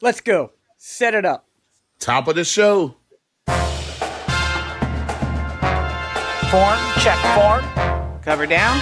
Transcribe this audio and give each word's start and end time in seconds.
Let's 0.00 0.20
go. 0.20 0.52
Set 0.76 1.14
it 1.14 1.24
up. 1.24 1.46
Top 1.98 2.28
of 2.28 2.34
the 2.36 2.44
show. 2.44 2.96
Form, 6.50 6.78
check 7.00 7.18
form. 7.34 7.64
Cover 8.22 8.46
down. 8.46 8.78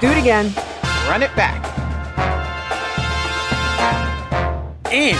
Do 0.00 0.08
it 0.10 0.18
again. 0.18 0.52
Run 1.08 1.22
it 1.22 1.34
back. 1.36 1.60
And 4.92 5.16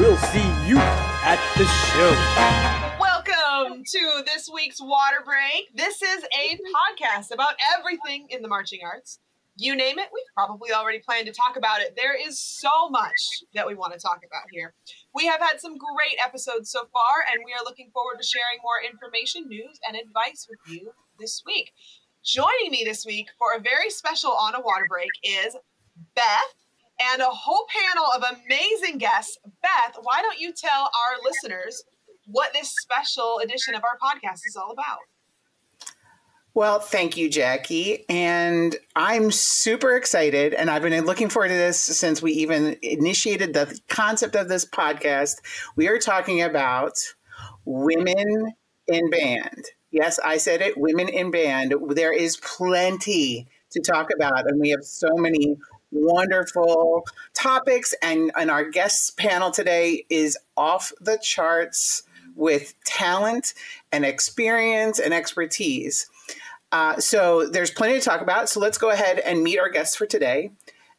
we'll 0.00 0.16
see 0.16 0.48
you 0.66 0.78
at 0.78 1.38
the 1.56 1.64
show. 1.64 2.98
Welcome 2.98 3.84
to 3.84 4.22
this 4.26 4.50
week's 4.52 4.80
Water 4.80 5.22
Break. 5.24 5.68
This 5.76 6.02
is 6.02 6.24
a 6.24 6.56
podcast 6.56 7.32
about 7.32 7.54
everything 7.78 8.26
in 8.30 8.42
the 8.42 8.48
marching 8.48 8.80
arts. 8.84 9.20
You 9.62 9.76
name 9.76 9.96
it, 10.00 10.10
we've 10.12 10.34
probably 10.34 10.72
already 10.72 10.98
planned 10.98 11.26
to 11.26 11.32
talk 11.32 11.56
about 11.56 11.80
it. 11.80 11.94
There 11.94 12.18
is 12.18 12.36
so 12.36 12.90
much 12.90 13.44
that 13.54 13.64
we 13.64 13.76
want 13.76 13.92
to 13.92 13.98
talk 14.00 14.18
about 14.26 14.50
here. 14.50 14.74
We 15.14 15.26
have 15.26 15.38
had 15.40 15.60
some 15.60 15.78
great 15.78 16.18
episodes 16.18 16.68
so 16.68 16.80
far, 16.92 17.22
and 17.30 17.44
we 17.46 17.52
are 17.52 17.62
looking 17.62 17.92
forward 17.94 18.18
to 18.18 18.26
sharing 18.26 18.58
more 18.60 18.82
information, 18.82 19.46
news, 19.46 19.78
and 19.86 19.96
advice 19.96 20.48
with 20.50 20.58
you 20.66 20.90
this 21.20 21.44
week. 21.46 21.70
Joining 22.24 22.72
me 22.72 22.82
this 22.84 23.06
week 23.06 23.28
for 23.38 23.56
a 23.56 23.62
very 23.62 23.88
special 23.88 24.32
On 24.32 24.56
a 24.56 24.60
Water 24.60 24.86
Break 24.88 25.14
is 25.22 25.54
Beth 26.16 26.54
and 26.98 27.22
a 27.22 27.26
whole 27.26 27.66
panel 27.70 28.06
of 28.16 28.24
amazing 28.42 28.98
guests. 28.98 29.38
Beth, 29.62 29.94
why 30.02 30.22
don't 30.22 30.40
you 30.40 30.52
tell 30.52 30.90
our 30.90 31.22
listeners 31.22 31.84
what 32.26 32.52
this 32.52 32.74
special 32.82 33.38
edition 33.38 33.76
of 33.76 33.84
our 33.84 33.96
podcast 34.02 34.42
is 34.44 34.56
all 34.56 34.72
about? 34.72 34.98
Well, 36.54 36.80
thank 36.80 37.16
you, 37.16 37.30
Jackie. 37.30 38.04
And 38.10 38.76
I'm 38.94 39.30
super 39.30 39.96
excited. 39.96 40.52
And 40.52 40.68
I've 40.68 40.82
been 40.82 41.06
looking 41.06 41.30
forward 41.30 41.48
to 41.48 41.54
this 41.54 41.78
since 41.80 42.20
we 42.20 42.32
even 42.32 42.76
initiated 42.82 43.54
the 43.54 43.78
concept 43.88 44.36
of 44.36 44.48
this 44.48 44.66
podcast. 44.66 45.36
We 45.76 45.88
are 45.88 45.98
talking 45.98 46.42
about 46.42 46.92
women 47.64 48.52
in 48.86 49.08
band. 49.10 49.64
Yes, 49.90 50.18
I 50.18 50.36
said 50.36 50.60
it 50.60 50.76
women 50.76 51.08
in 51.08 51.30
band. 51.30 51.74
There 51.90 52.12
is 52.12 52.36
plenty 52.36 53.46
to 53.70 53.80
talk 53.80 54.10
about. 54.14 54.46
And 54.46 54.60
we 54.60 54.70
have 54.70 54.84
so 54.84 55.08
many 55.16 55.56
wonderful 55.90 57.06
topics. 57.32 57.94
And, 58.02 58.30
and 58.36 58.50
our 58.50 58.68
guest 58.68 59.16
panel 59.16 59.50
today 59.52 60.04
is 60.10 60.36
off 60.56 60.92
the 61.00 61.16
charts 61.22 62.02
with 62.34 62.74
talent 62.84 63.54
and 63.90 64.04
experience 64.04 64.98
and 64.98 65.14
expertise. 65.14 66.08
Uh, 66.72 66.98
so 66.98 67.46
there's 67.46 67.70
plenty 67.70 67.98
to 67.98 68.04
talk 68.04 68.22
about. 68.22 68.48
So 68.48 68.58
let's 68.58 68.78
go 68.78 68.90
ahead 68.90 69.18
and 69.20 69.42
meet 69.42 69.58
our 69.58 69.68
guests 69.68 69.94
for 69.94 70.06
today. 70.06 70.50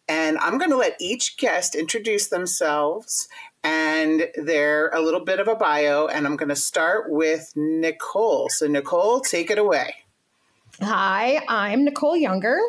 And 0.08 0.38
I'm 0.38 0.58
going 0.58 0.70
to 0.70 0.78
let 0.78 0.96
each 1.00 1.38
guest 1.38 1.76
introduce 1.76 2.28
themselves 2.28 3.28
and 3.64 4.30
their 4.36 4.90
a 4.90 5.02
little 5.02 5.24
bit 5.24 5.40
of 5.40 5.48
a 5.48 5.56
bio. 5.56 6.08
And 6.08 6.28
I'm 6.28 6.36
going 6.36 6.50
to 6.50 6.56
start 6.56 7.10
with 7.10 7.52
Nicole. 7.56 8.50
So 8.50 8.68
Nicole, 8.68 9.22
take 9.22 9.50
it 9.50 9.58
away. 9.58 10.03
Hi, 10.82 11.40
I'm 11.48 11.86
Nicole 11.86 12.18
Younger. 12.18 12.60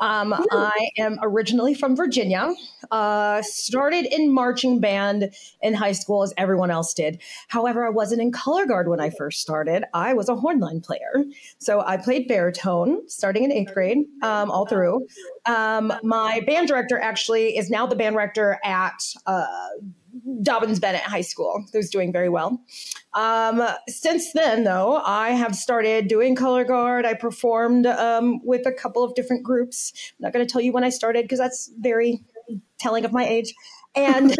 Um, 0.00 0.34
I 0.50 0.88
am 0.96 1.18
originally 1.20 1.74
from 1.74 1.94
Virginia. 1.94 2.54
Uh, 2.90 3.42
started 3.42 4.06
in 4.06 4.32
marching 4.32 4.80
band 4.80 5.34
in 5.60 5.74
high 5.74 5.92
school 5.92 6.22
as 6.22 6.32
everyone 6.38 6.70
else 6.70 6.94
did. 6.94 7.20
However, 7.48 7.86
I 7.86 7.90
wasn't 7.90 8.22
in 8.22 8.32
color 8.32 8.64
guard 8.64 8.88
when 8.88 9.00
I 9.00 9.10
first 9.10 9.40
started. 9.40 9.84
I 9.92 10.14
was 10.14 10.30
a 10.30 10.34
hornline 10.34 10.82
player. 10.82 11.24
So 11.58 11.82
I 11.86 11.98
played 11.98 12.26
baritone 12.26 13.06
starting 13.06 13.44
in 13.44 13.52
eighth 13.52 13.74
grade, 13.74 13.98
um, 14.22 14.50
all 14.50 14.66
through. 14.66 15.06
Um, 15.44 15.92
my 16.02 16.40
band 16.46 16.68
director 16.68 16.98
actually 16.98 17.58
is 17.58 17.68
now 17.68 17.86
the 17.86 17.96
band 17.96 18.14
director 18.14 18.58
at 18.64 18.98
uh, 19.26 19.46
Dobyns 20.42 20.80
Bennett 20.80 21.02
High 21.02 21.22
School, 21.22 21.64
who's 21.72 21.90
doing 21.90 22.12
very 22.12 22.28
well. 22.28 22.60
Um, 23.14 23.62
since 23.88 24.32
then, 24.32 24.64
though, 24.64 24.96
I 24.96 25.30
have 25.30 25.54
started 25.54 26.08
doing 26.08 26.34
color 26.34 26.64
guard. 26.64 27.04
I 27.04 27.14
performed 27.14 27.86
um, 27.86 28.40
with 28.44 28.66
a 28.66 28.72
couple 28.72 29.04
of 29.04 29.14
different 29.14 29.44
groups. 29.44 29.92
I'm 30.10 30.24
not 30.24 30.32
going 30.32 30.46
to 30.46 30.50
tell 30.50 30.60
you 30.60 30.72
when 30.72 30.84
I 30.84 30.90
started 30.90 31.22
because 31.22 31.38
that's 31.38 31.70
very 31.78 32.22
telling 32.78 33.04
of 33.04 33.12
my 33.12 33.26
age. 33.26 33.54
And, 33.94 34.34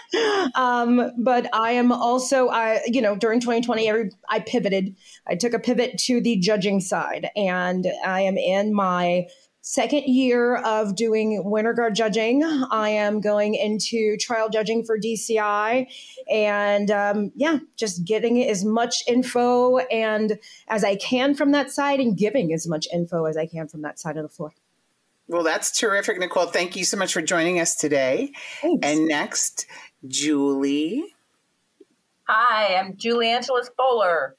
um, 0.54 1.10
but 1.18 1.48
I 1.54 1.72
am 1.72 1.92
also, 1.92 2.48
I, 2.48 2.80
you 2.86 3.00
know, 3.00 3.16
during 3.16 3.40
2020, 3.40 3.88
every, 3.88 4.10
I 4.28 4.40
pivoted. 4.40 4.96
I 5.26 5.34
took 5.36 5.54
a 5.54 5.58
pivot 5.58 5.98
to 6.00 6.20
the 6.20 6.36
judging 6.36 6.80
side, 6.80 7.30
and 7.36 7.86
I 8.04 8.22
am 8.22 8.36
in 8.36 8.74
my 8.74 9.26
second 9.62 10.02
year 10.04 10.56
of 10.56 10.94
doing 10.96 11.42
winter 11.44 11.72
guard 11.72 11.94
judging. 11.94 12.44
I 12.44 12.90
am 12.90 13.20
going 13.20 13.54
into 13.54 14.16
trial 14.18 14.50
judging 14.50 14.84
for 14.84 14.98
DCI, 14.98 15.86
and 16.30 16.90
um, 16.90 17.32
yeah, 17.34 17.58
just 17.76 18.04
getting 18.04 18.42
as 18.44 18.64
much 18.64 19.02
info 19.08 19.78
and 19.78 20.38
as 20.68 20.84
I 20.84 20.96
can 20.96 21.34
from 21.34 21.52
that 21.52 21.70
side, 21.70 22.00
and 22.00 22.16
giving 22.16 22.52
as 22.52 22.66
much 22.68 22.86
info 22.92 23.24
as 23.24 23.36
I 23.36 23.46
can 23.46 23.68
from 23.68 23.82
that 23.82 23.98
side 23.98 24.16
of 24.16 24.22
the 24.22 24.28
floor. 24.28 24.52
Well, 25.28 25.44
that's 25.44 25.70
terrific, 25.70 26.18
Nicole. 26.18 26.46
Thank 26.46 26.76
you 26.76 26.84
so 26.84 26.96
much 26.96 27.12
for 27.12 27.22
joining 27.22 27.58
us 27.58 27.76
today. 27.76 28.32
Thanks. 28.60 28.86
And 28.86 29.06
next, 29.06 29.66
Julie. 30.06 31.14
Hi, 32.28 32.76
I'm 32.76 32.96
Julie 32.96 33.28
Angelis 33.30 33.70
Boehler. 33.76 34.36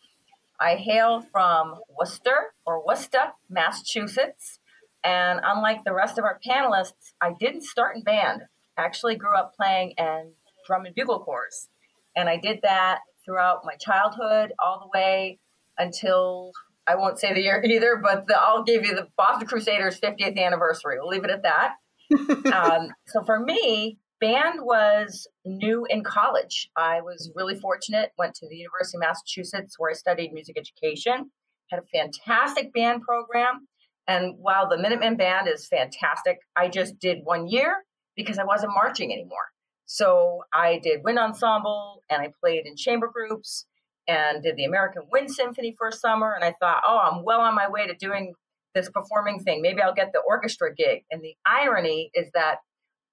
I 0.60 0.76
hail 0.76 1.22
from 1.32 1.80
Worcester 1.98 2.54
or 2.66 2.86
Worcester, 2.86 3.34
Massachusetts. 3.50 4.60
And 5.04 5.40
unlike 5.44 5.84
the 5.86 5.94
rest 5.94 6.18
of 6.18 6.24
our 6.24 6.40
panelists, 6.48 7.14
I 7.22 7.34
didn't 7.40 7.64
start 7.64 7.96
in 7.96 8.04
band. 8.04 8.42
I 8.78 8.84
actually 8.84 9.16
grew 9.16 9.36
up 9.36 9.54
playing 9.56 9.94
in 9.98 10.32
drum 10.66 10.86
and 10.86 10.96
bugle 10.96 11.20
corps. 11.20 11.68
And 12.16 12.30
I 12.30 12.38
did 12.38 12.60
that 12.64 13.00
throughout 13.26 13.62
my 13.66 13.76
childhood 13.76 14.54
all 14.64 14.80
the 14.80 14.98
way 14.98 15.40
until 15.78 16.52
I 16.88 16.96
won't 16.96 17.20
say 17.20 17.34
the 17.34 17.42
year 17.42 17.64
either, 17.66 18.00
but 18.02 18.28
the, 18.28 18.40
I'll 18.40 18.64
give 18.64 18.86
you 18.86 18.96
the 18.96 19.08
Boston 19.18 19.48
Crusaders 19.48 20.00
50th 20.00 20.38
anniversary. 20.38 20.98
We'll 21.00 21.10
leave 21.10 21.24
it 21.24 21.32
at 21.32 21.44
that. 21.44 21.76
um, 22.54 22.90
so 23.08 23.24
for 23.24 23.40
me, 23.40 23.98
band 24.20 24.60
was 24.62 25.28
new 25.46 25.86
in 25.90 26.04
college. 26.04 26.70
I 26.78 27.02
was 27.02 27.32
really 27.36 27.60
fortunate, 27.60 28.12
went 28.18 28.36
to 28.36 28.48
the 28.48 28.56
University 28.56 28.98
of 28.98 29.02
Massachusetts 29.02 29.76
where 29.78 29.92
I 29.92 29.94
studied 29.94 30.34
music 30.34 30.58
education, 30.58 31.32
had 31.70 31.80
a 31.80 31.86
fantastic 31.88 32.74
band 32.74 33.02
program. 33.02 33.68
And 34.08 34.36
while 34.40 34.68
the 34.68 34.78
Minutemen 34.78 35.18
Band 35.18 35.48
is 35.48 35.68
fantastic, 35.68 36.40
I 36.56 36.68
just 36.68 37.00
did 37.00 37.20
one 37.24 37.48
year 37.48 37.86
because 38.16 38.38
I 38.38 38.44
wasn't 38.44 38.74
marching 38.74 39.12
anymore. 39.12 39.52
So 39.86 40.44
I 40.54 40.80
did 40.84 41.04
wind 41.04 41.20
ensemble 41.20 42.04
and 42.10 42.22
I 42.22 42.32
played 42.42 42.66
in 42.66 42.76
chamber 42.76 43.10
groups 43.14 43.66
and 44.08 44.44
did 44.44 44.56
the 44.56 44.66
American 44.66 45.04
Wind 45.12 45.32
Symphony 45.32 45.76
for 45.78 45.88
a 45.88 45.92
summer. 45.92 46.34
And 46.34 46.44
I 46.44 46.54
thought, 46.60 46.84
oh, 46.88 47.00
I'm 47.00 47.24
well 47.24 47.42
on 47.42 47.56
my 47.56 47.70
way 47.70 47.88
to 47.88 47.96
doing 47.96 48.34
this 48.76 48.90
performing 48.90 49.40
thing. 49.40 49.62
Maybe 49.62 49.82
I'll 49.82 49.94
get 49.94 50.12
the 50.14 50.22
orchestra 50.28 50.74
gig. 50.74 51.04
And 51.12 51.22
the 51.22 51.36
irony 51.46 52.10
is 52.14 52.30
that 52.34 52.58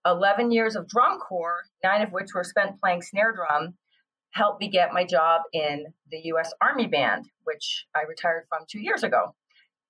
11 0.07 0.51
years 0.51 0.77
of 0.77 0.89
drum 0.89 1.19
corps, 1.19 1.65
nine 1.85 2.03
of 2.03 2.11
which 2.11 2.35
were 2.35 2.45
spent 2.45 2.81
playing 2.81 3.03
snare 3.03 3.33
drum, 3.33 3.75
helped 4.33 4.61
me 4.61 4.69
get 4.69 4.93
my 4.93 5.05
job 5.05 5.43
in 5.53 5.87
the 6.11 6.21
US 6.35 6.53
Army 6.61 6.87
Band, 6.87 7.27
which 7.45 7.87
I 7.95 8.03
retired 8.09 8.45
from 8.49 8.65
two 8.71 8.81
years 8.81 9.03
ago. 9.03 9.35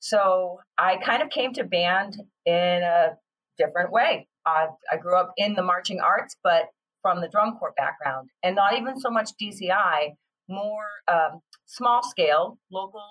So 0.01 0.61
I 0.79 0.97
kind 0.97 1.23
of 1.23 1.31
came 1.31 1.53
to 1.55 1.65
band 1.65 2.17
in 2.47 2.55
a 2.83 3.11
different 3.59 3.93
way. 3.93 4.27
I, 4.47 4.69
I 4.91 4.97
grew 4.97 5.17
up 5.17 5.33
in 5.37 5.55
the 5.55 5.63
marching 5.63 6.01
arts, 6.01 6.37
but 6.43 6.65
from 7.03 7.21
the 7.21 7.29
drum 7.29 7.57
corps 7.59 7.75
background, 7.77 8.31
and 8.43 8.57
not 8.57 8.77
even 8.77 8.99
so 8.99 9.11
much 9.11 9.31
DCI, 9.41 10.15
more 10.49 10.87
um, 11.09 11.41
small 11.67 12.03
scale, 12.03 12.59
local 12.73 13.05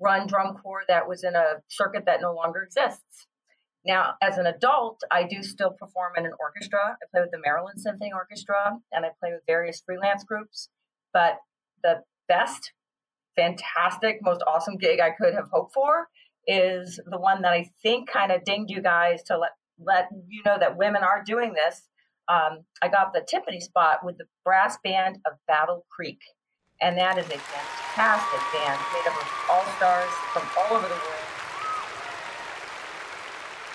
run 0.00 0.26
drum 0.26 0.56
corps 0.62 0.82
that 0.88 1.08
was 1.08 1.24
in 1.24 1.34
a 1.34 1.54
circuit 1.68 2.04
that 2.06 2.20
no 2.20 2.34
longer 2.34 2.62
exists. 2.62 3.26
Now, 3.86 4.14
as 4.22 4.38
an 4.38 4.46
adult, 4.46 5.02
I 5.10 5.24
do 5.24 5.42
still 5.42 5.70
perform 5.70 6.14
in 6.16 6.24
an 6.24 6.32
orchestra. 6.40 6.96
I 7.02 7.04
play 7.12 7.20
with 7.20 7.30
the 7.30 7.40
Maryland 7.44 7.80
Symphony 7.80 8.12
Orchestra 8.14 8.78
and 8.92 9.04
I 9.04 9.10
play 9.20 9.32
with 9.32 9.42
various 9.46 9.82
freelance 9.84 10.24
groups. 10.24 10.70
But 11.12 11.36
the 11.82 12.00
best 12.26 12.72
fantastic, 13.36 14.18
most 14.22 14.42
awesome 14.46 14.76
gig 14.76 15.00
I 15.00 15.10
could 15.10 15.34
have 15.34 15.48
hoped 15.52 15.74
for 15.74 16.08
is 16.46 17.00
the 17.06 17.18
one 17.18 17.42
that 17.42 17.52
I 17.52 17.70
think 17.82 18.08
kind 18.08 18.30
of 18.30 18.44
dinged 18.44 18.70
you 18.70 18.82
guys 18.82 19.22
to 19.24 19.38
let 19.38 19.52
let 19.78 20.08
you 20.28 20.42
know 20.46 20.56
that 20.58 20.76
women 20.76 21.02
are 21.02 21.22
doing 21.24 21.52
this. 21.52 21.82
Um, 22.28 22.64
I 22.80 22.88
got 22.88 23.12
the 23.12 23.20
timpani 23.20 23.60
spot 23.60 24.04
with 24.04 24.18
the 24.18 24.24
brass 24.44 24.78
band 24.84 25.18
of 25.26 25.32
Battle 25.48 25.84
Creek, 25.90 26.20
and 26.80 26.96
that 26.96 27.18
is 27.18 27.26
a 27.26 27.38
fantastic 27.38 28.40
band 28.52 28.80
made 28.92 29.06
up 29.08 29.20
of 29.20 29.28
all 29.50 29.64
stars 29.76 30.10
from 30.32 30.42
all 30.58 30.76
over 30.76 30.86
the 30.86 30.94
world. 30.94 31.24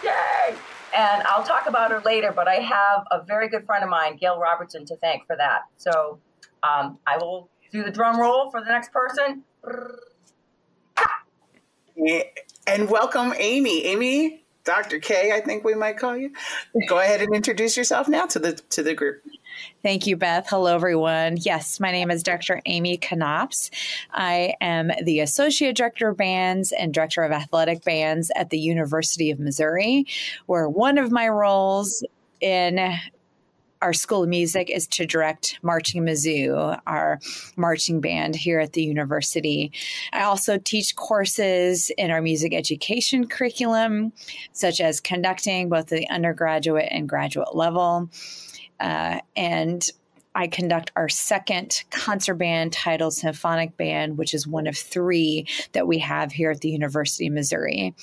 Yay! 0.04 0.56
And 0.96 1.24
I'll 1.24 1.44
talk 1.44 1.68
about 1.68 1.92
her 1.92 2.02
later, 2.04 2.32
but 2.36 2.48
I 2.48 2.56
have 2.56 3.04
a 3.12 3.24
very 3.24 3.50
good 3.50 3.66
friend 3.66 3.84
of 3.84 3.90
mine, 3.90 4.18
Gail 4.18 4.40
Robertson, 4.40 4.86
to 4.86 4.96
thank 4.98 5.28
for 5.28 5.36
that. 5.36 5.64
So 5.78 6.20
um, 6.64 6.98
I 7.06 7.18
will 7.18 7.50
do 7.72 7.84
the 7.84 7.92
drum 7.92 8.20
roll 8.20 8.50
for 8.50 8.62
the 8.62 8.70
next 8.70 8.92
person. 8.92 9.44
And 12.68 12.90
welcome, 12.90 13.34
Amy. 13.38 13.86
Amy, 13.86 14.44
Dr. 14.64 15.00
K, 15.00 15.32
I 15.32 15.42
think 15.42 15.64
we 15.64 15.74
might 15.74 15.98
call 15.98 16.16
you. 16.16 16.32
Go 16.88 17.00
ahead 17.00 17.22
and 17.22 17.34
introduce 17.34 17.76
yourself 17.76 18.08
now 18.08 18.26
to 18.28 18.40
the 18.40 18.54
to 18.54 18.84
the 18.84 18.94
group. 18.94 19.22
Thank 19.82 20.08
you, 20.08 20.16
Beth. 20.16 20.48
Hello, 20.50 20.74
everyone. 20.74 21.38
Yes, 21.38 21.80
my 21.80 21.92
name 21.92 22.12
is 22.12 22.24
Dr. 22.24 22.62
Amy 22.66 22.98
Knopps. 22.98 23.70
I 24.12 24.54
am 24.62 24.92
the 25.04 25.20
Associate 25.20 25.76
Director 25.76 26.10
of 26.10 26.18
Bands 26.18 26.72
and 26.72 26.94
Director 26.94 27.24
of 27.24 27.32
Athletic 27.32 27.84
Bands 27.84 28.32
at 28.36 28.52
the 28.52 28.60
University 28.60 29.32
of 29.32 29.40
Missouri, 29.40 30.06
where 30.46 30.70
one 30.70 30.98
of 30.98 31.12
my 31.12 31.28
roles 31.28 32.06
in 32.40 32.94
our 33.82 33.94
School 33.94 34.24
of 34.24 34.30
Music 34.30 34.70
is 34.70 34.88
to 34.88 35.06
direct 35.06 35.60
Marching 35.62 36.04
Mizzou, 36.04 36.80
our 36.86 37.20
marching 37.56 38.02
band 38.02 38.36
here 38.36 38.60
at 38.60 38.74
the 38.74 38.84
university. 38.84 39.72
I 40.12 40.24
also 40.24 40.58
teach 40.58 40.96
courses 40.96 41.90
in 41.98 42.12
our 42.12 42.22
music 42.22 42.54
education 42.54 43.28
curriculum, 43.28 44.12
such 44.52 44.82
as 44.82 45.00
conducting 45.00 45.70
both 45.70 45.88
the 45.88 46.10
undergraduate 46.10 46.90
and 46.92 47.08
graduate 47.08 47.56
level. 47.56 48.10
Uh, 48.80 49.20
and 49.36 49.90
I 50.36 50.48
conduct 50.48 50.92
our 50.96 51.10
second 51.10 51.84
concert 51.90 52.36
band 52.36 52.72
titled 52.72 53.14
Symphonic 53.14 53.76
Band, 53.78 54.18
which 54.18 54.34
is 54.34 54.48
one 54.48 54.68
of 54.68 54.78
three 54.78 55.48
that 55.74 55.88
we 55.88 55.98
have 56.00 56.32
here 56.32 56.52
at 56.52 56.62
the 56.62 56.70
University 56.70 57.28
of 57.28 57.34
Missouri. 57.34 57.96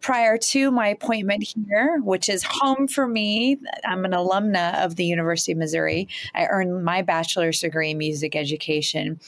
Prior 0.00 0.38
to 0.38 0.70
my 0.70 0.88
appointment 0.88 1.44
here, 1.44 2.00
which 2.02 2.28
is 2.28 2.42
home 2.42 2.88
for 2.88 3.06
me, 3.06 3.58
I'm 3.84 4.04
an 4.04 4.12
alumna 4.12 4.82
of 4.82 4.96
the 4.96 5.04
University 5.04 5.52
of 5.52 5.58
Missouri. 5.58 6.08
I 6.34 6.46
earned 6.46 6.84
my 6.84 7.02
bachelor's 7.02 7.60
degree 7.60 7.90
in 7.90 7.98
music 7.98 8.34
education 8.34 9.20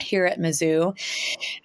here 0.00 0.26
at 0.26 0.38
Mizzou. 0.38 0.96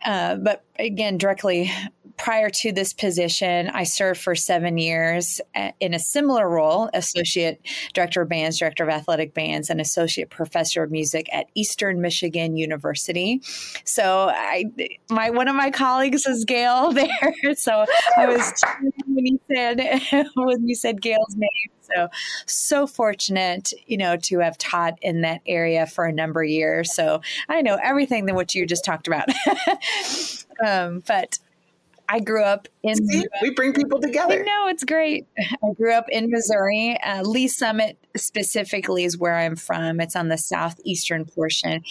Uh, 0.03 0.35
but 0.35 0.63
again, 0.77 1.17
directly 1.17 1.71
prior 2.17 2.49
to 2.49 2.71
this 2.71 2.93
position, 2.93 3.69
I 3.69 3.83
served 3.83 4.19
for 4.21 4.35
seven 4.35 4.77
years 4.77 5.41
in 5.79 5.93
a 5.93 5.99
similar 5.99 6.49
role 6.49 6.89
associate 6.93 7.61
director 7.93 8.21
of 8.21 8.29
bands, 8.29 8.59
director 8.59 8.83
of 8.83 8.89
athletic 8.89 9.33
bands, 9.33 9.69
and 9.69 9.81
associate 9.81 10.29
professor 10.29 10.83
of 10.83 10.91
music 10.91 11.27
at 11.33 11.47
Eastern 11.55 12.01
Michigan 12.01 12.57
University. 12.57 13.41
So, 13.83 14.29
I 14.33 14.65
my 15.09 15.29
one 15.29 15.47
of 15.47 15.55
my 15.55 15.71
colleagues 15.71 16.25
is 16.25 16.45
Gail 16.45 16.91
there. 16.93 17.55
So, 17.55 17.85
I 18.17 18.27
was 18.27 18.53
when 19.07 19.25
you 19.25 19.39
said 19.53 19.79
when 20.35 20.67
you 20.67 20.75
said 20.75 21.01
Gail's 21.01 21.35
name. 21.35 21.49
So, 21.95 22.07
so 22.47 22.87
fortunate, 22.87 23.71
you 23.85 23.97
know, 23.97 24.17
to 24.17 24.39
have 24.39 24.57
taught 24.57 24.97
in 25.03 25.21
that 25.21 25.41
area 25.45 25.85
for 25.85 26.05
a 26.05 26.11
number 26.11 26.41
of 26.41 26.49
years. 26.49 26.93
So, 26.93 27.21
I 27.47 27.61
know 27.61 27.77
everything 27.81 28.25
that 28.25 28.35
what 28.35 28.55
you 28.55 28.65
just 28.65 28.83
talked 28.83 29.07
about. 29.07 29.29
um, 30.65 31.03
but 31.07 31.37
I 32.07 32.19
grew 32.19 32.43
up 32.43 32.67
in. 32.83 32.95
See, 32.95 33.25
we 33.41 33.51
bring 33.51 33.73
people 33.73 33.99
together. 33.99 34.43
No, 34.43 34.67
it's 34.67 34.83
great. 34.83 35.27
I 35.37 35.73
grew 35.75 35.93
up 35.93 36.07
in 36.09 36.29
Missouri. 36.29 36.97
Uh, 37.03 37.23
Lee 37.23 37.47
Summit 37.47 37.97
specifically 38.15 39.03
is 39.03 39.17
where 39.17 39.35
I'm 39.35 39.55
from. 39.55 39.99
It's 39.99 40.15
on 40.15 40.29
the 40.29 40.37
southeastern 40.37 41.25
portion 41.25 41.83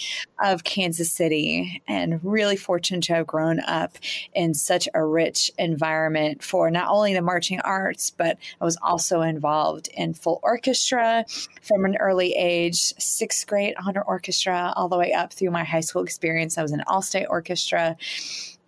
of 0.43 0.63
Kansas 0.63 1.11
City, 1.11 1.81
and 1.87 2.19
really 2.23 2.55
fortunate 2.55 3.03
to 3.03 3.13
have 3.13 3.27
grown 3.27 3.59
up 3.61 3.97
in 4.33 4.53
such 4.53 4.87
a 4.93 5.03
rich 5.03 5.51
environment 5.57 6.43
for 6.43 6.71
not 6.71 6.89
only 6.89 7.13
the 7.13 7.21
marching 7.21 7.59
arts, 7.61 8.09
but 8.09 8.37
I 8.59 8.65
was 8.65 8.77
also 8.81 9.21
involved 9.21 9.89
in 9.93 10.13
full 10.13 10.39
orchestra 10.43 11.25
from 11.61 11.85
an 11.85 11.97
early 11.97 12.33
age, 12.33 12.93
sixth 12.97 13.45
grade 13.47 13.75
honor 13.85 14.01
orchestra, 14.01 14.73
all 14.75 14.89
the 14.89 14.97
way 14.97 15.13
up 15.13 15.33
through 15.33 15.51
my 15.51 15.63
high 15.63 15.81
school 15.81 16.03
experience. 16.03 16.57
I 16.57 16.61
was 16.61 16.71
in 16.71 16.81
all 16.87 17.01
state 17.01 17.27
orchestra 17.29 17.97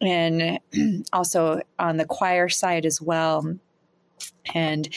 and 0.01 0.59
also 1.13 1.61
on 1.79 1.97
the 1.97 2.05
choir 2.05 2.49
side 2.49 2.85
as 2.85 3.01
well. 3.01 3.57
And 4.53 4.89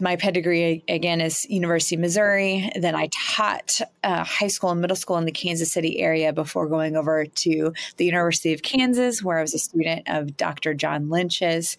my 0.00 0.16
pedigree 0.16 0.84
again 0.88 1.20
is 1.20 1.48
University 1.48 1.96
of 1.96 2.00
Missouri. 2.00 2.70
Then 2.76 2.94
I 2.94 3.08
taught 3.12 3.80
uh, 4.02 4.24
high 4.24 4.48
school 4.48 4.70
and 4.70 4.80
middle 4.80 4.96
school 4.96 5.16
in 5.18 5.24
the 5.24 5.32
Kansas 5.32 5.72
City 5.72 6.00
area 6.00 6.32
before 6.32 6.66
going 6.66 6.96
over 6.96 7.26
to 7.26 7.72
the 7.96 8.04
University 8.04 8.52
of 8.52 8.62
Kansas, 8.62 9.22
where 9.22 9.38
I 9.38 9.42
was 9.42 9.54
a 9.54 9.58
student 9.58 10.08
of 10.08 10.36
Dr. 10.36 10.74
John 10.74 11.08
Lynch's. 11.08 11.76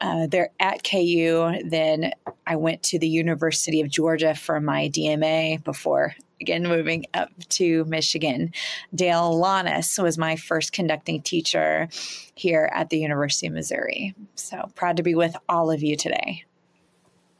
Uh, 0.00 0.28
there 0.28 0.50
at 0.60 0.84
KU. 0.84 1.54
Then 1.64 2.12
I 2.46 2.54
went 2.54 2.84
to 2.84 3.00
the 3.00 3.08
University 3.08 3.80
of 3.80 3.88
Georgia 3.88 4.32
for 4.32 4.60
my 4.60 4.88
DMA 4.88 5.64
before 5.64 6.14
again 6.40 6.62
moving 6.64 7.06
up 7.14 7.30
to 7.50 7.84
Michigan. 7.86 8.52
Dale 8.94 9.32
Lonis 9.32 10.02
was 10.02 10.18
my 10.18 10.36
first 10.36 10.72
conducting 10.72 11.22
teacher 11.22 11.88
here 12.34 12.70
at 12.72 12.90
the 12.90 12.98
University 12.98 13.46
of 13.46 13.52
Missouri. 13.52 14.14
So 14.34 14.70
proud 14.74 14.96
to 14.98 15.02
be 15.02 15.14
with 15.14 15.36
all 15.48 15.70
of 15.70 15.82
you 15.82 15.96
today. 15.96 16.44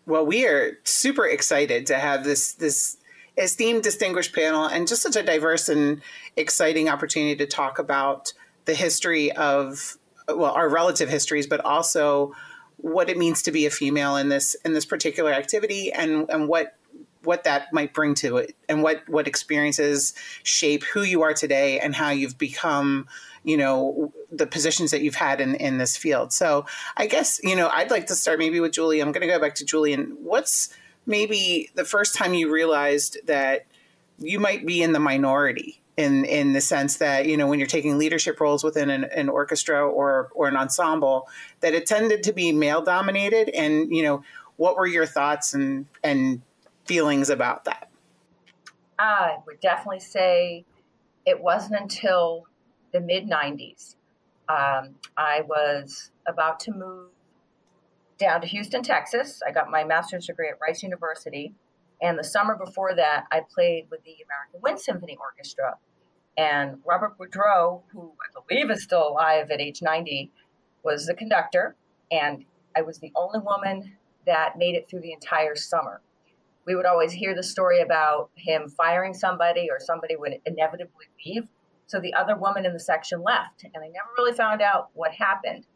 Well, 0.07 0.25
we 0.25 0.47
are 0.47 0.79
super 0.85 1.27
excited 1.27 1.87
to 1.87 1.97
have 1.97 2.25
this 2.25 2.55
this 2.55 2.97
esteemed 3.37 3.83
distinguished 3.83 4.35
panel 4.35 4.65
and 4.67 4.89
just 4.89 5.03
such 5.03 5.17
a 5.17 5.23
diverse 5.23 5.69
and 5.69 6.03
exciting 6.37 6.89
opportunity 6.89 7.37
to 7.37 7.47
talk 7.47 7.79
about 7.79 8.33
the 8.65 8.75
history 8.75 9.31
of 9.33 9.97
well 10.29 10.53
our 10.53 10.69
relative 10.69 11.09
histories 11.09 11.47
but 11.47 11.65
also 11.65 12.35
what 12.79 13.09
it 13.09 13.17
means 13.17 13.43
to 13.43 13.53
be 13.53 13.65
a 13.65 13.71
female 13.71 14.17
in 14.17 14.29
this 14.29 14.55
in 14.65 14.73
this 14.73 14.85
particular 14.85 15.33
activity 15.33 15.93
and 15.93 16.29
and 16.29 16.49
what 16.49 16.77
what 17.25 17.45
that 17.45 17.73
might 17.73 17.93
bring 17.93 18.15
to 18.15 18.37
it 18.37 18.57
and 18.69 18.83
what 18.83 19.03
what 19.09 19.27
experiences 19.27 20.15
shape 20.43 20.85
who 20.85 21.03
you 21.03 21.23
are 21.23 21.35
today 21.35 21.81
and 21.81 21.95
how 21.95 22.11
you've 22.11 22.39
become 22.39 23.07
you 23.45 23.57
know 23.57 24.13
the 24.31 24.47
positions 24.47 24.91
that 24.91 25.01
you've 25.01 25.15
had 25.15 25.41
in 25.41 25.55
in 25.57 25.79
this 25.79 25.97
field. 25.97 26.33
So 26.33 26.67
i 26.97 27.07
guess 27.07 27.41
you 27.43 27.57
know 27.57 27.69
i'd 27.69 27.91
like 27.91 28.07
to 28.07 28.15
start 28.15 28.39
maybe 28.39 28.61
with 28.61 28.73
julie. 28.73 29.01
I'm 29.01 29.13
going 29.13 29.27
to 29.27 29.33
go 29.33 29.39
back 29.39 29.55
to 29.57 29.65
julie. 29.65 29.93
And 29.93 30.17
what's 30.23 30.75
maybe 31.07 31.71
the 31.75 31.85
first 31.85 32.15
time 32.15 32.35
you 32.35 32.53
realized 32.53 33.19
that 33.27 33.67
you 34.19 34.39
might 34.39 34.67
be 34.67 34.83
in 34.83 34.93
the 34.93 35.01
minority 35.01 35.81
in 35.97 36.25
in 36.25 36.53
the 36.53 36.61
sense 36.61 36.99
that 36.99 37.27
you 37.27 37.37
know 37.37 37.47
when 37.47 37.59
you're 37.59 37.67
taking 37.67 37.99
leadership 37.99 38.41
roles 38.41 38.63
within 38.63 38.89
an, 38.89 39.05
an 39.05 39.29
orchestra 39.29 39.87
or 39.87 40.31
or 40.35 40.47
an 40.47 40.57
ensemble 40.57 41.29
that 41.61 41.75
it 41.75 41.87
tended 41.87 42.23
to 42.23 42.33
be 42.33 42.53
male 42.53 42.83
dominated? 42.83 43.49
And 43.51 43.95
you 43.95 44.03
know 44.03 44.23
what 44.57 44.77
were 44.77 44.87
your 44.87 45.07
thoughts 45.07 45.55
and 45.55 45.87
and 46.05 46.43
feelings 46.89 47.29
about 47.31 47.65
that? 47.67 47.91
I 48.99 49.37
would 49.47 49.61
definitely 49.61 50.01
say 50.01 50.65
it 51.25 51.41
wasn't 51.41 51.81
until 51.81 52.47
the 52.93 53.01
mid 53.01 53.29
90s. 53.29 53.95
Um, 54.49 54.95
I 55.17 55.43
was 55.47 56.11
about 56.27 56.59
to 56.61 56.73
move 56.73 57.11
down 58.19 58.41
to 58.41 58.47
Houston, 58.47 58.83
Texas. 58.83 59.41
I 59.47 59.53
got 59.53 59.71
my 59.71 59.85
master's 59.85 60.27
degree 60.27 60.49
at 60.49 60.59
Rice 60.61 60.83
University. 60.83 61.55
And 62.01 62.19
the 62.19 62.25
summer 62.25 62.57
before 62.57 62.95
that, 62.95 63.27
I 63.31 63.43
played 63.55 63.87
with 63.91 64.03
the 64.05 64.17
American 64.25 64.61
Wind 64.63 64.81
Symphony 64.81 65.17
Orchestra. 65.21 65.77
And 66.37 66.79
Robert 66.87 67.19
Boudreau, 67.19 67.83
who 67.93 68.13
I 68.23 68.41
believe 68.49 68.71
is 68.71 68.83
still 68.83 69.09
alive 69.09 69.51
at 69.51 69.61
age 69.61 69.83
90, 69.83 70.31
was 70.83 71.07
the 71.07 71.15
conductor. 71.15 71.77
And 72.11 72.45
I 72.75 72.83
was 72.83 72.99
the 72.99 73.13
only 73.15 73.41
woman 73.41 73.97
that 74.27 74.57
made 74.57 74.75
it 74.75 74.89
through 74.89 75.01
the 75.01 75.13
entire 75.13 75.57
summer 75.57 76.01
we 76.69 76.77
would 76.77 76.85
always 76.85 77.13
hear 77.13 77.35
the 77.35 77.43
story 77.43 77.81
about 77.81 78.31
him 78.35 78.69
firing 78.69 79.15
somebody 79.15 79.69
or 79.71 79.79
somebody 79.81 80.17
would 80.17 80.35
inevitably 80.45 81.07
leave. 81.25 81.49
So 81.87 81.99
the 81.99 82.13
other 82.13 82.37
woman 82.37 82.67
in 82.67 82.75
the 82.75 82.79
section 82.79 83.23
left, 83.23 83.65
and 83.65 83.83
I 83.83 83.89
never 83.89 84.09
really 84.19 84.35
found 84.35 84.61
out 84.61 84.91
what 84.93 85.13
happened. 85.13 85.67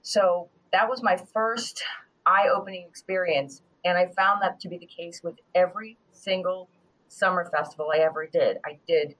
So 0.00 0.48
that 0.72 0.88
was 0.88 1.02
my 1.02 1.18
first 1.18 1.84
eye 2.24 2.48
opening 2.48 2.86
experience. 2.88 3.60
And 3.84 3.98
I 3.98 4.06
found 4.06 4.40
that 4.40 4.58
to 4.60 4.68
be 4.68 4.78
the 4.78 4.86
case 4.86 5.20
with 5.22 5.34
every 5.54 5.98
single 6.12 6.70
summer 7.08 7.44
festival 7.54 7.90
I 7.94 7.98
ever 7.98 8.26
did. 8.26 8.56
I 8.64 8.78
did 8.88 9.16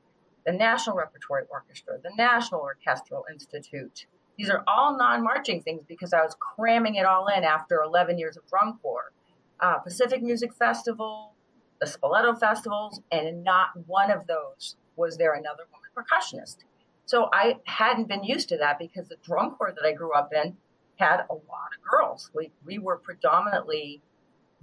the 0.47 0.52
National 0.52 0.97
Repertory 0.97 1.42
Orchestra, 1.50 1.99
the 2.02 2.12
National 2.16 2.62
Orchestral 2.62 3.25
Institute. 3.30 4.06
These 4.38 4.49
are 4.49 4.64
all 4.66 4.97
non 4.97 5.23
marching 5.23 5.61
things 5.61 5.82
because 5.87 6.14
I 6.14 6.23
was 6.23 6.35
cramming 6.40 6.94
it 6.94 7.04
all 7.04 7.26
in 7.26 7.44
after 7.44 7.82
11 7.82 8.18
years 8.18 8.38
of 8.38 8.49
drum 8.49 8.78
corps 8.80 9.12
uh, 9.60 9.78
Pacific 9.78 10.22
Music 10.22 10.54
Festival, 10.54 11.34
the 11.80 11.86
Spoleto 11.86 12.38
festivals, 12.38 13.00
and 13.10 13.44
not 13.44 13.68
one 13.86 14.10
of 14.10 14.26
those 14.26 14.76
was 14.96 15.16
there 15.16 15.34
another 15.34 15.64
woman 15.72 15.90
percussionist. 15.96 16.58
So 17.06 17.28
I 17.32 17.56
hadn't 17.64 18.08
been 18.08 18.24
used 18.24 18.48
to 18.50 18.58
that 18.58 18.78
because 18.78 19.08
the 19.08 19.16
drum 19.24 19.52
corps 19.56 19.72
that 19.74 19.86
I 19.86 19.92
grew 19.92 20.12
up 20.12 20.30
in 20.32 20.56
had 20.96 21.20
a 21.30 21.32
lot 21.32 21.70
of 21.76 21.90
girls. 21.90 22.30
We, 22.34 22.50
we 22.64 22.78
were 22.78 22.98
predominantly 22.98 24.02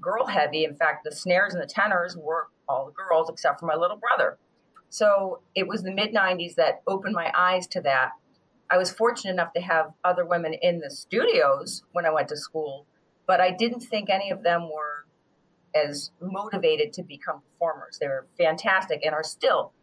girl 0.02 0.28
heavy. 0.28 0.66
In 0.66 0.76
fact, 0.76 1.04
the 1.04 1.16
snares 1.16 1.54
and 1.54 1.64
the 1.64 1.68
tenors 1.68 2.18
were 2.18 2.48
all 2.68 2.86
the 2.86 2.92
girls 2.92 3.30
except 3.30 3.60
for 3.60 3.66
my 3.66 3.76
little 3.76 3.98
brother. 3.98 4.38
So 4.90 5.40
it 5.56 5.68
was 5.68 5.84
the 5.84 5.92
mid 5.92 6.14
90s 6.14 6.56
that 6.56 6.82
opened 6.88 7.16
my 7.16 7.32
eyes 7.36 7.68
to 7.68 7.82
that. 7.82 8.12
I 8.70 8.78
was 8.78 8.92
fortunate 8.92 9.32
enough 9.32 9.54
to 9.54 9.62
have 9.62 9.94
other 10.04 10.26
women 10.26 10.54
in 10.54 10.80
the 10.80 10.90
studios 10.90 11.84
when 11.92 12.06
I 12.06 12.12
went 12.12 12.30
to 12.30 12.38
school 12.38 12.86
but 13.28 13.42
I 13.42 13.52
didn't 13.52 13.82
think 13.82 14.10
any 14.10 14.32
of 14.32 14.44
them 14.44 14.64
were 14.64 15.06
as 15.76 16.12
motivated 16.22 16.94
to 16.94 17.04
become 17.04 17.42
performers. 17.42 17.98
They 18.00 18.08
were 18.08 18.28
fantastic 18.38 19.02
and 19.04 19.14
are 19.14 19.24
still 19.24 19.74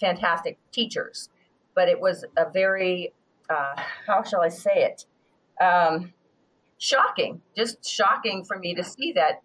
fantastic 0.00 0.58
teachers, 0.70 1.28
but 1.74 1.88
it 1.88 2.00
was 2.00 2.24
a 2.36 2.50
very, 2.50 3.12
uh, 3.50 3.74
how 4.06 4.22
shall 4.22 4.42
I 4.42 4.48
say 4.48 4.84
it? 4.90 5.06
Um, 5.62 6.12
shocking, 6.78 7.40
just 7.56 7.84
shocking 7.88 8.44
for 8.44 8.58
me 8.58 8.74
to 8.74 8.84
see 8.84 9.12
that 9.12 9.42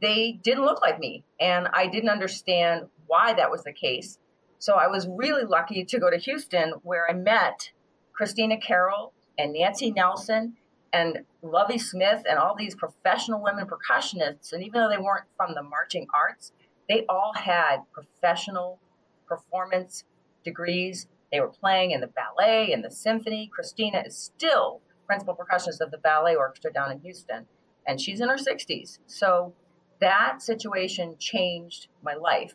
they 0.00 0.38
didn't 0.42 0.64
look 0.64 0.80
like 0.80 0.98
me. 0.98 1.24
And 1.40 1.68
I 1.72 1.86
didn't 1.86 2.08
understand 2.08 2.86
why 3.06 3.34
that 3.34 3.50
was 3.50 3.62
the 3.62 3.72
case. 3.72 4.18
So 4.58 4.74
I 4.74 4.86
was 4.86 5.08
really 5.08 5.44
lucky 5.44 5.84
to 5.84 5.98
go 5.98 6.10
to 6.10 6.16
Houston 6.18 6.74
where 6.82 7.08
I 7.08 7.14
met 7.14 7.70
Christina 8.12 8.58
Carroll 8.58 9.12
and 9.38 9.52
Nancy 9.52 9.90
Nelson 9.90 10.56
and 10.92 11.20
Lovey 11.42 11.78
Smith 11.78 12.22
and 12.28 12.38
all 12.38 12.54
these 12.56 12.74
professional 12.74 13.42
women 13.42 13.66
percussionists. 13.66 14.52
And 14.52 14.62
even 14.62 14.80
though 14.80 14.88
they 14.88 14.98
weren't 14.98 15.24
from 15.36 15.54
the 15.54 15.62
marching 15.62 16.06
arts, 16.14 16.52
they 16.88 17.04
all 17.08 17.32
had 17.34 17.78
professional 17.92 18.78
performance 19.26 20.04
degrees. 20.44 21.06
They 21.30 21.40
were 21.40 21.48
playing 21.48 21.92
in 21.92 22.00
the 22.00 22.08
ballet 22.08 22.72
and 22.72 22.84
the 22.84 22.90
symphony. 22.90 23.50
Christina 23.52 24.02
is 24.06 24.16
still 24.16 24.80
principal 25.06 25.36
percussionist 25.36 25.80
of 25.80 25.90
the 25.90 25.98
ballet 25.98 26.34
orchestra 26.34 26.72
down 26.72 26.92
in 26.92 27.00
Houston, 27.00 27.46
and 27.86 28.00
she's 28.00 28.20
in 28.20 28.28
her 28.28 28.36
60s. 28.36 28.98
So 29.06 29.54
that 30.00 30.42
situation 30.42 31.16
changed 31.18 31.88
my 32.02 32.14
life. 32.14 32.54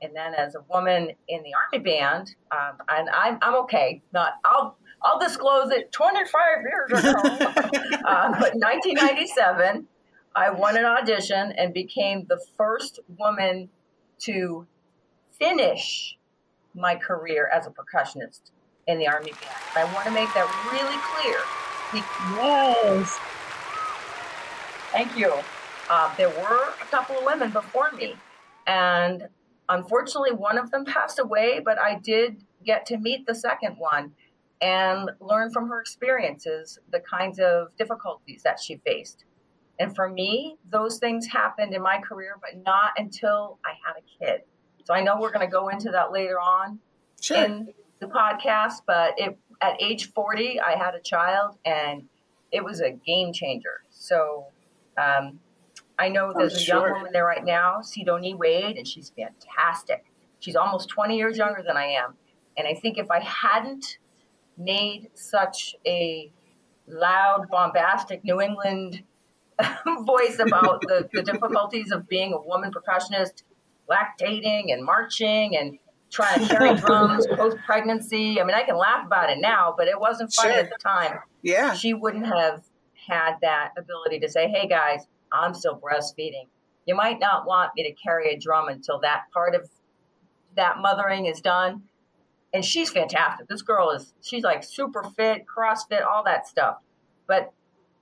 And 0.00 0.14
then 0.14 0.34
as 0.34 0.54
a 0.54 0.60
woman 0.70 1.10
in 1.28 1.42
the 1.42 1.50
army 1.54 1.84
band, 1.84 2.34
um, 2.52 2.78
and 2.88 3.08
I'm, 3.10 3.38
I'm 3.42 3.54
okay. 3.62 4.00
Not 4.12 4.34
I'll 4.44 4.76
I'll 5.02 5.18
disclose 5.18 5.70
it. 5.70 5.92
25 5.92 6.42
years 6.62 7.04
ago, 7.04 7.18
uh, 7.18 8.30
but 8.40 8.54
1997, 8.54 9.86
I 10.34 10.50
won 10.50 10.76
an 10.76 10.84
audition 10.84 11.52
and 11.52 11.72
became 11.72 12.26
the 12.28 12.40
first 12.56 13.00
woman 13.16 13.68
to 14.20 14.66
finish 15.38 16.16
my 16.74 16.96
career 16.96 17.48
as 17.52 17.66
a 17.66 17.70
percussionist 17.70 18.50
in 18.86 18.98
the 18.98 19.06
army 19.06 19.30
band. 19.30 19.54
I 19.76 19.84
want 19.94 20.06
to 20.06 20.10
make 20.10 20.32
that 20.34 20.48
really 20.72 20.98
clear. 21.14 21.38
Yes. 22.36 23.18
Thank 24.92 25.16
you. 25.16 25.32
Uh, 25.88 26.14
there 26.16 26.28
were 26.28 26.68
a 26.82 26.86
couple 26.90 27.16
of 27.16 27.24
women 27.24 27.50
before 27.50 27.92
me, 27.92 28.14
and 28.66 29.28
unfortunately, 29.68 30.32
one 30.32 30.58
of 30.58 30.70
them 30.70 30.84
passed 30.84 31.18
away, 31.18 31.60
but 31.64 31.78
I 31.78 31.98
did 31.98 32.42
get 32.64 32.84
to 32.86 32.98
meet 32.98 33.26
the 33.26 33.34
second 33.34 33.76
one 33.78 34.12
and 34.60 35.10
learn 35.20 35.50
from 35.52 35.68
her 35.68 35.80
experiences 35.80 36.78
the 36.90 37.00
kinds 37.00 37.38
of 37.38 37.68
difficulties 37.76 38.42
that 38.42 38.58
she 38.60 38.76
faced. 38.84 39.24
And 39.78 39.94
for 39.94 40.08
me, 40.08 40.56
those 40.70 40.98
things 40.98 41.26
happened 41.26 41.72
in 41.74 41.82
my 41.82 41.98
career, 42.00 42.36
but 42.40 42.62
not 42.64 42.90
until 42.96 43.58
I 43.64 43.70
had 43.86 43.94
a 44.02 44.24
kid. 44.24 44.42
So 44.84 44.94
I 44.94 45.02
know 45.02 45.20
we're 45.20 45.30
going 45.32 45.46
to 45.46 45.52
go 45.52 45.68
into 45.68 45.90
that 45.92 46.12
later 46.12 46.40
on 46.40 46.80
Sure. 47.20 47.36
in 47.44 47.68
the 48.00 48.06
podcast, 48.06 48.82
but 48.86 49.14
it, 49.18 49.36
at 49.60 49.80
age 49.80 50.12
40, 50.12 50.60
I 50.60 50.76
had 50.76 50.94
a 50.94 51.00
child 51.00 51.58
and 51.64 52.04
it 52.50 52.64
was 52.64 52.80
a 52.80 52.90
game 52.90 53.32
changer. 53.32 53.82
So 53.90 54.46
um, 54.96 55.38
I 55.98 56.08
know 56.08 56.32
Oh, 56.34 56.38
there's 56.38 56.56
a 56.62 56.64
young 56.64 56.82
woman 56.90 57.12
there 57.12 57.24
right 57.26 57.44
now, 57.44 57.80
Sidonie 57.82 58.34
Wade, 58.34 58.76
and 58.76 58.86
she's 58.86 59.10
fantastic. 59.16 60.04
She's 60.40 60.56
almost 60.56 60.88
20 60.88 61.16
years 61.16 61.36
younger 61.36 61.62
than 61.64 61.76
I 61.76 61.86
am. 61.86 62.14
And 62.56 62.66
I 62.66 62.74
think 62.74 62.98
if 62.98 63.10
I 63.10 63.20
hadn't 63.20 63.98
made 64.58 65.08
such 65.14 65.76
a 65.86 66.30
loud, 66.86 67.46
bombastic 67.50 68.24
New 68.24 68.40
England 68.40 69.02
voice 70.02 70.38
about 70.38 70.80
the, 70.82 71.08
the 71.12 71.22
difficulties 71.22 71.90
of 71.90 72.08
being 72.08 72.32
a 72.32 72.40
woman 72.40 72.72
percussionist, 72.72 73.42
lactating 73.88 74.72
and 74.72 74.84
marching 74.84 75.56
and 75.56 75.78
trying 76.10 76.40
to 76.40 76.46
carry 76.46 76.74
drums 76.80 77.26
post 77.26 77.56
pregnancy. 77.66 78.40
I 78.40 78.44
mean, 78.44 78.54
I 78.54 78.62
can 78.62 78.76
laugh 78.76 79.06
about 79.06 79.30
it 79.30 79.38
now, 79.40 79.74
but 79.76 79.88
it 79.88 79.98
wasn't 79.98 80.32
funny 80.32 80.54
Sure. 80.54 80.62
at 80.62 80.70
the 80.70 80.76
time. 80.82 81.18
Yeah. 81.42 81.74
She 81.74 81.94
wouldn't 81.94 82.26
have 82.26 82.62
had 83.06 83.36
that 83.42 83.72
ability 83.76 84.20
to 84.20 84.28
say, 84.28 84.48
hey 84.48 84.66
guys, 84.66 85.06
I'm 85.32 85.54
still 85.54 85.78
breastfeeding. 85.78 86.46
You 86.86 86.94
might 86.94 87.18
not 87.18 87.46
want 87.46 87.72
me 87.76 87.82
to 87.84 87.92
carry 87.92 88.32
a 88.32 88.38
drum 88.38 88.68
until 88.68 89.00
that 89.00 89.24
part 89.32 89.54
of 89.54 89.68
that 90.56 90.78
mothering 90.78 91.26
is 91.26 91.40
done. 91.40 91.82
And 92.52 92.64
she's 92.64 92.90
fantastic. 92.90 93.48
This 93.48 93.62
girl 93.62 93.90
is, 93.90 94.14
she's 94.22 94.42
like 94.42 94.64
super 94.64 95.02
fit, 95.02 95.44
CrossFit, 95.46 96.04
all 96.06 96.24
that 96.24 96.48
stuff. 96.48 96.78
But, 97.26 97.52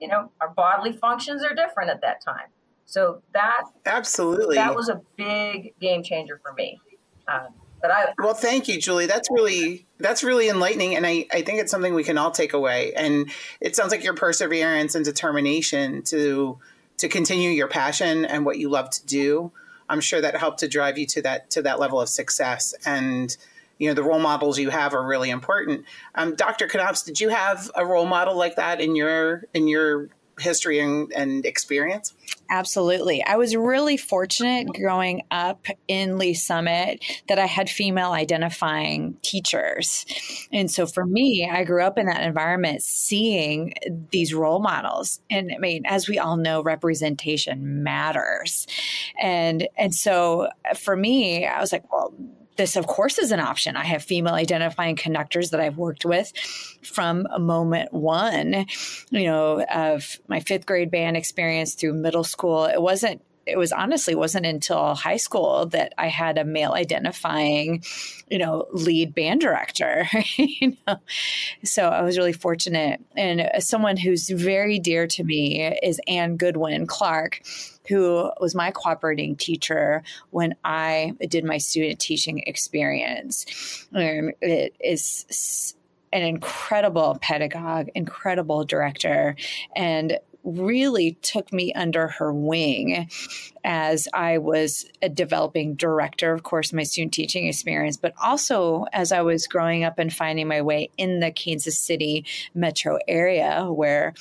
you 0.00 0.08
know, 0.08 0.30
our 0.40 0.50
bodily 0.50 0.92
functions 0.92 1.42
are 1.42 1.54
different 1.54 1.90
at 1.90 2.00
that 2.02 2.22
time. 2.24 2.48
So 2.86 3.20
that 3.34 3.64
Absolutely. 3.84 4.54
that 4.54 4.74
was 4.74 4.88
a 4.88 5.00
big 5.16 5.74
game 5.80 6.04
changer 6.04 6.40
for 6.42 6.52
me. 6.52 6.80
Um, 7.26 7.48
but 7.82 7.90
I, 7.90 8.14
Well, 8.18 8.32
thank 8.32 8.68
you, 8.68 8.80
Julie. 8.80 9.06
That's 9.06 9.28
really 9.30 9.86
that's 9.98 10.22
really 10.22 10.48
enlightening, 10.48 10.94
and 10.94 11.04
I, 11.04 11.26
I 11.32 11.42
think 11.42 11.60
it's 11.60 11.70
something 11.70 11.94
we 11.94 12.04
can 12.04 12.16
all 12.16 12.30
take 12.30 12.52
away. 12.52 12.94
And 12.94 13.30
it 13.60 13.74
sounds 13.76 13.90
like 13.90 14.04
your 14.04 14.14
perseverance 14.14 14.94
and 14.94 15.04
determination 15.04 16.02
to 16.04 16.58
to 16.98 17.08
continue 17.08 17.50
your 17.50 17.68
passion 17.68 18.24
and 18.24 18.46
what 18.46 18.58
you 18.58 18.68
love 18.68 18.90
to 18.90 19.04
do. 19.04 19.52
I'm 19.88 20.00
sure 20.00 20.20
that 20.20 20.36
helped 20.36 20.60
to 20.60 20.68
drive 20.68 20.96
you 20.96 21.06
to 21.06 21.22
that 21.22 21.50
to 21.50 21.62
that 21.62 21.80
level 21.80 22.00
of 22.00 22.08
success. 22.08 22.72
And 22.86 23.36
you 23.78 23.88
know 23.88 23.95
the 23.95 24.02
role 24.02 24.21
models 24.21 24.59
you 24.59 24.71
have 24.71 24.95
are 24.95 25.06
really 25.06 25.30
important. 25.30 25.85
Um, 26.14 26.35
Dr. 26.35 26.66
Knopps, 26.66 27.04
did 27.04 27.21
you 27.21 27.28
have 27.28 27.71
a 27.75 27.85
role 27.85 28.06
model 28.06 28.37
like 28.37 28.56
that 28.56 28.80
in 28.80 28.97
your 28.97 29.45
in 29.54 29.68
your 29.68 30.09
history 30.38 30.78
and, 30.80 31.12
and 31.12 31.47
experience? 31.47 32.14
Absolutely. 32.50 33.25
I 33.25 33.37
was 33.37 33.56
really 33.56 33.97
fortunate 33.97 34.68
growing 34.68 35.23
up 35.30 35.66
in 35.88 36.18
Lee 36.18 36.35
Summit 36.35 37.04
that 37.28 37.38
I 37.38 37.47
had 37.47 37.68
female 37.68 38.12
identifying 38.12 39.16
teachers. 39.23 40.04
And 40.52 40.71
so 40.71 40.87
for 40.87 41.04
me, 41.04 41.49
I 41.50 41.64
grew 41.64 41.83
up 41.83 41.99
in 41.99 42.06
that 42.06 42.23
environment 42.23 42.83
seeing 42.83 43.75
these 44.11 44.35
role 44.35 44.61
models. 44.61 45.21
And 45.30 45.50
I 45.54 45.59
mean, 45.59 45.85
as 45.87 46.09
we 46.09 46.18
all 46.18 46.37
know, 46.37 46.62
representation 46.62 47.83
matters. 47.83 48.66
And 49.21 49.68
and 49.76 49.95
so 49.95 50.49
for 50.76 50.97
me, 50.97 51.47
I 51.47 51.61
was 51.61 51.73
like, 51.73 51.90
well, 51.90 52.12
this 52.56 52.76
of 52.76 52.86
course 52.86 53.18
is 53.18 53.30
an 53.30 53.40
option. 53.40 53.76
I 53.76 53.84
have 53.84 54.02
female 54.02 54.34
identifying 54.34 54.96
conductors 54.96 55.50
that 55.50 55.60
I've 55.60 55.76
worked 55.76 56.04
with 56.04 56.32
from 56.82 57.26
moment 57.38 57.92
one, 57.92 58.66
you 59.10 59.25
know, 59.25 59.62
of 59.62 60.18
my 60.28 60.40
fifth 60.40 60.66
grade 60.66 60.90
band 60.90 61.16
experience 61.16 61.75
through 61.75 61.94
middle 61.94 62.25
school. 62.25 62.64
It 62.64 62.80
wasn't 62.80 63.22
it 63.46 63.56
was 63.56 63.70
honestly 63.70 64.14
wasn't 64.14 64.44
until 64.44 64.94
high 64.94 65.16
school 65.16 65.66
that 65.66 65.94
I 65.96 66.08
had 66.08 66.36
a 66.36 66.44
male 66.44 66.72
identifying, 66.72 67.84
you 68.28 68.38
know, 68.38 68.66
lead 68.72 69.14
band 69.14 69.40
director. 69.40 70.08
you 70.36 70.76
know, 70.86 70.96
so 71.62 71.88
I 71.88 72.02
was 72.02 72.18
really 72.18 72.32
fortunate. 72.32 73.00
And 73.16 73.40
uh, 73.40 73.60
someone 73.60 73.96
who's 73.96 74.28
very 74.28 74.80
dear 74.80 75.06
to 75.06 75.22
me 75.22 75.64
is 75.82 76.00
Anne 76.08 76.36
Goodwin 76.36 76.86
Clark, 76.86 77.40
who 77.88 78.31
was 78.40 78.55
my 78.55 78.71
cooperating 78.71 79.37
teacher 79.37 80.02
when 80.31 80.55
I 80.64 81.14
did 81.28 81.45
my 81.45 81.59
student 81.59 82.00
teaching 82.00 82.43
experience. 82.47 83.87
Um, 83.95 84.31
it 84.40 84.75
is 84.81 85.75
an 86.12 86.23
incredible 86.23 87.19
pedagogue, 87.21 87.88
incredible 87.95 88.64
director, 88.64 89.37
and 89.75 90.19
really 90.47 91.19
took 91.23 91.52
me 91.52 91.73
under 91.75 92.07
her 92.07 92.33
wing 92.33 93.11
as 93.64 94.07
I 94.14 94.38
was 94.38 94.87
a 95.02 95.09
developing 95.09 95.75
director, 95.75 96.33
of 96.33 96.45
course, 96.45 96.73
my 96.73 96.85
student 96.85 97.12
teaching 97.12 97.49
experience, 97.49 97.97
but 97.97 98.14
also 98.23 98.87
as 98.93 99.11
I 99.11 99.23
was 99.23 99.49
growing 99.49 99.83
up 99.83 99.99
and 99.99 100.12
finding 100.12 100.47
my 100.47 100.62
way 100.62 100.90
in 100.97 101.19
the 101.19 101.33
Kansas 101.33 101.78
City 101.78 102.25
metro 102.55 102.99
area 103.09 103.66
where 103.69 104.14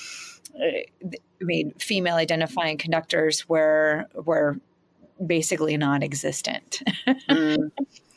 I 1.41 1.43
mean, 1.43 1.73
female 1.79 2.15
identifying 2.15 2.77
conductors 2.77 3.47
were 3.47 4.05
were 4.13 4.57
basically 5.25 5.77
non-existent. 5.77 6.81
Mm, 7.29 7.71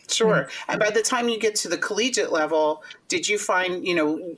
sure. 0.08 0.48
And 0.68 0.80
by 0.80 0.90
the 0.90 1.02
time 1.02 1.28
you 1.28 1.38
get 1.38 1.54
to 1.56 1.68
the 1.68 1.78
collegiate 1.78 2.32
level, 2.32 2.82
did 3.08 3.28
you 3.28 3.38
find, 3.38 3.86
you 3.86 3.94
know, 3.94 4.36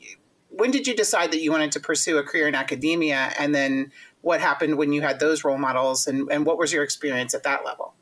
when 0.51 0.71
did 0.71 0.87
you 0.87 0.95
decide 0.95 1.33
that 1.33 1.41
you 1.41 1.51
wanted 1.51 1.73
to 1.73 1.81
pursue 1.81 2.19
a 2.19 2.23
career 2.23 2.49
in 2.49 2.55
academia? 2.55 3.33
And 3.39 3.55
then 3.55 3.93
what 4.23 4.41
happened 4.41 4.77
when 4.77 4.93
you 4.93 5.03
had 5.03 5.21
those 5.21 5.45
role 5.45 5.59
models? 5.59 6.07
And, 6.07 6.31
and 6.31 6.47
what 6.47 6.59
was 6.59 6.73
your 6.73 6.83
experience 6.83 7.35
at 7.35 7.43
that 7.45 7.65
level? 7.65 7.95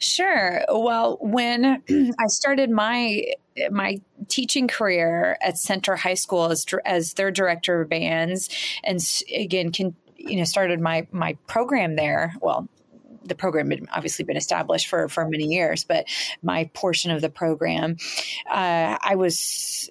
Sure. 0.00 0.64
Well, 0.68 1.18
when 1.20 1.82
I 2.18 2.26
started 2.26 2.70
my 2.70 3.24
my 3.70 4.00
teaching 4.28 4.66
career 4.66 5.36
at 5.42 5.58
Center 5.58 5.94
High 5.94 6.14
School 6.14 6.46
as 6.46 6.64
as 6.86 7.14
their 7.14 7.30
director 7.30 7.82
of 7.82 7.90
bands, 7.90 8.48
and 8.82 8.98
again, 9.34 9.72
can 9.72 9.94
you 10.16 10.36
know 10.36 10.44
started 10.44 10.80
my 10.80 11.06
my 11.12 11.36
program 11.46 11.96
there. 11.96 12.32
Well, 12.40 12.66
the 13.24 13.34
program 13.34 13.70
had 13.70 13.86
obviously 13.92 14.24
been 14.24 14.38
established 14.38 14.86
for 14.86 15.06
for 15.08 15.28
many 15.28 15.44
years, 15.44 15.84
but 15.84 16.06
my 16.42 16.70
portion 16.72 17.10
of 17.10 17.20
the 17.20 17.30
program, 17.30 17.98
uh, 18.50 18.96
I 19.00 19.16
was 19.16 19.90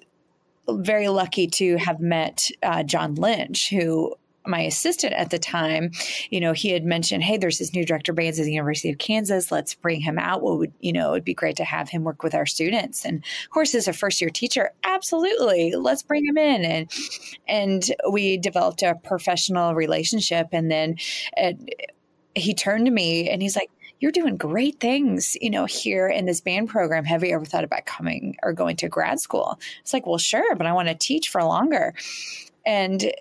very 0.68 1.08
lucky 1.08 1.46
to 1.46 1.76
have 1.76 2.00
met 2.00 2.50
uh, 2.62 2.82
John 2.82 3.14
Lynch, 3.14 3.70
who 3.70 4.14
my 4.46 4.60
assistant 4.60 5.12
at 5.14 5.30
the 5.30 5.38
time, 5.38 5.90
you 6.30 6.40
know, 6.40 6.52
he 6.52 6.70
had 6.70 6.84
mentioned, 6.84 7.22
"Hey, 7.22 7.36
there's 7.36 7.58
this 7.58 7.74
new 7.74 7.84
director 7.84 8.12
of 8.12 8.16
bands 8.16 8.38
at 8.38 8.44
the 8.44 8.52
University 8.52 8.90
of 8.90 8.98
Kansas. 8.98 9.52
Let's 9.52 9.74
bring 9.74 10.00
him 10.00 10.18
out. 10.18 10.42
What 10.42 10.58
would 10.58 10.72
you 10.80 10.92
know? 10.92 11.12
It'd 11.12 11.24
be 11.24 11.34
great 11.34 11.56
to 11.56 11.64
have 11.64 11.88
him 11.88 12.04
work 12.04 12.22
with 12.22 12.34
our 12.34 12.46
students." 12.46 13.04
And 13.04 13.18
of 13.18 13.50
course, 13.50 13.74
as 13.74 13.88
a 13.88 13.92
first 13.92 14.20
year 14.20 14.30
teacher, 14.30 14.72
absolutely, 14.84 15.74
let's 15.76 16.02
bring 16.02 16.26
him 16.26 16.38
in. 16.38 16.64
And 16.64 16.90
and 17.46 17.90
we 18.10 18.38
developed 18.38 18.82
a 18.82 18.94
professional 18.94 19.74
relationship. 19.74 20.48
And 20.52 20.70
then 20.70 20.96
he 22.34 22.54
turned 22.54 22.86
to 22.86 22.92
me 22.92 23.28
and 23.28 23.42
he's 23.42 23.56
like, 23.56 23.70
you're 24.00 24.12
doing 24.12 24.36
great 24.36 24.80
things, 24.80 25.36
you 25.40 25.50
know, 25.50 25.66
here 25.66 26.08
in 26.08 26.24
this 26.24 26.40
band 26.40 26.68
program. 26.68 27.04
Have 27.04 27.22
you 27.22 27.34
ever 27.34 27.44
thought 27.44 27.64
about 27.64 27.84
coming 27.84 28.36
or 28.42 28.52
going 28.52 28.76
to 28.76 28.88
grad 28.88 29.20
school? 29.20 29.60
It's 29.82 29.92
like, 29.92 30.06
well, 30.06 30.18
sure, 30.18 30.56
but 30.56 30.66
I 30.66 30.72
want 30.72 30.88
to 30.88 30.94
teach 30.94 31.28
for 31.28 31.42
longer. 31.44 31.94
And 32.64 33.12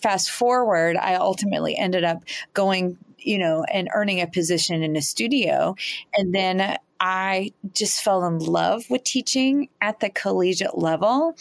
fast 0.00 0.30
forward, 0.30 0.96
I 0.96 1.14
ultimately 1.14 1.76
ended 1.76 2.04
up 2.04 2.22
going, 2.54 2.98
you 3.18 3.38
know, 3.38 3.64
and 3.72 3.88
earning 3.94 4.20
a 4.20 4.26
position 4.26 4.82
in 4.82 4.96
a 4.96 5.02
studio. 5.02 5.76
And 6.14 6.34
then 6.34 6.76
I 7.00 7.52
just 7.74 8.02
fell 8.02 8.24
in 8.24 8.38
love 8.38 8.84
with 8.88 9.02
teaching 9.02 9.68
at 9.80 9.98
the 9.98 10.08
collegiate 10.08 10.78
level 10.78 11.36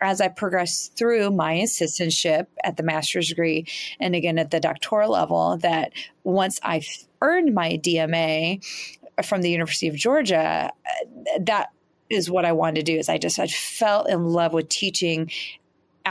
as 0.00 0.20
I 0.20 0.28
progressed 0.28 0.94
through 0.94 1.30
my 1.30 1.54
assistantship 1.54 2.46
at 2.62 2.76
the 2.76 2.82
master's 2.82 3.30
degree 3.30 3.66
and 3.98 4.14
again 4.14 4.38
at 4.38 4.50
the 4.50 4.60
doctoral 4.60 5.10
level. 5.10 5.56
That 5.56 5.92
once 6.24 6.60
I 6.62 6.82
earned 7.22 7.54
my 7.54 7.78
DMA 7.82 8.62
from 9.24 9.40
the 9.40 9.50
University 9.50 9.88
of 9.88 9.94
Georgia, 9.94 10.70
uh, 10.86 11.38
that 11.40 11.70
is 12.10 12.30
what 12.30 12.44
I 12.44 12.52
wanted 12.52 12.84
to 12.84 12.92
do. 12.92 12.98
Is 12.98 13.08
I 13.08 13.18
just 13.18 13.38
I 13.38 13.46
fell 13.46 14.04
in 14.04 14.24
love 14.26 14.52
with 14.52 14.68
teaching 14.68 15.30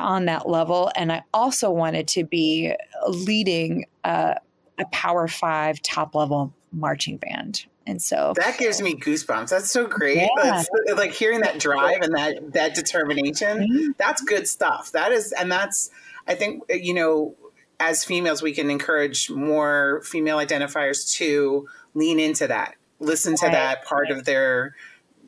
on 0.01 0.25
that 0.25 0.47
level. 0.47 0.91
And 0.95 1.11
I 1.11 1.23
also 1.33 1.71
wanted 1.71 2.07
to 2.09 2.23
be 2.23 2.73
leading 3.07 3.85
a, 4.03 4.37
a 4.77 4.85
Power 4.91 5.27
Five 5.27 5.81
top 5.81 6.15
level 6.15 6.53
marching 6.71 7.17
band. 7.17 7.65
And 7.87 8.01
so 8.01 8.33
that 8.37 8.57
gives 8.57 8.81
me 8.81 8.95
goosebumps. 8.95 9.49
That's 9.49 9.69
so 9.69 9.85
great. 9.85 10.27
Yeah. 10.43 10.63
like 10.95 11.11
hearing 11.11 11.41
that 11.41 11.59
drive 11.59 12.01
and 12.01 12.15
that 12.15 12.53
that 12.53 12.73
determination. 12.73 13.59
Mm-hmm. 13.59 13.91
That's 13.97 14.21
good 14.23 14.47
stuff. 14.47 14.91
That 14.93 15.11
is, 15.11 15.31
and 15.31 15.51
that's 15.51 15.91
I 16.27 16.35
think 16.35 16.63
you 16.69 16.93
know, 16.93 17.35
as 17.79 18.03
females, 18.03 18.41
we 18.41 18.53
can 18.53 18.71
encourage 18.71 19.29
more 19.29 20.01
female 20.03 20.37
identifiers 20.37 21.13
to 21.17 21.67
lean 21.93 22.19
into 22.19 22.47
that, 22.47 22.75
listen 22.99 23.35
to 23.35 23.45
that 23.45 23.85
part 23.85 24.09
of 24.09 24.25
their 24.25 24.75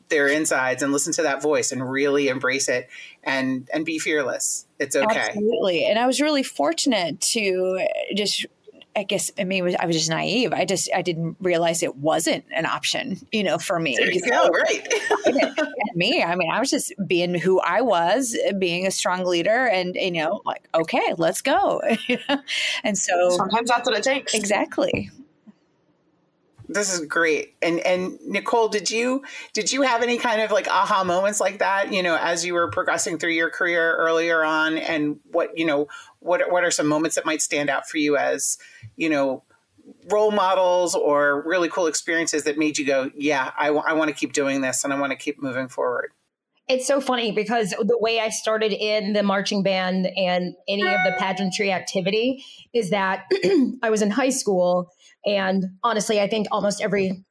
their 0.08 0.28
insides 0.28 0.82
and 0.82 0.92
listen 0.92 1.12
to 1.14 1.22
that 1.22 1.42
voice 1.42 1.72
and 1.72 1.88
really 1.88 2.28
embrace 2.28 2.68
it 2.68 2.88
and 3.22 3.68
and 3.72 3.84
be 3.84 3.98
fearless. 3.98 4.66
It's 4.78 4.96
okay. 4.96 5.18
Absolutely. 5.18 5.84
And 5.84 5.98
I 5.98 6.06
was 6.06 6.20
really 6.20 6.42
fortunate 6.42 7.20
to 7.32 7.86
just 8.14 8.46
I 8.96 9.04
guess 9.04 9.30
I 9.38 9.44
mean 9.44 9.76
I 9.78 9.86
was 9.86 9.96
just 9.96 10.10
naive. 10.10 10.52
I 10.52 10.64
just 10.64 10.88
I 10.94 11.02
didn't 11.02 11.36
realize 11.40 11.82
it 11.82 11.96
wasn't 11.96 12.44
an 12.52 12.66
option, 12.66 13.18
you 13.30 13.44
know, 13.44 13.58
for 13.58 13.78
me. 13.78 13.96
There 13.96 14.10
you 14.10 14.20
go, 14.22 14.48
right? 14.48 14.88
me, 15.94 16.22
I 16.22 16.34
mean, 16.34 16.50
I 16.50 16.58
was 16.58 16.70
just 16.70 16.92
being 17.06 17.34
who 17.34 17.60
I 17.60 17.82
was, 17.82 18.36
being 18.58 18.86
a 18.86 18.90
strong 18.90 19.24
leader, 19.24 19.66
and 19.66 19.94
you 19.94 20.10
know, 20.12 20.40
like 20.44 20.68
okay, 20.74 21.14
let's 21.16 21.42
go. 21.42 21.80
and 22.82 22.98
so 22.98 23.30
sometimes 23.30 23.68
that's 23.68 23.88
what 23.88 23.96
it 23.96 24.02
takes. 24.02 24.34
Exactly 24.34 25.10
this 26.68 26.92
is 26.92 27.06
great. 27.06 27.56
And 27.62 27.80
and 27.80 28.18
Nicole, 28.26 28.68
did 28.68 28.90
you 28.90 29.22
did 29.52 29.72
you 29.72 29.82
have 29.82 30.02
any 30.02 30.18
kind 30.18 30.42
of 30.42 30.50
like 30.50 30.68
aha 30.68 31.02
moments 31.04 31.40
like 31.40 31.58
that? 31.60 31.92
You 31.92 32.02
know, 32.02 32.16
as 32.16 32.44
you 32.44 32.54
were 32.54 32.70
progressing 32.70 33.18
through 33.18 33.32
your 33.32 33.50
career 33.50 33.96
earlier 33.96 34.44
on, 34.44 34.76
and 34.78 35.18
what 35.30 35.56
you 35.56 35.64
know, 35.64 35.88
what 36.20 36.50
what 36.50 36.64
are 36.64 36.70
some 36.70 36.86
moments 36.86 37.16
that 37.16 37.24
might 37.24 37.42
stand 37.42 37.70
out 37.70 37.88
for 37.88 37.96
you 37.98 38.16
as 38.16 38.58
you 38.96 39.08
know 39.08 39.42
role 40.10 40.30
models 40.30 40.94
or 40.94 41.42
really 41.46 41.68
cool 41.68 41.86
experiences 41.86 42.44
that 42.44 42.58
made 42.58 42.78
you 42.78 42.84
go, 42.84 43.10
yeah, 43.14 43.52
I, 43.58 43.66
w- 43.66 43.84
I 43.86 43.94
want 43.94 44.08
to 44.08 44.14
keep 44.14 44.32
doing 44.32 44.60
this 44.60 44.84
and 44.84 44.92
I 44.92 45.00
want 45.00 45.12
to 45.12 45.16
keep 45.16 45.42
moving 45.42 45.68
forward? 45.68 46.12
It's 46.68 46.86
so 46.86 47.00
funny 47.00 47.32
because 47.32 47.70
the 47.70 47.96
way 47.98 48.20
I 48.20 48.28
started 48.28 48.72
in 48.74 49.14
the 49.14 49.22
marching 49.22 49.62
band 49.62 50.06
and 50.16 50.54
any 50.68 50.82
of 50.82 51.00
the 51.04 51.14
ah. 51.14 51.18
pageantry 51.18 51.72
activity 51.72 52.44
is 52.74 52.90
that 52.90 53.24
I 53.82 53.88
was 53.88 54.02
in 54.02 54.10
high 54.10 54.28
school 54.28 54.90
and 55.28 55.64
honestly, 55.82 56.20
I 56.20 56.28
think 56.28 56.46
almost 56.50 56.80
every 56.80 57.24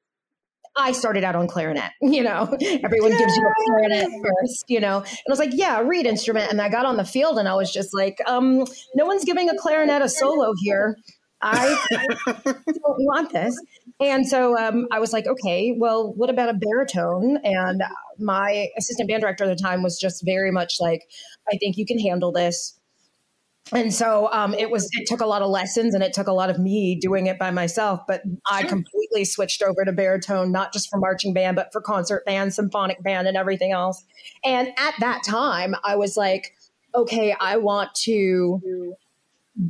I 0.80 0.92
started 0.92 1.24
out 1.24 1.36
on 1.36 1.48
clarinet, 1.48 1.92
you 2.02 2.22
know, 2.22 2.56
everyone 2.62 3.12
gives 3.12 3.36
you 3.36 3.48
a 3.48 3.66
clarinet 3.66 4.10
first, 4.22 4.66
you 4.68 4.80
know, 4.80 5.00
and 5.00 5.08
I 5.08 5.30
was 5.30 5.40
like, 5.40 5.52
yeah, 5.54 5.80
reed 5.82 6.06
instrument. 6.06 6.52
And 6.52 6.62
I 6.62 6.70
got 6.70 6.86
on 6.86 6.98
the 6.98 7.06
field 7.06 7.40
and 7.40 7.48
I 7.48 7.56
was 7.56 7.74
just 7.74 7.94
like, 7.94 8.20
um, 8.28 8.66
no 8.96 9.06
one's 9.06 9.26
giving 9.26 9.50
a 9.50 9.58
clarinet 9.58 10.02
a 10.02 10.10
solo 10.10 10.54
here. 10.62 10.96
I, 11.42 11.78
I 11.92 12.04
don't 12.44 12.98
want 13.00 13.32
this. 13.32 13.56
And 14.00 14.28
so 14.28 14.58
um, 14.58 14.88
I 14.92 15.00
was 15.00 15.14
like, 15.14 15.28
okay, 15.28 15.76
well, 15.78 16.14
what 16.16 16.30
about 16.30 16.50
a 16.50 16.54
baritone? 16.54 17.38
And 17.44 17.82
my 18.20 18.70
assistant 18.78 19.10
band 19.10 19.22
director 19.22 19.44
at 19.44 19.56
the 19.56 19.62
time 19.62 19.84
was 19.84 20.00
just 20.00 20.24
very 20.26 20.52
much 20.52 20.76
like, 20.80 21.02
I 21.52 21.58
think 21.58 21.78
you 21.78 21.86
can 21.86 22.00
handle 22.00 22.32
this 22.32 22.77
and 23.74 23.94
so 23.94 24.30
um, 24.32 24.54
it 24.54 24.70
was 24.70 24.90
it 24.94 25.08
took 25.08 25.22
a 25.22 25.26
lot 25.26 25.42
of 25.42 25.50
lessons 25.50 25.94
and 25.94 26.04
it 26.04 26.14
took 26.14 26.28
a 26.28 26.34
lot 26.34 26.50
of 26.50 26.60
me 26.60 26.96
doing 27.00 27.28
it 27.28 27.38
by 27.38 27.52
myself 27.52 28.02
but 28.08 28.22
i 28.50 28.64
completely 28.64 29.26
switched 29.26 29.62
over 29.62 29.84
to 29.86 29.92
baritone 29.92 30.52
not 30.52 30.74
just 30.74 30.90
for 30.90 31.00
marching 31.00 31.34
band 31.34 31.56
but 31.56 31.72
for 31.72 31.82
concert 31.82 32.26
band 32.26 32.54
symphonic 32.54 33.02
band 33.04 33.28
and 33.28 33.38
everything 33.38 33.72
else. 33.72 34.04
And 34.44 34.70
at 34.78 34.94
that 35.00 35.24
time 35.24 35.76
i 35.84 35.96
was 35.96 36.18
like 36.18 36.54
okay 36.96 37.36
i 37.40 37.58
want 37.58 37.94
to 38.04 38.94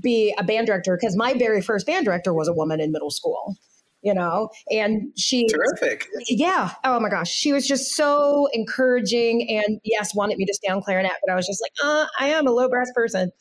be 0.01 0.33
a 0.37 0.43
band 0.43 0.67
director 0.67 0.97
because 0.99 1.15
my 1.15 1.33
very 1.33 1.61
first 1.61 1.85
band 1.85 2.05
director 2.05 2.33
was 2.33 2.47
a 2.47 2.53
woman 2.53 2.79
in 2.79 2.91
middle 2.91 3.11
school 3.11 3.55
you 4.07 4.13
know 4.13 4.49
and 4.71 5.11
she 5.17 5.47
terrific. 5.47 6.07
Yeah. 6.29 6.71
Oh 6.83 6.99
my 6.99 7.09
gosh. 7.09 7.29
She 7.29 7.51
was 7.51 7.67
just 7.67 7.95
so 7.95 8.47
encouraging 8.53 9.47
and 9.49 9.79
yes 9.83 10.15
wanted 10.15 10.37
me 10.37 10.45
to 10.45 10.53
stay 10.53 10.69
on 10.69 10.81
clarinet 10.81 11.11
but 11.25 11.31
i 11.31 11.35
was 11.35 11.45
just 11.45 11.61
like 11.61 11.71
uh, 11.83 12.05
i 12.19 12.27
am 12.27 12.47
a 12.47 12.51
low 12.51 12.69
brass 12.69 12.91
person. 12.95 13.31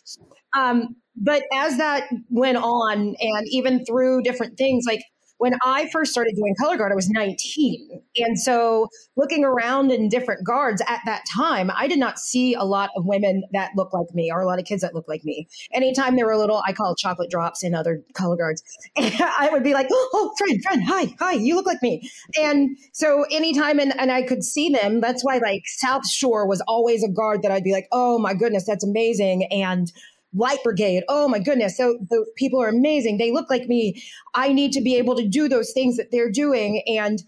Um, 0.56 0.96
but 1.16 1.42
as 1.52 1.78
that 1.78 2.08
went 2.30 2.58
on, 2.58 3.14
and 3.18 3.46
even 3.50 3.84
through 3.84 4.22
different 4.22 4.58
things, 4.58 4.84
like 4.86 5.00
when 5.38 5.54
I 5.64 5.88
first 5.90 6.12
started 6.12 6.34
doing 6.34 6.54
color 6.58 6.76
guard, 6.76 6.92
I 6.92 6.94
was 6.94 7.10
19. 7.10 8.02
And 8.16 8.38
so 8.38 8.88
looking 9.16 9.44
around 9.44 9.90
in 9.90 10.08
different 10.08 10.46
guards 10.46 10.82
at 10.88 11.00
that 11.04 11.24
time, 11.34 11.70
I 11.74 11.88
did 11.88 11.98
not 11.98 12.18
see 12.18 12.54
a 12.54 12.62
lot 12.62 12.90
of 12.96 13.04
women 13.04 13.42
that 13.52 13.72
look 13.76 13.92
like 13.92 14.06
me 14.14 14.30
or 14.32 14.40
a 14.40 14.46
lot 14.46 14.58
of 14.58 14.64
kids 14.64 14.82
that 14.82 14.94
look 14.94 15.06
like 15.08 15.24
me. 15.24 15.48
Anytime 15.72 16.16
there 16.16 16.26
were 16.26 16.36
little, 16.36 16.62
I 16.66 16.72
call 16.72 16.94
chocolate 16.94 17.30
drops 17.30 17.62
in 17.62 17.74
other 17.74 18.02
color 18.14 18.36
guards, 18.36 18.62
I 18.96 19.48
would 19.52 19.62
be 19.62 19.74
like, 19.74 19.88
oh, 19.90 20.34
friend, 20.38 20.62
friend, 20.62 20.82
hi, 20.84 21.14
hi, 21.18 21.32
you 21.32 21.54
look 21.54 21.66
like 21.66 21.82
me. 21.82 22.10
And 22.40 22.76
so 22.92 23.24
anytime 23.30 23.78
and, 23.78 23.98
and 23.98 24.10
I 24.10 24.22
could 24.22 24.42
see 24.42 24.70
them, 24.70 25.00
that's 25.00 25.22
why 25.22 25.38
like 25.38 25.62
South 25.66 26.08
Shore 26.08 26.46
was 26.46 26.62
always 26.66 27.02
a 27.04 27.08
guard 27.08 27.42
that 27.42 27.52
I'd 27.52 27.64
be 27.64 27.72
like, 27.72 27.88
oh 27.92 28.18
my 28.18 28.34
goodness, 28.34 28.64
that's 28.66 28.84
amazing. 28.84 29.44
And 29.50 29.92
Light 30.36 30.62
Brigade. 30.62 31.02
Oh 31.08 31.28
my 31.28 31.38
goodness. 31.38 31.76
So 31.76 31.98
those 32.10 32.26
people 32.36 32.62
are 32.62 32.68
amazing. 32.68 33.18
They 33.18 33.32
look 33.32 33.50
like 33.50 33.66
me. 33.66 34.02
I 34.34 34.52
need 34.52 34.72
to 34.72 34.80
be 34.80 34.96
able 34.96 35.16
to 35.16 35.26
do 35.26 35.48
those 35.48 35.72
things 35.72 35.96
that 35.96 36.10
they're 36.10 36.30
doing. 36.30 36.82
And, 36.86 37.22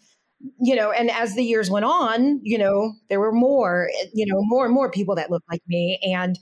you 0.60 0.76
know, 0.76 0.92
and 0.92 1.10
as 1.10 1.34
the 1.34 1.42
years 1.42 1.70
went 1.70 1.84
on, 1.84 2.40
you 2.42 2.58
know, 2.58 2.92
there 3.08 3.20
were 3.20 3.32
more, 3.32 3.88
you 4.12 4.26
know, 4.26 4.40
more 4.42 4.64
and 4.64 4.74
more 4.74 4.90
people 4.90 5.14
that 5.16 5.30
look 5.30 5.42
like 5.50 5.62
me. 5.66 5.98
And 6.02 6.38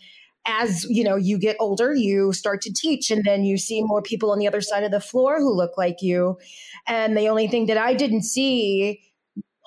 as 0.46 0.84
you 0.84 1.02
know 1.02 1.16
you 1.16 1.38
get 1.38 1.56
older 1.58 1.94
you 1.94 2.32
start 2.32 2.60
to 2.62 2.72
teach 2.72 3.10
and 3.10 3.24
then 3.24 3.44
you 3.44 3.58
see 3.58 3.82
more 3.82 4.00
people 4.00 4.30
on 4.30 4.38
the 4.38 4.46
other 4.46 4.60
side 4.60 4.84
of 4.84 4.90
the 4.90 5.00
floor 5.00 5.38
who 5.38 5.52
look 5.52 5.76
like 5.76 6.00
you 6.00 6.38
and 6.86 7.16
the 7.16 7.28
only 7.28 7.48
thing 7.48 7.66
that 7.66 7.76
i 7.76 7.92
didn't 7.94 8.22
see 8.22 9.00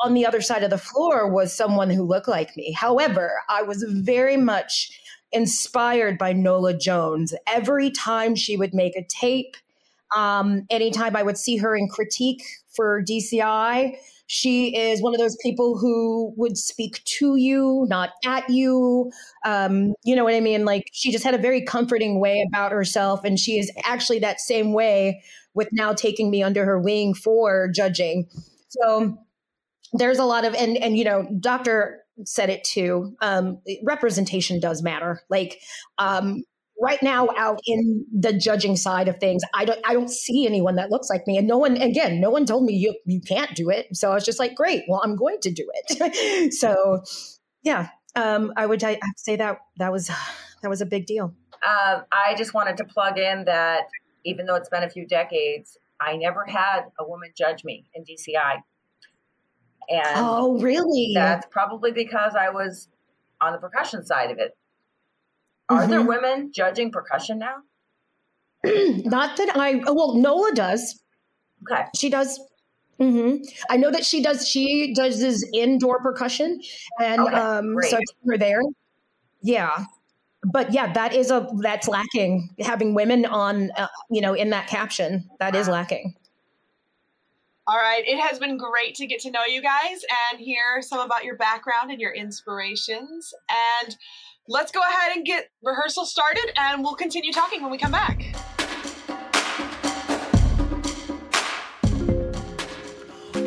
on 0.02 0.14
the 0.14 0.26
other 0.26 0.40
side 0.40 0.64
of 0.64 0.70
the 0.70 0.78
floor 0.78 1.30
was 1.30 1.54
someone 1.54 1.90
who 1.90 2.04
looked 2.04 2.28
like 2.28 2.56
me 2.56 2.72
however 2.72 3.42
i 3.50 3.62
was 3.62 3.84
very 3.90 4.38
much 4.38 4.90
inspired 5.32 6.18
by 6.18 6.34
Nola 6.34 6.74
Jones. 6.74 7.34
Every 7.48 7.92
time 7.92 8.36
she 8.36 8.58
would 8.58 8.74
make 8.74 8.96
a 8.96 9.06
tape, 9.08 9.56
um, 10.16 10.66
anytime 10.70 11.16
I 11.16 11.24
would 11.24 11.38
see 11.38 11.58
her 11.58 11.76
in 11.76 11.88
critique 11.88 12.44
for 12.76 13.04
DCI, 13.04 13.96
she 14.32 14.76
is 14.78 15.02
one 15.02 15.16
of 15.16 15.20
those 15.20 15.36
people 15.42 15.78
who 15.80 16.34
would 16.38 16.56
speak 16.56 17.04
to 17.04 17.36
you, 17.36 17.88
not 17.90 18.12
at 18.24 18.48
you. 18.48 19.12
Um, 19.44 19.96
you 20.04 20.16
know 20.16 20.24
what 20.24 20.36
I 20.36 20.40
mean? 20.40 20.66
Like 20.66 20.88
she 20.94 21.12
just 21.12 21.24
had 21.24 21.34
a 21.34 21.40
very 21.40 21.64
comforting 21.64 22.20
way 22.20 22.46
about 22.48 22.72
herself. 22.72 23.24
And 23.24 23.40
she 23.40 23.58
is 23.58 23.72
actually 23.84 24.20
that 24.20 24.40
same 24.40 24.72
way 24.72 25.24
with 25.56 25.70
now 25.72 25.94
taking 25.94 26.30
me 26.30 26.44
under 26.44 26.64
her 26.64 26.80
wing 26.80 27.16
for 27.16 27.70
judging. 27.74 28.28
So 28.68 29.18
there's 29.94 30.20
a 30.20 30.26
lot 30.26 30.46
of, 30.46 30.54
and, 30.54 30.78
and, 30.78 30.96
you 30.96 31.06
know, 31.06 31.28
Dr 31.40 32.04
said 32.26 32.50
it 32.50 32.64
too. 32.64 33.16
Um, 33.22 33.62
representation 33.84 34.60
does 34.60 34.82
matter. 34.82 35.22
Like 35.30 35.60
um, 35.98 36.44
right 36.82 37.02
now, 37.02 37.28
out 37.38 37.60
in 37.66 38.06
the 38.12 38.34
judging 38.34 38.76
side 38.76 39.08
of 39.08 39.18
things, 39.18 39.44
I 39.54 39.66
don't 39.66 39.80
I 39.86 39.94
don't 39.94 40.10
see 40.10 40.46
anyone 40.46 40.76
that 40.76 40.90
looks 40.90 41.10
like 41.10 41.28
me, 41.28 41.38
and 41.38 41.48
no 41.48 41.58
one 41.58 41.78
again, 41.78 42.20
no 42.20 42.30
one 42.30 42.46
told 42.46 42.64
me 42.64 42.74
you 42.74 42.96
you 43.06 43.22
can't 43.22 43.56
do 43.56 43.70
it. 43.70 43.88
So 43.96 44.12
I 44.12 44.16
was 44.16 44.26
just 44.26 44.40
like, 44.40 44.56
great, 44.56 44.84
well, 44.88 45.02
I'm 45.04 45.16
going 45.16 45.40
to 45.42 45.52
do 45.52 45.70
it. 45.74 46.54
so 46.54 47.04
yeah, 47.64 47.90
um, 48.16 48.54
I 48.56 48.66
would 48.66 48.84
I, 48.84 48.92
I'd 48.92 49.18
say 49.18 49.36
that 49.38 49.60
that 49.78 49.92
was 49.92 50.08
that 50.62 50.70
was 50.70 50.82
a 50.82 50.86
big 50.86 51.06
deal. 51.06 51.34
Um, 51.66 52.04
I 52.12 52.36
just 52.38 52.54
wanted 52.54 52.78
to 52.78 52.86
plug 52.86 53.18
in 53.18 53.46
that 53.46 53.84
even 54.26 54.46
though 54.46 54.56
it's 54.56 54.70
been 54.70 54.84
a 54.84 54.90
few 54.90 55.06
decades, 55.06 55.78
I 56.02 56.16
never 56.16 56.46
had 56.46 56.84
a 57.00 57.08
woman 57.08 57.32
judge 57.38 57.64
me 57.64 57.86
in 57.94 58.04
DCI. 58.04 58.62
And 59.90 60.02
oh, 60.16 60.60
really? 60.60 61.12
That's 61.16 61.48
probably 61.50 61.92
because 61.92 62.36
I 62.36 62.50
was 62.50 62.88
on 63.42 63.54
the 63.54 63.58
percussion 63.58 64.06
side 64.06 64.32
of 64.32 64.38
it. 64.38 64.56
Are 65.70 65.82
mm-hmm. 65.82 65.92
there 65.92 66.04
women 66.04 66.52
judging 66.54 66.92
percussion 66.92 67.40
now? 67.40 67.58
Not 68.64 69.38
that 69.38 69.56
I, 69.56 69.82
oh, 69.86 69.94
well, 69.94 70.16
Nola 70.16 70.52
does. 70.54 71.02
Okay. 71.70 71.86
She 71.96 72.10
does. 72.10 72.40
Mm-hmm. 73.00 73.44
I 73.70 73.78
know 73.78 73.92
that 73.92 74.06
she 74.06 74.22
does. 74.22 74.48
She 74.48 74.94
does 74.94 75.20
this 75.20 75.48
indoor 75.54 76.02
percussion, 76.02 76.60
and 77.00 77.22
okay, 77.22 77.34
um, 77.34 77.76
so 77.84 77.98
we're 78.24 78.38
there. 78.38 78.60
Yeah, 79.42 79.86
but 80.44 80.74
yeah, 80.74 80.92
that 80.92 81.14
is 81.14 81.32
a 81.32 81.48
that's 81.60 81.88
lacking. 81.88 82.50
Having 82.60 82.96
women 82.96 83.26
on, 83.26 83.72
uh, 83.78 83.88
you 84.10 84.20
know, 84.20 84.34
in 84.34 84.50
that 84.50 84.68
caption, 84.68 85.30
that 85.40 85.56
is 85.56 85.70
lacking. 85.70 86.16
All 87.70 87.78
right, 87.78 88.04
it 88.04 88.20
has 88.20 88.40
been 88.40 88.58
great 88.58 88.96
to 88.96 89.06
get 89.06 89.20
to 89.20 89.30
know 89.30 89.42
you 89.48 89.62
guys 89.62 90.02
and 90.32 90.40
hear 90.40 90.82
some 90.82 91.02
about 91.02 91.24
your 91.24 91.36
background 91.36 91.92
and 91.92 92.02
your 92.02 92.12
inspirations. 92.12 93.32
And 93.48 93.96
let's 94.48 94.72
go 94.72 94.80
ahead 94.82 95.16
and 95.16 95.24
get 95.24 95.52
rehearsal 95.62 96.06
started, 96.06 96.52
and 96.58 96.82
we'll 96.82 96.96
continue 96.96 97.32
talking 97.32 97.62
when 97.62 97.70
we 97.70 97.78
come 97.78 97.92
back. 97.92 98.24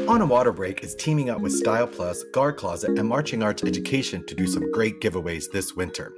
On 0.07 0.23
a 0.23 0.27
Water 0.27 0.53
Break 0.53 0.85
is 0.85 0.95
teaming 0.95 1.29
up 1.29 1.41
with 1.41 1.53
Style 1.53 1.89
Plus, 1.89 2.23
Guard 2.33 2.57
Closet, 2.57 2.97
and 2.97 3.09
Marching 3.09 3.43
Arts 3.43 3.65
Education 3.65 4.25
to 4.27 4.37
do 4.37 4.47
some 4.47 4.71
great 4.71 5.01
giveaways 5.01 5.51
this 5.51 5.75
winter. 5.75 6.13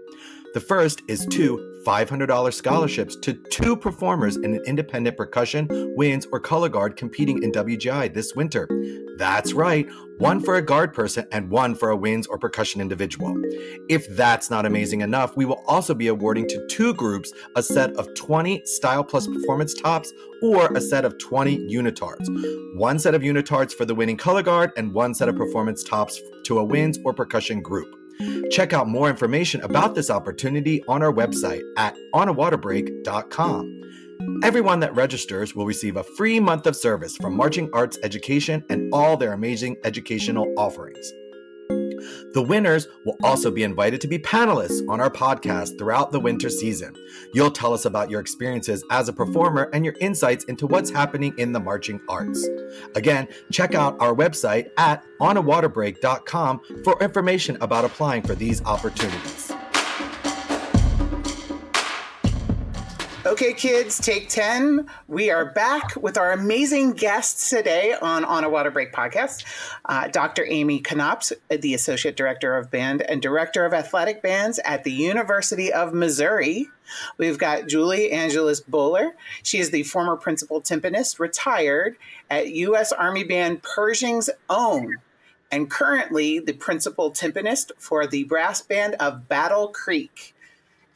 The 0.53 0.61
first 0.61 1.01
is 1.09 1.27
two 1.31 1.74
$500 1.85 2.53
scholarships 2.53 3.17
to 3.17 3.35
two 3.51 3.77
performers 3.77 4.37
in 4.37 4.55
an 4.55 4.63
independent 4.67 5.17
percussion, 5.17 5.69
winds, 5.97 6.27
or 6.33 6.41
color 6.41 6.69
guard 6.69 6.97
competing 6.97 7.43
in 7.43 7.53
WGI 7.53 8.13
this 8.13 8.35
winter. 8.35 8.69
That's 9.17 9.53
right, 9.53 9.87
one 10.19 10.41
for 10.41 10.57
a 10.57 10.63
guard 10.63 10.93
person 10.93 11.27
and 11.31 11.51
one 11.51 11.75
for 11.75 11.91
a 11.91 11.97
winds 11.97 12.27
or 12.27 12.39
percussion 12.39 12.81
individual. 12.81 13.35
If 13.89 14.09
that's 14.17 14.51
not 14.51 14.67
amazing 14.67 15.03
enough, 15.03 15.37
we 15.37 15.45
will 15.45 15.63
also 15.67 15.95
be 15.95 16.09
awarding 16.09 16.49
to 16.49 16.67
two 16.69 16.95
groups 16.95 17.33
a 17.55 17.63
set 17.63 17.93
of 17.97 18.13
20 18.15 18.63
Style 18.65 19.05
Plus 19.05 19.27
performance 19.27 19.75
tops 19.75 20.13
or 20.43 20.67
a 20.75 20.81
set 20.81 21.05
of 21.05 21.19
20 21.19 21.59
unitards. 21.69 22.27
One 22.77 22.99
set 22.99 23.15
of 23.15 23.23
unitards 23.23 23.73
for 23.73 23.85
the 23.85 23.95
winning 23.95 24.17
color 24.17 24.43
guard 24.43 24.73
and 24.77 24.93
one 24.93 25.15
set 25.15 25.29
of 25.29 25.37
performance 25.37 25.85
tops 25.85 26.21
to 26.45 26.59
a 26.59 26.65
winds 26.65 26.99
or 27.05 27.13
percussion 27.13 27.63
group. 27.63 28.04
Check 28.51 28.73
out 28.73 28.89
more 28.89 29.09
information 29.09 29.61
about 29.63 29.95
this 29.95 30.11
opportunity 30.11 30.83
on 30.89 31.03
our 31.03 31.13
website 31.13 31.63
at 31.77 31.97
onawaterbreak.com. 32.15 33.81
Everyone 34.43 34.81
that 34.81 34.95
registers 34.95 35.55
will 35.55 35.67
receive 35.67 35.97
a 35.97 36.05
free 36.17 36.41
month 36.41 36.67
of 36.67 36.77
service 36.77 37.17
from 37.17 37.37
Marching 37.37 37.69
Arts 37.73 37.99
Education 38.03 38.65
and 38.71 38.93
all 38.93 39.17
their 39.17 39.33
amazing 39.33 39.77
educational 39.85 40.47
offerings. 40.57 41.13
The 42.33 42.43
winners 42.43 42.89
will 43.05 43.17
also 43.23 43.51
be 43.51 43.63
invited 43.63 44.01
to 44.03 44.09
be 44.09 44.19
panelists 44.19 44.87
on 44.89 45.01
our 45.01 45.11
podcast 45.11 45.79
throughout 45.79 46.13
the 46.13 46.21
winter 46.21 46.51
season. 46.51 46.95
You'll 47.33 47.51
tell 47.51 47.73
us 47.73 47.85
about 47.85 48.11
your 48.11 48.21
experiences 48.21 48.85
as 48.91 49.09
a 49.09 49.13
performer 49.13 49.71
and 49.73 49.85
your 49.85 49.95
insights 50.01 50.45
into 50.45 50.67
what's 50.67 50.91
happening 50.91 51.35
in 51.39 51.53
the 51.53 51.61
marching 51.61 52.01
arts. 52.09 52.47
Again, 52.95 53.29
check 53.53 53.75
out 53.75 53.97
our 54.01 54.15
website 54.15 54.71
at 54.77 55.05
onawaterbreak.com 55.21 56.61
for 56.85 57.03
information 57.03 57.57
about 57.61 57.85
applying 57.85 58.23
for 58.23 58.35
these 58.35 58.63
opportunities. 58.65 59.54
Okay, 63.27 63.55
kids, 63.55 63.99
take 63.99 64.29
10. 64.29 64.87
We 65.09 65.31
are 65.31 65.47
back 65.47 65.97
with 65.97 66.19
our 66.19 66.33
amazing 66.33 66.93
guests 66.93 67.49
today 67.49 67.95
on 67.95 68.23
On 68.23 68.45
a 68.45 68.51
Water 68.51 68.71
Break 68.71 68.93
podcast. 68.93 69.47
Uh, 69.87 70.09
Dr. 70.09 70.45
Amy 70.47 70.83
Knopps, 70.83 71.33
the 71.49 71.73
Associate 71.73 72.15
Director 72.15 72.55
of 72.55 72.71
Band 72.71 73.01
and 73.01 73.23
Director 73.23 73.65
of 73.65 73.73
Athletic 73.73 74.21
Bands 74.21 74.61
at 74.67 74.85
the 74.85 74.93
University 74.93 75.73
of 75.73 75.95
Missouri. 75.95 76.69
We've 77.17 77.39
got 77.39 77.67
Julie 77.67 78.13
Angelis 78.13 78.61
Boehler. 78.61 79.13
She 79.43 79.59
is 79.59 79.71
the 79.71 79.85
former 79.85 80.17
principal 80.17 80.61
timpanist, 80.61 81.19
retired 81.19 81.97
at 82.29 82.53
U.S. 82.53 82.93
Army 82.93 83.25
Band 83.25 83.63
Pershing's 83.63 84.29
Own, 84.51 84.97
and 85.51 85.71
currently 85.71 86.41
the 86.41 86.53
principal 86.53 87.11
timpanist 87.11 87.71
for 87.79 88.07
the 88.07 88.25
brass 88.25 88.61
band 88.61 88.97
of 89.01 89.29
Battle 89.29 89.69
Creek. 89.69 90.34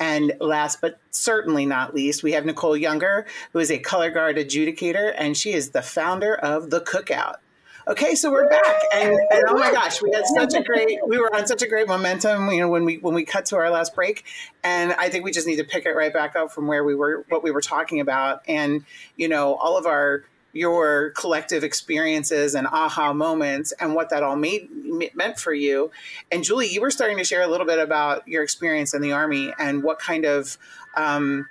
And 0.00 0.32
last 0.40 0.80
but 0.80 1.00
certainly 1.10 1.66
not 1.66 1.94
least, 1.94 2.22
we 2.22 2.32
have 2.32 2.44
Nicole 2.44 2.76
Younger, 2.76 3.26
who 3.52 3.58
is 3.58 3.70
a 3.70 3.78
color 3.78 4.10
guard 4.10 4.36
adjudicator, 4.36 5.12
and 5.16 5.36
she 5.36 5.52
is 5.52 5.70
the 5.70 5.82
founder 5.82 6.34
of 6.36 6.70
The 6.70 6.80
Cookout. 6.80 7.36
Okay, 7.88 8.14
so 8.14 8.30
we're 8.30 8.50
back, 8.50 8.82
and, 8.94 9.18
and 9.30 9.44
oh 9.48 9.54
my 9.54 9.72
gosh, 9.72 10.02
we 10.02 10.12
had 10.12 10.26
such 10.26 10.52
a 10.52 10.62
great, 10.62 10.98
we 11.06 11.18
were 11.18 11.34
on 11.34 11.46
such 11.46 11.62
a 11.62 11.66
great 11.66 11.88
momentum, 11.88 12.50
you 12.50 12.60
know, 12.60 12.68
when 12.68 12.84
we 12.84 12.98
when 12.98 13.14
we 13.14 13.24
cut 13.24 13.46
to 13.46 13.56
our 13.56 13.70
last 13.70 13.94
break, 13.94 14.24
and 14.62 14.92
I 14.92 15.08
think 15.08 15.24
we 15.24 15.30
just 15.30 15.46
need 15.46 15.56
to 15.56 15.64
pick 15.64 15.86
it 15.86 15.92
right 15.92 16.12
back 16.12 16.36
up 16.36 16.52
from 16.52 16.66
where 16.66 16.84
we 16.84 16.94
were, 16.94 17.24
what 17.30 17.42
we 17.42 17.50
were 17.50 17.62
talking 17.62 18.00
about, 18.00 18.42
and 18.46 18.84
you 19.16 19.26
know, 19.26 19.54
all 19.54 19.78
of 19.78 19.86
our 19.86 20.24
your 20.58 21.10
collective 21.10 21.62
experiences 21.62 22.54
and 22.54 22.66
aha 22.66 23.12
moments 23.12 23.72
and 23.78 23.94
what 23.94 24.10
that 24.10 24.24
all 24.24 24.36
made 24.36 24.68
meant 25.14 25.38
for 25.38 25.54
you. 25.54 25.90
And 26.32 26.42
Julie, 26.42 26.66
you 26.66 26.80
were 26.80 26.90
starting 26.90 27.16
to 27.18 27.24
share 27.24 27.42
a 27.42 27.46
little 27.46 27.66
bit 27.66 27.78
about 27.78 28.26
your 28.26 28.42
experience 28.42 28.92
in 28.92 29.00
the 29.00 29.12
army 29.12 29.54
and 29.58 29.84
what 29.84 30.00
kind 30.00 30.24
of 30.24 30.58
um, 30.96 31.48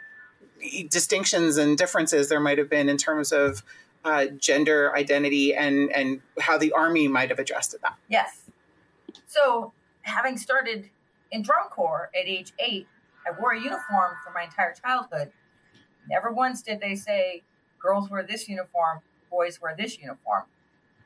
distinctions 0.89 1.55
and 1.57 1.77
differences 1.77 2.27
there 2.27 2.41
might 2.41 2.57
have 2.57 2.69
been 2.69 2.89
in 2.89 2.97
terms 2.97 3.31
of 3.31 3.63
uh, 4.03 4.25
gender 4.37 4.95
identity 4.95 5.55
and 5.55 5.91
and 5.91 6.21
how 6.39 6.57
the 6.57 6.71
army 6.73 7.07
might 7.07 7.29
have 7.29 7.39
addressed 7.39 7.75
that. 7.81 7.95
Yes. 8.09 8.43
So, 9.25 9.73
having 10.01 10.37
started 10.37 10.89
in 11.31 11.41
drum 11.41 11.67
corps 11.69 12.09
at 12.13 12.27
age 12.27 12.51
eight, 12.59 12.87
I 13.25 13.39
wore 13.39 13.53
a 13.53 13.57
uniform 13.57 14.15
for 14.23 14.31
my 14.33 14.43
entire 14.43 14.73
childhood. 14.73 15.31
Never 16.09 16.31
once 16.31 16.61
did 16.61 16.79
they 16.79 16.95
say, 16.95 17.43
girls 17.87 18.09
wear 18.09 18.23
this 18.23 18.49
uniform, 18.49 18.99
boys 19.31 19.61
wear 19.61 19.75
this 19.77 19.97
uniform. 19.97 20.43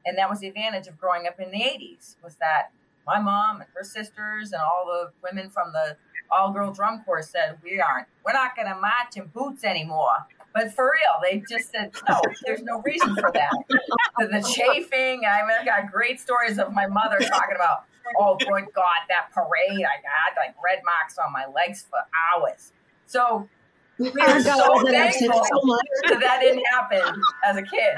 And 0.05 0.17
that 0.17 0.29
was 0.29 0.39
the 0.39 0.47
advantage 0.47 0.87
of 0.87 0.99
growing 0.99 1.27
up 1.27 1.39
in 1.39 1.51
the 1.51 1.59
80s 1.59 2.15
was 2.23 2.35
that 2.37 2.71
my 3.05 3.19
mom 3.19 3.61
and 3.61 3.69
her 3.75 3.83
sisters 3.83 4.51
and 4.51 4.61
all 4.61 4.85
the 4.85 5.11
women 5.23 5.49
from 5.49 5.71
the 5.71 5.95
all 6.31 6.51
girl 6.51 6.71
drum 6.71 7.03
corps 7.03 7.21
said, 7.21 7.57
we 7.63 7.79
aren't, 7.79 8.07
we're 8.25 8.33
not 8.33 8.55
going 8.55 8.67
to 8.67 8.75
march 8.75 9.17
in 9.17 9.27
boots 9.27 9.63
anymore. 9.63 10.15
But 10.53 10.73
for 10.73 10.85
real, 10.85 11.19
they 11.21 11.43
just 11.47 11.71
said, 11.71 11.91
no, 12.09 12.21
there's 12.45 12.63
no 12.63 12.81
reason 12.81 13.15
for 13.15 13.31
that. 13.31 13.51
the, 14.17 14.27
the 14.27 14.41
chafing, 14.41 15.23
I 15.25 15.45
mean, 15.45 15.57
I 15.59 15.65
got 15.65 15.91
great 15.91 16.19
stories 16.19 16.57
of 16.57 16.73
my 16.73 16.87
mother 16.87 17.19
talking 17.19 17.55
about, 17.55 17.83
oh, 18.17 18.37
good 18.37 18.65
God, 18.73 19.01
that 19.09 19.31
parade, 19.33 19.85
I 19.85 19.97
got 20.01 20.37
like 20.37 20.55
red 20.63 20.79
marks 20.85 21.17
on 21.17 21.31
my 21.31 21.45
legs 21.53 21.85
for 21.89 21.99
hours. 22.33 22.71
So 23.05 23.47
we 24.01 24.21
are 24.21 24.41
so 24.41 24.83
thankful 24.85 25.29
that 26.07 26.19
that 26.19 26.39
didn't 26.41 26.63
happen 26.65 27.21
as 27.45 27.57
a 27.57 27.61
kid. 27.61 27.95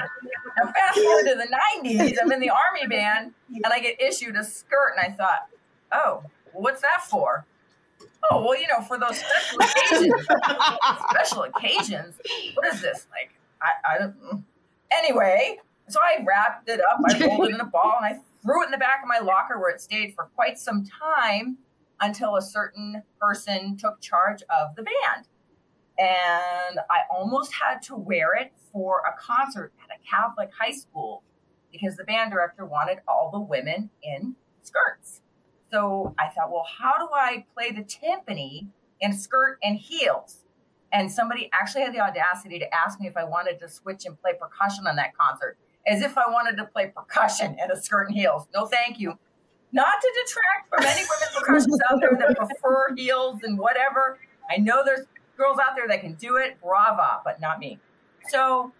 Now, 0.56 0.72
fast 0.72 0.98
forward 0.98 1.24
to 1.24 1.34
the 1.34 1.48
90s, 1.82 2.16
I'm 2.20 2.30
in 2.30 2.40
the 2.40 2.50
army 2.50 2.86
band 2.86 3.32
and 3.52 3.72
I 3.72 3.80
get 3.80 4.00
issued 4.00 4.36
a 4.36 4.44
skirt, 4.44 4.92
and 4.96 5.12
I 5.12 5.16
thought, 5.16 5.46
oh, 5.92 6.22
what's 6.52 6.82
that 6.82 7.02
for? 7.04 7.46
Oh, 8.30 8.42
well, 8.42 8.60
you 8.60 8.66
know, 8.66 8.82
for 8.82 8.98
those 8.98 9.18
special 9.18 9.60
occasions. 9.60 10.26
special 11.10 11.42
occasions? 11.42 12.14
What 12.54 12.74
is 12.74 12.80
this? 12.80 13.06
Like, 13.10 13.32
I, 13.62 13.94
I 13.94 13.98
don't. 13.98 14.22
Mm. 14.22 14.42
Anyway, 14.90 15.58
so 15.88 15.98
I 16.02 16.22
wrapped 16.24 16.68
it 16.68 16.80
up, 16.80 17.00
I 17.08 17.26
rolled 17.26 17.48
it 17.48 17.54
in 17.54 17.60
a 17.60 17.66
ball, 17.66 17.98
and 18.02 18.14
I 18.14 18.20
threw 18.42 18.62
it 18.62 18.66
in 18.66 18.70
the 18.70 18.78
back 18.78 19.00
of 19.02 19.08
my 19.08 19.18
locker 19.18 19.58
where 19.58 19.70
it 19.70 19.80
stayed 19.80 20.14
for 20.14 20.28
quite 20.34 20.58
some 20.58 20.84
time 20.84 21.56
until 22.00 22.36
a 22.36 22.42
certain 22.42 23.02
person 23.20 23.76
took 23.76 24.00
charge 24.00 24.42
of 24.42 24.74
the 24.76 24.82
band 24.82 25.26
and 25.98 26.78
I 26.90 27.00
almost 27.10 27.52
had 27.52 27.82
to 27.82 27.96
wear 27.96 28.34
it 28.34 28.52
for 28.72 29.00
a 29.00 29.18
concert 29.20 29.72
at 29.82 29.96
a 29.96 30.00
Catholic 30.08 30.50
high 30.58 30.72
school 30.72 31.22
because 31.70 31.96
the 31.96 32.04
band 32.04 32.32
director 32.32 32.64
wanted 32.64 32.98
all 33.06 33.30
the 33.32 33.40
women 33.40 33.90
in 34.02 34.34
skirts. 34.62 35.20
So 35.70 36.14
I 36.18 36.28
thought, 36.28 36.52
well, 36.52 36.66
how 36.78 36.94
do 36.98 37.08
I 37.12 37.44
play 37.54 37.72
the 37.72 37.82
timpani 37.82 38.68
in 39.00 39.12
skirt 39.12 39.58
and 39.62 39.76
heels? 39.76 40.44
And 40.92 41.10
somebody 41.10 41.50
actually 41.52 41.82
had 41.82 41.92
the 41.92 42.00
audacity 42.00 42.60
to 42.60 42.72
ask 42.72 43.00
me 43.00 43.08
if 43.08 43.16
I 43.16 43.24
wanted 43.24 43.58
to 43.60 43.68
switch 43.68 44.06
and 44.06 44.20
play 44.20 44.32
percussion 44.34 44.86
on 44.86 44.94
that 44.96 45.16
concert, 45.16 45.56
as 45.86 46.02
if 46.02 46.16
I 46.16 46.30
wanted 46.30 46.56
to 46.58 46.64
play 46.66 46.92
percussion 46.94 47.56
in 47.62 47.70
a 47.70 47.76
skirt 47.76 48.08
and 48.08 48.16
heels. 48.16 48.46
No, 48.54 48.66
thank 48.66 49.00
you. 49.00 49.18
Not 49.72 49.94
to 50.00 50.12
detract 50.24 50.68
from 50.70 50.84
any 50.84 51.02
women 51.02 51.28
percussionists 51.34 51.92
out 51.92 52.00
there 52.00 52.16
that 52.16 52.36
prefer 52.36 52.94
heels 52.94 53.40
and 53.42 53.58
whatever. 53.58 54.20
I 54.48 54.58
know 54.58 54.82
there's 54.84 55.06
girls 55.36 55.58
out 55.58 55.74
there 55.74 55.88
that 55.88 56.00
can 56.00 56.14
do 56.14 56.36
it, 56.36 56.60
brava, 56.62 57.20
but 57.24 57.40
not 57.40 57.58
me. 57.58 57.78
So 58.28 58.72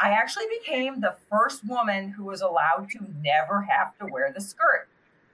I 0.00 0.10
actually 0.10 0.46
became 0.60 1.00
the 1.00 1.16
first 1.30 1.66
woman 1.66 2.10
who 2.10 2.24
was 2.24 2.40
allowed 2.40 2.88
to 2.90 3.06
never 3.22 3.62
have 3.62 3.96
to 3.98 4.06
wear 4.06 4.32
the 4.34 4.40
skirt. 4.40 4.88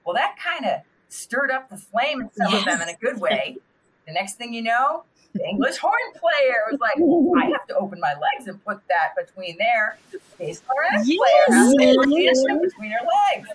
Well, 0.05 0.15
that 0.15 0.37
kind 0.39 0.67
of 0.67 0.81
stirred 1.09 1.51
up 1.51 1.69
the 1.69 1.77
flame 1.77 2.21
in 2.21 2.31
some 2.33 2.53
yes. 2.53 2.61
of 2.61 2.65
them 2.67 2.81
in 2.83 2.89
a 2.89 2.97
good 2.97 3.21
way. 3.21 3.59
The 4.07 4.13
next 4.13 4.35
thing 4.35 4.53
you 4.53 4.63
know, 4.63 5.05
the 5.35 5.45
English 5.45 5.77
horn 5.77 5.95
player 6.13 6.65
was 6.71 6.81
like, 6.81 6.97
I 7.43 7.51
have 7.51 7.67
to 7.69 7.77
open 7.77 8.01
my 8.01 8.15
legs 8.15 8.49
and 8.49 8.63
put 8.65 8.81
that 8.89 9.15
between 9.17 9.57
there. 9.59 9.99
Bass 10.39 10.61
clarinet 10.67 11.07
Yes. 11.07 11.75
player 11.75 12.33
put 12.49 12.63
between 12.63 12.91
her 12.91 13.07
legs. 13.35 13.49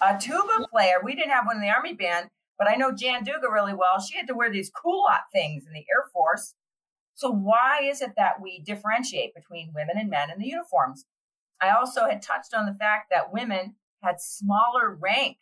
A 0.00 0.18
tuba 0.18 0.66
player, 0.70 0.96
we 1.02 1.14
didn't 1.14 1.30
have 1.30 1.46
one 1.46 1.56
in 1.56 1.62
the 1.62 1.70
army 1.70 1.94
band, 1.94 2.28
but 2.58 2.68
I 2.68 2.76
know 2.76 2.92
Jan 2.92 3.24
Duga 3.24 3.50
really 3.50 3.74
well. 3.74 4.00
She 4.00 4.16
had 4.16 4.26
to 4.28 4.34
wear 4.34 4.50
these 4.50 4.70
culotte 4.70 5.30
things 5.32 5.64
in 5.66 5.72
the 5.72 5.80
Air 5.90 6.08
Force. 6.12 6.54
So 7.14 7.30
why 7.30 7.82
is 7.82 8.00
it 8.00 8.12
that 8.16 8.40
we 8.40 8.60
differentiate 8.60 9.34
between 9.34 9.72
women 9.74 9.96
and 9.98 10.10
men 10.10 10.30
in 10.30 10.38
the 10.38 10.48
uniforms? 10.48 11.06
I 11.60 11.70
also 11.70 12.06
had 12.08 12.22
touched 12.22 12.54
on 12.54 12.66
the 12.66 12.74
fact 12.74 13.10
that 13.10 13.32
women 13.32 13.76
had 14.02 14.20
smaller 14.20 14.94
rank. 14.94 15.38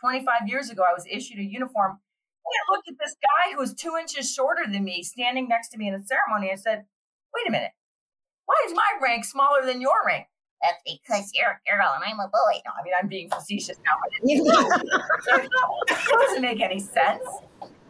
25 0.00 0.48
years 0.48 0.70
ago, 0.70 0.82
I 0.82 0.94
was 0.94 1.06
issued 1.10 1.38
a 1.38 1.44
uniform. 1.44 1.92
And 1.92 2.54
I 2.54 2.72
looked 2.72 2.88
at 2.88 2.98
this 3.00 3.16
guy 3.22 3.52
who 3.52 3.58
was 3.58 3.74
two 3.74 3.96
inches 3.98 4.32
shorter 4.32 4.70
than 4.70 4.84
me 4.84 5.02
standing 5.02 5.48
next 5.48 5.70
to 5.70 5.78
me 5.78 5.88
in 5.88 5.94
the 5.94 6.06
ceremony 6.06 6.50
and 6.50 6.60
said, 6.60 6.84
Wait 7.34 7.48
a 7.48 7.50
minute, 7.50 7.72
why 8.44 8.54
is 8.66 8.74
my 8.74 8.86
rank 9.02 9.24
smaller 9.24 9.64
than 9.64 9.80
your 9.80 10.04
rank? 10.06 10.26
That's 10.64 10.82
because 10.86 11.30
you're 11.34 11.50
a 11.50 11.70
girl 11.70 11.92
and 11.94 12.02
I'm 12.04 12.20
a 12.20 12.28
boy. 12.28 12.60
No, 12.64 12.72
I 12.78 12.82
mean, 12.82 12.94
I'm 12.98 13.08
being 13.08 13.28
facetious 13.28 13.76
now, 13.84 13.96
it 14.22 14.40
doesn't 16.28 16.42
make 16.42 16.60
any 16.60 16.80
sense. 16.80 17.22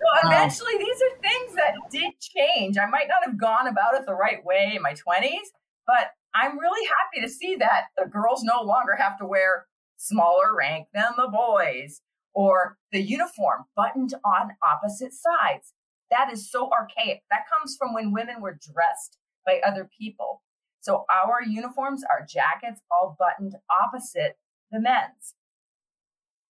So 0.05 0.11
oh. 0.13 0.29
eventually, 0.29 0.77
these 0.79 0.97
are 1.03 1.17
things 1.23 1.55
that 1.57 1.75
did 1.91 2.13
change. 2.21 2.77
I 2.77 2.87
might 2.87 3.07
not 3.09 3.25
have 3.25 3.39
gone 3.39 3.69
about 3.69 3.95
it 3.95 4.07
the 4.07 4.15
right 4.15 4.45
way 4.45 4.73
in 4.75 4.83
my 4.83 4.93
20s, 4.93 5.53
but 5.87 6.11
I'm 6.35 6.59
really 6.59 6.89
happy 6.89 7.25
to 7.25 7.33
see 7.33 7.55
that 7.57 7.87
the 7.97 8.07
girls 8.07 8.43
no 8.43 8.61
longer 8.61 8.97
have 8.97 9.17
to 9.19 9.27
wear 9.27 9.67
smaller 9.97 10.55
rank 10.57 10.89
than 10.93 11.13
the 11.17 11.29
boys 11.29 12.01
or 12.35 12.77
the 12.91 13.01
uniform 13.01 13.65
buttoned 13.77 14.15
on 14.25 14.51
opposite 14.63 15.13
sides. 15.13 15.73
That 16.11 16.33
is 16.33 16.51
so 16.51 16.71
archaic. 16.71 17.23
That 17.31 17.45
comes 17.49 17.77
from 17.79 17.95
when 17.95 18.13
women 18.13 18.41
were 18.41 18.59
dressed 18.61 19.19
by 19.47 19.61
other 19.65 19.89
people. 19.97 20.43
So 20.85 21.07
our 21.11 21.43
uniforms, 21.43 22.05
our 22.11 22.27
jackets, 22.27 22.79
all 22.91 23.17
buttoned 23.19 23.55
opposite 23.71 24.37
the 24.71 24.79
men's. 24.79 25.35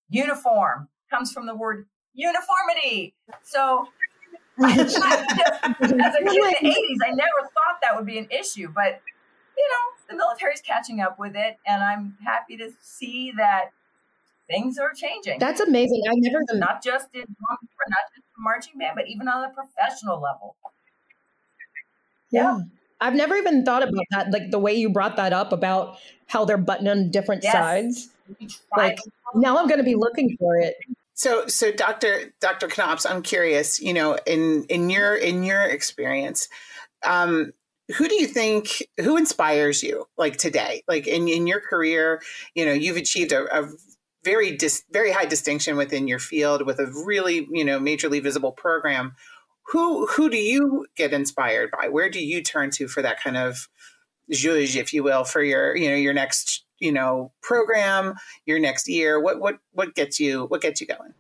Uniform 0.09 0.89
comes 1.09 1.31
from 1.31 1.47
the 1.47 1.55
word 1.55 1.87
uniformity. 2.15 3.15
So 3.45 3.87
as 4.61 4.93
a 4.93 4.99
kid 4.99 5.93
in 5.93 5.99
the 5.99 6.05
80s, 6.65 7.07
I 7.07 7.11
never 7.11 7.43
thought 7.43 7.79
that 7.85 7.95
would 7.95 8.07
be 8.07 8.19
an 8.19 8.27
issue, 8.29 8.69
but 8.75 9.01
you 9.57 9.69
know, 9.71 10.11
the 10.11 10.17
military's 10.17 10.61
catching 10.61 11.01
up 11.01 11.17
with 11.17 11.37
it, 11.37 11.59
and 11.65 11.81
I'm 11.81 12.17
happy 12.25 12.57
to 12.57 12.71
see 12.81 13.33
that 13.37 13.71
things 14.51 14.79
are 14.79 14.93
changing. 14.93 15.39
That's 15.39 15.61
amazing. 15.61 16.03
I 16.09 16.15
never 16.17 16.41
not 16.55 16.83
just 16.83 17.07
in 17.15 17.25
not 17.39 17.59
just 18.17 18.27
marching 18.37 18.81
band, 18.81 18.95
but 18.97 19.07
even 19.07 19.29
on 19.29 19.49
a 19.49 19.55
professional 19.55 20.21
level. 20.21 20.57
Yeah. 22.33 22.63
I've 23.01 23.15
never 23.15 23.37
even 23.37 23.65
thought 23.65 23.83
about 23.83 24.05
that, 24.11 24.31
like 24.31 24.51
the 24.51 24.59
way 24.59 24.75
you 24.75 24.91
brought 24.91 25.17
that 25.17 25.33
up 25.33 25.53
about 25.53 25.99
how 26.27 26.45
they're 26.45 26.57
buttoned 26.59 26.89
on 26.89 27.11
different 27.11 27.43
Yes. 27.43 27.53
sides. 27.53 28.09
We 28.41 28.49
Like 28.77 28.99
now 29.35 29.59
I'm 29.59 29.67
going 29.67 29.79
to 29.79 29.85
be 29.85 29.95
looking 29.95 30.37
for 30.39 30.57
it. 30.57 30.77
So, 31.15 31.47
so 31.47 31.71
Dr. 31.71 32.33
Dr. 32.41 32.69
Knopps, 32.69 33.09
I'm 33.09 33.23
curious. 33.23 33.81
You 33.81 33.95
know, 33.95 34.19
in 34.27 34.65
in 34.65 34.91
your 34.91 35.15
in 35.15 35.43
your 35.43 35.63
experience, 35.63 36.49
um, 37.05 37.53
who 37.97 38.09
do 38.09 38.15
you 38.15 38.27
think 38.27 38.83
who 39.01 39.17
inspires 39.17 39.83
you 39.83 40.07
like 40.17 40.37
today? 40.37 40.83
Like 40.89 41.07
in 41.07 41.29
in 41.29 41.47
your 41.47 41.61
career, 41.61 42.21
you 42.55 42.65
know, 42.65 42.73
you've 42.73 42.97
achieved 42.97 43.33
a, 43.33 43.45
a 43.57 43.69
very 44.25 44.57
dis, 44.57 44.83
very 44.91 45.13
high 45.13 45.27
distinction 45.27 45.77
within 45.77 46.09
your 46.09 46.19
field 46.19 46.67
with 46.67 46.81
a 46.81 46.87
really 47.07 47.47
you 47.51 47.65
know 47.65 47.79
majorly 47.79 48.23
visible 48.23 48.53
program. 48.53 49.15
Who 49.69 50.07
who 50.07 50.29
do 50.29 50.37
you 50.37 50.87
get 50.97 51.13
inspired 51.13 51.71
by? 51.71 51.89
Where 51.89 52.11
do 52.11 52.25
you 52.25 52.43
turn 52.43 52.71
to 52.73 52.89
for 52.89 53.03
that 53.03 53.23
kind 53.23 53.37
of 53.37 53.69
zhuzh, 54.33 54.77
if 54.77 54.93
you 54.93 55.03
will, 55.03 55.25
for 55.25 55.43
your 55.43 55.77
you 55.77 55.89
know 55.89 55.97
your 55.97 56.15
next 56.15 56.65
you 56.79 56.93
know 56.93 57.33
program, 57.43 58.15
your 58.47 58.59
next 58.59 58.89
year? 58.89 59.21
What 59.21 59.41
what 59.41 59.59
what 59.73 59.95
gets 59.95 60.21
you 60.21 60.45
what 60.47 60.61
gets 60.61 60.81
you 60.81 60.87
going? 60.87 61.15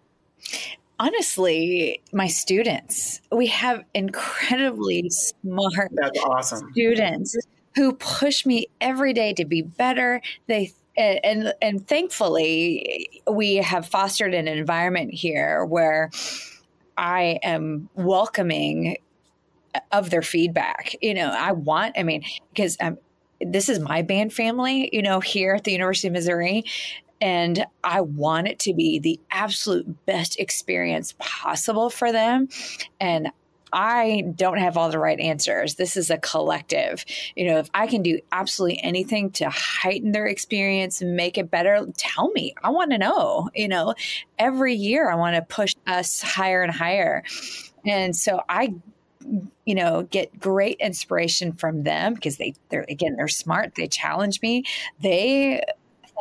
Honestly, 1.00 2.00
my 2.12 2.28
students, 2.28 3.20
we 3.32 3.48
have 3.48 3.82
incredibly 3.94 5.10
smart 5.10 5.90
That's 5.92 6.20
awesome. 6.20 6.70
students 6.72 7.36
who 7.74 7.94
push 7.94 8.46
me 8.46 8.68
every 8.80 9.12
day 9.12 9.32
to 9.34 9.44
be 9.44 9.62
better. 9.62 10.20
They 10.46 10.72
and, 10.96 11.20
and 11.24 11.54
and 11.60 11.88
thankfully 11.88 13.22
we 13.30 13.56
have 13.56 13.86
fostered 13.86 14.34
an 14.34 14.46
environment 14.46 15.12
here 15.12 15.64
where 15.64 16.10
I 16.96 17.38
am 17.42 17.88
welcoming 17.94 18.96
of 19.92 20.10
their 20.10 20.22
feedback. 20.22 20.94
You 21.02 21.14
know, 21.14 21.28
I 21.28 21.52
want, 21.52 21.96
I 21.98 22.02
mean, 22.02 22.22
because 22.52 22.76
um, 22.80 22.98
this 23.40 23.68
is 23.68 23.80
my 23.80 24.02
band 24.02 24.32
family, 24.32 24.88
you 24.92 25.02
know, 25.02 25.20
here 25.20 25.54
at 25.54 25.64
the 25.64 25.72
University 25.72 26.08
of 26.08 26.14
Missouri. 26.14 26.64
And 27.20 27.64
I 27.82 28.02
want 28.02 28.48
it 28.48 28.58
to 28.60 28.74
be 28.74 28.98
the 28.98 29.18
absolute 29.30 30.04
best 30.06 30.38
experience 30.38 31.14
possible 31.18 31.90
for 31.90 32.12
them. 32.12 32.48
And 33.00 33.28
I 33.72 34.24
don't 34.34 34.58
have 34.58 34.76
all 34.76 34.90
the 34.90 34.98
right 34.98 35.18
answers. 35.18 35.74
This 35.74 35.96
is 35.96 36.10
a 36.10 36.18
collective. 36.18 37.04
You 37.34 37.46
know, 37.46 37.58
if 37.58 37.68
I 37.74 37.86
can 37.86 38.02
do 38.02 38.20
absolutely 38.30 38.82
anything 38.82 39.30
to 39.32 39.50
heighten 39.50 40.12
their 40.12 40.26
experience 40.26 41.02
make 41.02 41.38
it 41.38 41.50
better, 41.50 41.86
tell 41.96 42.30
me. 42.30 42.54
I 42.62 42.70
want 42.70 42.92
to 42.92 42.98
know. 42.98 43.50
You 43.54 43.68
know, 43.68 43.94
every 44.38 44.74
year 44.74 45.10
I 45.10 45.16
want 45.16 45.36
to 45.36 45.42
push 45.42 45.74
us 45.86 46.22
higher 46.22 46.62
and 46.62 46.72
higher. 46.72 47.24
And 47.84 48.14
so 48.14 48.42
I 48.48 48.74
you 49.64 49.74
know 49.74 50.02
get 50.02 50.38
great 50.38 50.76
inspiration 50.80 51.52
from 51.52 51.82
them 51.82 52.14
because 52.14 52.36
they 52.36 52.54
they're 52.68 52.84
again 52.90 53.16
they're 53.16 53.26
smart 53.26 53.74
they 53.74 53.86
challenge 53.86 54.42
me 54.42 54.62
they 55.00 55.62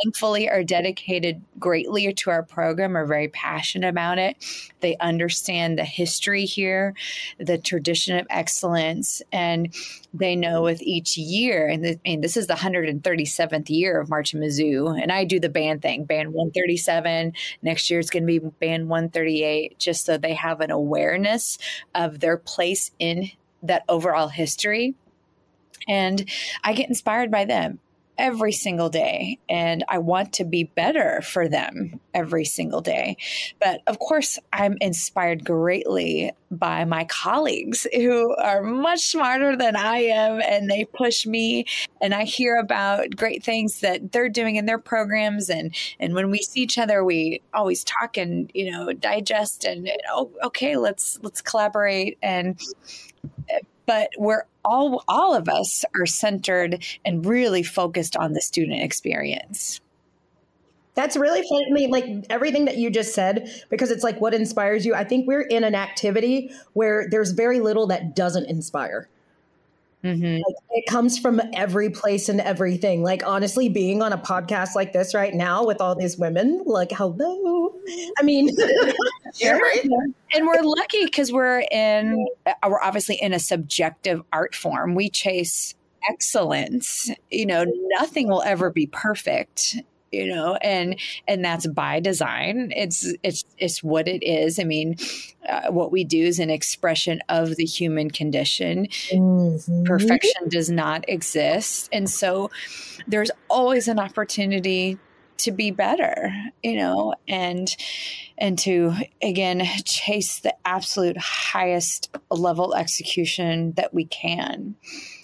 thankfully 0.01 0.49
are 0.49 0.63
dedicated 0.63 1.41
greatly 1.59 2.13
to 2.13 2.29
our 2.29 2.43
program 2.43 2.97
are 2.97 3.05
very 3.05 3.27
passionate 3.27 3.89
about 3.89 4.17
it. 4.17 4.37
They 4.79 4.97
understand 4.97 5.77
the 5.77 5.85
history 5.85 6.45
here 6.45 6.93
the 7.39 7.57
tradition 7.57 8.17
of 8.17 8.27
excellence 8.29 9.21
and 9.31 9.73
they 10.13 10.35
know 10.35 10.61
with 10.61 10.81
each 10.81 11.17
year 11.17 11.67
and, 11.67 11.83
the, 11.83 11.99
and 12.05 12.23
this 12.23 12.37
is 12.37 12.47
the 12.47 12.53
137th 12.53 13.69
year 13.69 13.99
of 13.99 14.09
Marching 14.09 14.39
Mizzou 14.39 15.01
and 15.01 15.11
i 15.11 15.23
do 15.23 15.39
the 15.39 15.49
band 15.49 15.81
thing 15.81 16.05
band 16.05 16.33
137 16.33 17.33
next 17.61 17.89
year 17.89 17.99
it's 17.99 18.09
going 18.09 18.23
to 18.23 18.27
be 18.27 18.39
band 18.39 18.89
138 18.89 19.77
just 19.79 20.05
so 20.05 20.17
they 20.17 20.33
have 20.33 20.61
an 20.61 20.71
awareness 20.71 21.57
of 21.95 22.19
their 22.19 22.37
place 22.37 22.91
in 22.99 23.29
that 23.61 23.83
overall 23.87 24.27
history. 24.27 24.95
And 25.87 26.29
i 26.63 26.73
get 26.73 26.89
inspired 26.89 27.31
by 27.31 27.45
them 27.45 27.79
every 28.17 28.51
single 28.51 28.89
day 28.89 29.39
and 29.49 29.83
I 29.87 29.97
want 29.97 30.33
to 30.33 30.45
be 30.45 30.65
better 30.65 31.21
for 31.21 31.47
them 31.47 31.99
every 32.13 32.45
single 32.45 32.81
day. 32.81 33.17
But 33.59 33.81
of 33.87 33.99
course, 33.99 34.37
I'm 34.51 34.77
inspired 34.81 35.43
greatly 35.43 36.31
by 36.51 36.85
my 36.85 37.05
colleagues 37.05 37.87
who 37.95 38.35
are 38.35 38.61
much 38.61 38.99
smarter 38.99 39.55
than 39.55 39.75
I 39.75 39.97
am 40.03 40.41
and 40.41 40.69
they 40.69 40.85
push 40.85 41.25
me 41.25 41.65
and 42.01 42.13
I 42.13 42.23
hear 42.23 42.57
about 42.57 43.15
great 43.15 43.43
things 43.43 43.79
that 43.79 44.11
they're 44.11 44.29
doing 44.29 44.57
in 44.57 44.65
their 44.65 44.77
programs 44.77 45.49
and 45.49 45.73
and 45.99 46.13
when 46.13 46.29
we 46.29 46.39
see 46.39 46.61
each 46.61 46.77
other 46.77 47.03
we 47.03 47.41
always 47.53 47.83
talk 47.83 48.17
and 48.17 48.51
you 48.53 48.69
know 48.69 48.93
digest 48.93 49.65
and 49.65 49.89
oh 50.11 50.29
okay 50.43 50.77
let's 50.77 51.17
let's 51.23 51.41
collaborate 51.41 52.17
and 52.21 52.59
but 53.85 54.09
we're 54.17 54.43
all 54.65 55.03
all 55.07 55.33
of 55.35 55.49
us 55.49 55.83
are 55.95 56.05
centered 56.05 56.83
and 57.05 57.25
really 57.25 57.63
focused 57.63 58.15
on 58.15 58.33
the 58.33 58.41
student 58.41 58.81
experience. 58.81 59.81
That's 60.95 61.17
really 61.17 61.41
fun. 61.41 61.63
I 61.69 61.73
mean, 61.73 61.89
like 61.89 62.05
everything 62.29 62.65
that 62.65 62.77
you 62.77 62.91
just 62.91 63.15
said, 63.15 63.49
because 63.69 63.89
it's 63.89 64.03
like 64.03 64.21
what 64.21 64.33
inspires 64.33 64.85
you. 64.85 64.93
I 64.93 65.03
think 65.03 65.27
we're 65.27 65.41
in 65.41 65.63
an 65.63 65.73
activity 65.73 66.51
where 66.73 67.07
there's 67.09 67.31
very 67.31 67.59
little 67.59 67.87
that 67.87 68.15
doesn't 68.15 68.45
inspire. 68.45 69.09
Mm-hmm. 70.03 70.35
Like, 70.35 70.55
it 70.71 70.85
comes 70.89 71.17
from 71.17 71.41
every 71.53 71.89
place 71.89 72.27
and 72.27 72.41
everything. 72.41 73.03
Like 73.03 73.25
honestly, 73.25 73.69
being 73.69 74.01
on 74.01 74.11
a 74.11 74.17
podcast 74.17 74.75
like 74.75 74.91
this 74.91 75.13
right 75.13 75.33
now 75.33 75.65
with 75.65 75.79
all 75.79 75.95
these 75.95 76.17
women, 76.17 76.61
like 76.65 76.91
hello. 76.91 77.73
I 78.19 78.23
mean. 78.23 78.49
And 80.35 80.47
we're 80.47 80.61
lucky 80.61 81.05
because 81.05 81.31
we're 81.31 81.63
in 81.71 82.27
uh, 82.45 82.53
we're 82.67 82.81
obviously 82.81 83.15
in 83.15 83.33
a 83.33 83.39
subjective 83.39 84.21
art 84.31 84.53
form. 84.53 84.93
We 84.93 85.09
chase 85.09 85.73
excellence. 86.09 87.09
You 87.31 87.47
know, 87.47 87.65
nothing 87.99 88.27
will 88.27 88.43
ever 88.43 88.69
be 88.69 88.87
perfect. 88.87 89.77
You 90.13 90.27
know, 90.27 90.55
and 90.55 90.99
and 91.27 91.43
that's 91.43 91.67
by 91.67 91.99
design. 91.99 92.71
It's 92.75 93.11
it's 93.23 93.43
it's 93.57 93.83
what 93.83 94.07
it 94.07 94.23
is. 94.23 94.59
I 94.59 94.63
mean, 94.63 94.95
uh, 95.47 95.71
what 95.71 95.91
we 95.91 96.03
do 96.03 96.23
is 96.23 96.39
an 96.39 96.49
expression 96.49 97.19
of 97.29 97.55
the 97.55 97.65
human 97.65 98.09
condition. 98.11 98.87
Mhm. 99.11 99.85
perfection 99.85 100.49
does 100.49 100.69
not 100.69 101.03
exist 101.07 101.89
and 101.91 102.09
so 102.09 102.49
there's 103.07 103.31
always 103.49 103.87
an 103.87 103.99
opportunity 103.99 104.97
to 105.37 105.51
be 105.51 105.71
better, 105.71 106.31
you 106.61 106.75
know, 106.75 107.15
and 107.27 107.75
and 108.37 108.57
to 108.59 108.93
again 109.21 109.65
chase 109.83 110.39
the 110.39 110.55
absolute 110.65 111.17
highest 111.17 112.15
level 112.29 112.75
execution 112.75 113.73
that 113.73 113.93
we 113.93 114.05
can. 114.05 114.75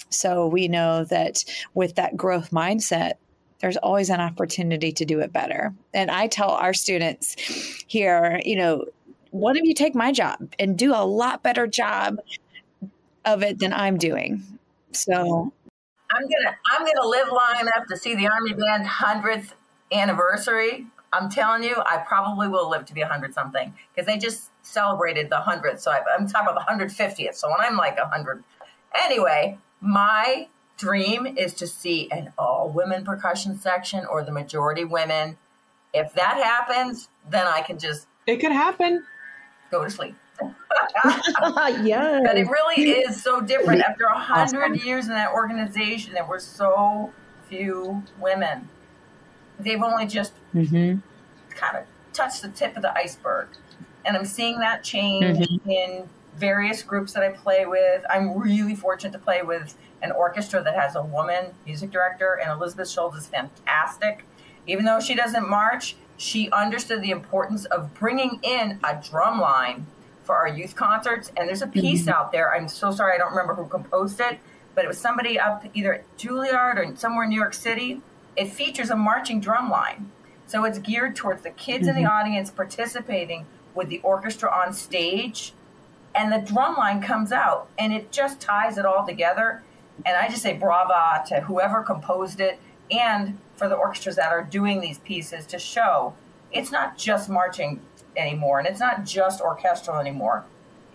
So 0.10 0.47
we 0.47 0.67
know 0.67 1.06
that 1.06 1.43
with 1.73 1.95
that 1.95 2.17
growth 2.17 2.49
mindset, 2.52 3.13
there's 3.60 3.78
always 3.78 4.10
an 4.10 4.22
opportunity 4.22 4.91
to 4.93 5.06
do 5.06 5.19
it 5.19 5.34
better. 5.34 5.74
And 5.93 6.10
I 6.10 6.28
tell 6.28 6.52
our 6.52 6.74
students 6.74 7.36
here, 7.88 8.41
you 8.43 8.56
know, 8.56 8.86
why 9.32 9.54
don't 9.54 9.65
you 9.65 9.74
take 9.74 9.95
my 9.95 10.12
job 10.12 10.54
and 10.58 10.78
do 10.78 10.93
a 10.93 11.06
lot 11.06 11.43
better 11.43 11.67
job 11.67 12.17
of 13.26 13.43
it 13.43 13.60
than 13.60 13.74
I'm 13.74 13.98
doing? 13.98 14.43
So 14.91 15.52
I'm 16.12 16.24
gonna 16.24 16.58
I'm 16.72 16.86
gonna 16.86 17.08
live 17.08 17.28
long 17.28 17.62
enough 17.62 17.86
to 17.89 17.98
see 17.98 18.15
the 18.15 18.28
Army 18.28 18.54
Band 18.54 18.88
hundredth 18.88 19.54
anniversary. 19.91 20.88
I'm 21.12 21.30
telling 21.30 21.63
you, 21.63 21.76
I 21.86 21.98
probably 21.98 22.48
will 22.48 22.69
live 22.69 22.86
to 22.86 22.93
be 22.93 23.02
hundred 23.02 23.34
something 23.34 23.74
because 23.93 24.08
they 24.08 24.17
just 24.17 24.52
celebrated 24.63 25.30
the 25.30 25.38
hundredth. 25.38 25.82
So 25.82 25.91
I, 25.91 26.02
am 26.17 26.28
talking 26.28 26.48
about 26.50 26.56
the 26.56 26.65
hundred 26.65 26.91
fiftieth. 26.91 27.36
So 27.36 27.50
when 27.50 27.60
I'm 27.62 27.78
like 27.78 28.00
hundred, 28.00 28.43
anyway, 28.95 29.58
my 29.82 30.48
dream 30.79 31.27
is 31.37 31.53
to 31.55 31.67
see 31.67 32.09
an 32.11 32.33
all 32.37 32.69
women 32.69 33.03
percussion 33.05 33.59
section 33.59 34.05
or 34.05 34.23
the 34.23 34.31
majority 34.31 34.85
women. 34.85 35.37
If 35.93 36.13
that 36.13 36.41
happens, 36.41 37.09
then 37.29 37.45
I 37.45 37.61
can 37.61 37.77
just 37.77 38.07
it 38.25 38.37
could 38.37 38.51
happen. 38.51 39.05
Go 39.69 39.83
to 39.83 39.89
sleep. 39.89 40.15
yeah. 40.41 42.21
But 42.25 42.37
it 42.37 42.47
really 42.47 42.89
is 42.89 43.21
so 43.21 43.41
different. 43.41 43.81
After 43.81 44.05
a 44.05 44.17
hundred 44.17 44.71
awesome. 44.71 44.87
years 44.87 45.05
in 45.05 45.11
that 45.11 45.31
organization, 45.31 46.13
there 46.13 46.25
were 46.25 46.39
so 46.39 47.11
few 47.47 48.03
women. 48.19 48.69
They've 49.59 49.81
only 49.81 50.07
just 50.07 50.33
mm-hmm. 50.55 50.99
kind 51.49 51.77
of 51.77 51.83
touched 52.13 52.41
the 52.41 52.49
tip 52.49 52.75
of 52.77 52.81
the 52.81 52.95
iceberg. 52.97 53.49
And 54.05 54.15
I'm 54.15 54.25
seeing 54.25 54.59
that 54.59 54.83
change 54.83 55.37
mm-hmm. 55.37 55.69
in 55.69 56.09
various 56.37 56.83
groups 56.83 57.13
that 57.13 57.23
I 57.23 57.29
play 57.29 57.65
with. 57.65 58.03
I'm 58.09 58.37
really 58.37 58.75
fortunate 58.75 59.11
to 59.11 59.19
play 59.19 59.41
with 59.41 59.75
an 60.01 60.12
orchestra 60.12 60.63
that 60.63 60.75
has 60.75 60.95
a 60.95 61.03
woman 61.03 61.53
music 61.65 61.91
director, 61.91 62.39
and 62.41 62.51
Elizabeth 62.51 62.89
Schultz 62.89 63.17
is 63.17 63.27
fantastic. 63.27 64.25
Even 64.67 64.85
though 64.85 64.99
she 64.99 65.15
doesn't 65.15 65.49
march, 65.49 65.95
she 66.17 66.49
understood 66.51 67.01
the 67.01 67.12
importance 67.12 67.65
of 67.65 67.93
bringing 67.93 68.39
in 68.43 68.79
a 68.83 69.01
drum 69.01 69.39
line 69.39 69.88
for 70.23 70.35
our 70.35 70.47
youth 70.47 70.75
concerts. 70.75 71.31
And 71.35 71.47
there's 71.47 71.62
a 71.62 71.67
piece 71.67 72.01
mm-hmm. 72.01 72.09
out 72.09 72.31
there. 72.31 72.53
I'm 72.53 72.67
so 72.67 72.91
sorry, 72.91 73.15
I 73.15 73.17
don't 73.17 73.31
remember 73.31 73.55
who 73.55 73.65
composed 73.67 74.19
it, 74.19 74.38
but 74.75 74.85
it 74.85 74.88
was 74.88 74.99
somebody 74.99 75.39
up 75.39 75.65
either 75.73 75.95
at 75.95 76.17
Juilliard 76.17 76.75
or 76.75 76.95
somewhere 76.95 77.23
in 77.23 77.31
New 77.31 77.35
York 77.35 77.53
City. 77.53 78.01
It 78.35 78.51
features 78.51 78.89
a 78.89 78.95
marching 78.95 79.39
drum 79.39 79.69
line. 79.69 80.12
So 80.45 80.65
it's 80.65 80.77
geared 80.77 81.15
towards 81.15 81.43
the 81.43 81.51
kids 81.51 81.88
mm-hmm. 81.88 81.97
in 81.97 82.03
the 82.03 82.09
mm-hmm. 82.09 82.27
audience 82.27 82.51
participating 82.51 83.47
with 83.73 83.89
the 83.89 84.01
orchestra 84.01 84.51
on 84.53 84.73
stage. 84.73 85.53
And 86.13 86.31
the 86.31 86.39
drum 86.39 86.75
line 86.75 87.01
comes 87.01 87.31
out 87.31 87.69
and 87.77 87.93
it 87.93 88.12
just 88.12 88.39
ties 88.39 88.77
it 88.77 88.85
all 88.85 89.07
together. 89.07 89.63
And 90.05 90.17
I 90.17 90.27
just 90.29 90.41
say 90.41 90.53
brava 90.53 91.23
to 91.27 91.41
whoever 91.41 91.83
composed 91.83 92.39
it 92.39 92.59
and 92.91 93.38
for 93.55 93.67
the 93.67 93.75
orchestras 93.75 94.15
that 94.15 94.31
are 94.31 94.43
doing 94.43 94.81
these 94.81 94.99
pieces 94.99 95.45
to 95.47 95.59
show 95.59 96.13
it's 96.51 96.71
not 96.71 96.97
just 96.97 97.29
marching 97.29 97.79
anymore, 98.17 98.59
and 98.59 98.67
it's 98.67 98.79
not 98.79 99.05
just 99.05 99.41
orchestral 99.41 99.97
anymore. 99.97 100.45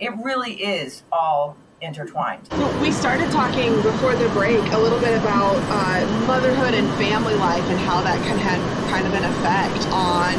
It 0.01 0.13
really 0.17 0.55
is 0.55 1.03
all 1.13 1.57
intertwined. 1.81 2.49
We 2.81 2.91
started 2.91 3.31
talking 3.31 3.75
before 3.83 4.17
the 4.17 4.29
break 4.31 4.61
a 4.73 4.79
little 4.79 4.99
bit 4.99 5.17
about 5.19 5.57
uh, 5.69 6.27
motherhood 6.27 6.75
and 6.75 6.89
family 6.95 7.35
life 7.35 7.65
and 7.65 7.79
how 7.79 8.01
that 8.03 8.21
can 8.27 8.39
have 8.39 8.91
kind 8.91 9.07
of 9.07 9.15
an 9.15 9.25
effect 9.25 9.87
on 9.93 10.35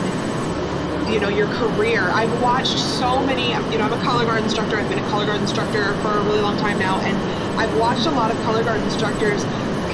you 1.12 1.20
know 1.20 1.30
your 1.30 1.48
career. 1.48 2.02
I've 2.10 2.42
watched 2.42 2.78
so 2.78 3.24
many. 3.26 3.50
You 3.72 3.78
know, 3.78 3.86
I'm 3.86 3.94
a 3.94 4.04
color 4.04 4.26
guard 4.26 4.44
instructor. 4.44 4.78
I've 4.78 4.90
been 4.90 5.00
a 5.00 5.10
color 5.10 5.26
guard 5.26 5.40
instructor 5.40 5.94
for 6.02 6.10
a 6.10 6.24
really 6.24 6.42
long 6.42 6.58
time 6.58 6.80
now, 6.80 7.00
and 7.02 7.16
I've 7.58 7.72
watched 7.80 8.06
a 8.06 8.12
lot 8.12 8.32
of 8.32 8.38
color 8.44 8.64
guard 8.64 8.82
instructors 8.84 9.44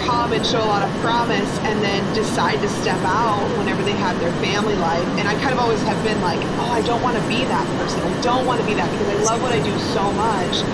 come 0.01 0.33
and 0.33 0.43
show 0.45 0.57
a 0.57 0.65
lot 0.65 0.81
of 0.81 0.89
promise 0.99 1.49
and 1.61 1.81
then 1.83 2.01
decide 2.15 2.59
to 2.61 2.69
step 2.81 2.99
out 3.05 3.45
whenever 3.57 3.83
they 3.83 3.93
have 3.93 4.19
their 4.19 4.33
family 4.41 4.75
life. 4.75 5.05
And 5.21 5.27
I 5.27 5.35
kind 5.35 5.53
of 5.53 5.59
always 5.59 5.81
have 5.83 6.01
been 6.03 6.19
like, 6.21 6.41
oh, 6.57 6.71
I 6.73 6.81
don't 6.81 7.01
want 7.01 7.17
to 7.17 7.23
be 7.29 7.45
that 7.45 7.65
person. 7.77 8.01
I 8.01 8.21
don't 8.21 8.45
want 8.45 8.59
to 8.61 8.65
be 8.65 8.73
that 8.73 8.89
because 8.89 9.07
I 9.07 9.17
love 9.23 9.41
what 9.41 9.51
I 9.53 9.61
do 9.61 9.73
so 9.93 10.11
much. 10.13 10.65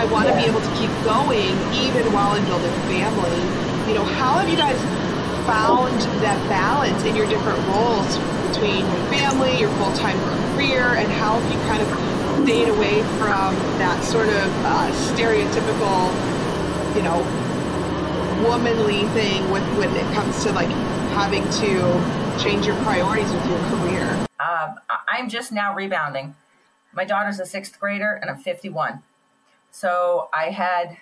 I 0.00 0.06
want 0.08 0.28
to 0.28 0.34
be 0.34 0.48
able 0.48 0.64
to 0.64 0.72
keep 0.80 0.90
going 1.04 1.52
even 1.76 2.08
while 2.12 2.32
I'm 2.32 2.44
building 2.48 2.72
family. 2.88 3.36
You 3.84 4.00
know, 4.00 4.04
how 4.16 4.40
have 4.40 4.48
you 4.48 4.56
guys 4.56 4.80
found 5.44 6.00
that 6.24 6.40
balance 6.48 7.04
in 7.04 7.16
your 7.16 7.26
different 7.26 7.58
roles 7.68 8.16
between 8.48 8.80
your 8.80 9.04
family, 9.12 9.60
your 9.60 9.70
full-time 9.76 10.16
career, 10.56 10.96
and 10.96 11.10
how 11.20 11.38
have 11.38 11.46
you 11.52 11.60
kind 11.68 11.82
of 11.82 11.88
stayed 12.44 12.68
away 12.68 13.02
from 13.18 13.54
that 13.78 14.02
sort 14.04 14.28
of 14.28 14.64
uh, 14.64 14.90
stereotypical, 15.12 16.10
you 16.96 17.02
know, 17.02 17.18
womanly 18.46 19.04
thing 19.08 19.50
with 19.50 19.62
when 19.76 19.94
it 19.94 20.14
comes 20.14 20.42
to 20.44 20.52
like 20.52 20.70
having 21.12 21.42
to 21.44 22.42
change 22.42 22.66
your 22.66 22.76
priorities 22.82 23.30
with 23.32 23.46
your 23.46 23.58
career? 23.70 24.26
Um, 24.40 24.76
I'm 25.08 25.28
just 25.28 25.52
now 25.52 25.74
rebounding. 25.74 26.34
My 26.92 27.04
daughter's 27.04 27.38
a 27.40 27.46
sixth 27.46 27.78
grader 27.78 28.18
and 28.20 28.30
I'm 28.30 28.38
51. 28.38 29.02
So 29.70 30.28
I 30.32 30.46
had 30.46 30.96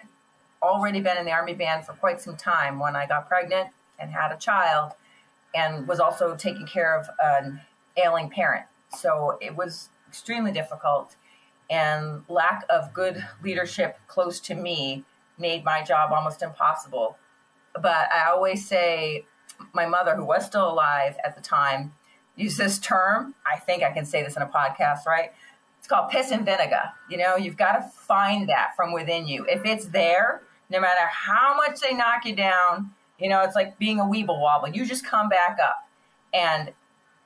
already 0.63 1.01
been 1.01 1.17
in 1.17 1.25
the 1.25 1.33
Army 1.33 1.55
Band 1.55 1.87
for 1.87 1.93
quite 1.93 2.21
some 2.21 2.37
time 2.37 2.79
when 2.79 2.97
I 2.97 3.07
got 3.07 3.29
pregnant 3.29 3.69
and 3.99 4.11
had 4.11 4.33
a 4.33 4.37
child 4.37 4.93
and 5.55 5.87
was 5.89 6.01
also 6.01 6.37
taking 6.37 6.67
care 6.67 6.99
of 6.99 7.09
an 7.23 7.61
ailing 7.97 8.29
parent. 8.31 8.67
So 8.97 9.39
it 9.41 9.57
was 9.57 9.89
extremely 10.09 10.53
difficult 10.53 11.17
and 11.71 12.23
lack 12.29 12.65
of 12.71 12.93
good 12.95 13.25
leadership 13.43 13.99
close 14.07 14.41
to 14.41 14.55
me 14.55 15.05
made 15.39 15.65
my 15.65 15.83
job 15.83 16.11
almost 16.13 16.43
impossible 16.43 17.17
but 17.75 18.09
I 18.13 18.31
always 18.31 18.67
say 18.67 19.25
my 19.73 19.87
mother, 19.87 20.15
who 20.15 20.25
was 20.25 20.47
still 20.47 20.71
alive 20.71 21.17
at 21.25 21.35
the 21.35 21.41
time, 21.41 21.93
used 22.37 22.59
this 22.59 22.79
term. 22.79 23.35
I 23.47 23.59
think 23.59 23.83
I 23.83 23.93
can 23.93 24.05
say 24.05 24.23
this 24.23 24.37
in 24.37 24.43
a 24.43 24.47
podcast, 24.47 25.07
right? 25.07 25.33
It's 25.79 25.89
called 25.89 26.11
piss 26.11 26.31
and 26.31 26.45
vinegar. 26.45 26.93
You 27.09 27.19
know, 27.19 27.37
you've 27.37 27.57
got 27.57 27.73
to 27.73 27.83
find 27.83 28.49
that 28.49 28.75
from 28.77 28.93
within 28.93 29.27
you. 29.27 29.45
If 29.49 29.65
it's 29.65 29.87
there, 29.87 30.43
no 30.71 30.81
matter 30.81 31.07
how 31.07 31.57
much 31.57 31.81
they 31.81 31.95
knock 31.95 32.25
you 32.25 32.35
down, 32.35 32.93
you 33.19 33.29
know, 33.29 33.43
it's 33.43 33.55
like 33.55 33.79
being 33.79 33.99
a 34.01 34.05
weeble 34.05 34.41
wobble. 34.41 34.69
You 34.69 34.85
just 34.87 35.05
come 35.05 35.29
back 35.29 35.59
up. 35.63 35.89
And 36.33 36.73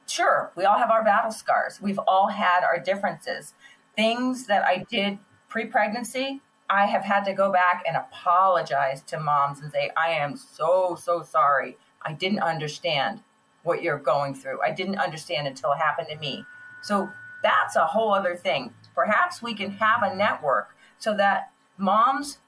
sure, 0.06 0.52
we 0.56 0.64
all 0.64 0.78
have 0.78 0.90
our 0.90 1.04
battle 1.04 1.30
scars. 1.30 1.80
We've 1.80 2.00
all 2.06 2.28
had 2.28 2.64
our 2.64 2.78
differences. 2.78 3.54
Things 3.96 4.46
that 4.46 4.64
I 4.64 4.84
did 4.88 5.18
pre 5.48 5.66
pregnancy, 5.66 6.40
I 6.70 6.86
have 6.86 7.02
had 7.02 7.24
to 7.24 7.34
go 7.34 7.52
back 7.52 7.84
and 7.86 7.96
apologize 7.96 9.02
to 9.02 9.20
moms 9.20 9.60
and 9.60 9.70
say, 9.70 9.90
I 9.96 10.10
am 10.10 10.36
so, 10.36 10.96
so 11.00 11.22
sorry. 11.22 11.76
I 12.00 12.14
didn't 12.14 12.40
understand 12.40 13.20
what 13.62 13.82
you're 13.82 13.98
going 13.98 14.34
through. 14.34 14.60
I 14.62 14.72
didn't 14.72 14.98
understand 14.98 15.46
until 15.46 15.72
it 15.72 15.78
happened 15.78 16.08
to 16.10 16.18
me. 16.18 16.44
So 16.82 17.10
that's 17.42 17.76
a 17.76 17.84
whole 17.84 18.12
other 18.14 18.34
thing. 18.34 18.72
Perhaps 18.94 19.42
we 19.42 19.54
can 19.54 19.72
have 19.72 20.02
a 20.02 20.14
network 20.14 20.76
so 20.98 21.16
that 21.16 21.50
moms 21.76 22.38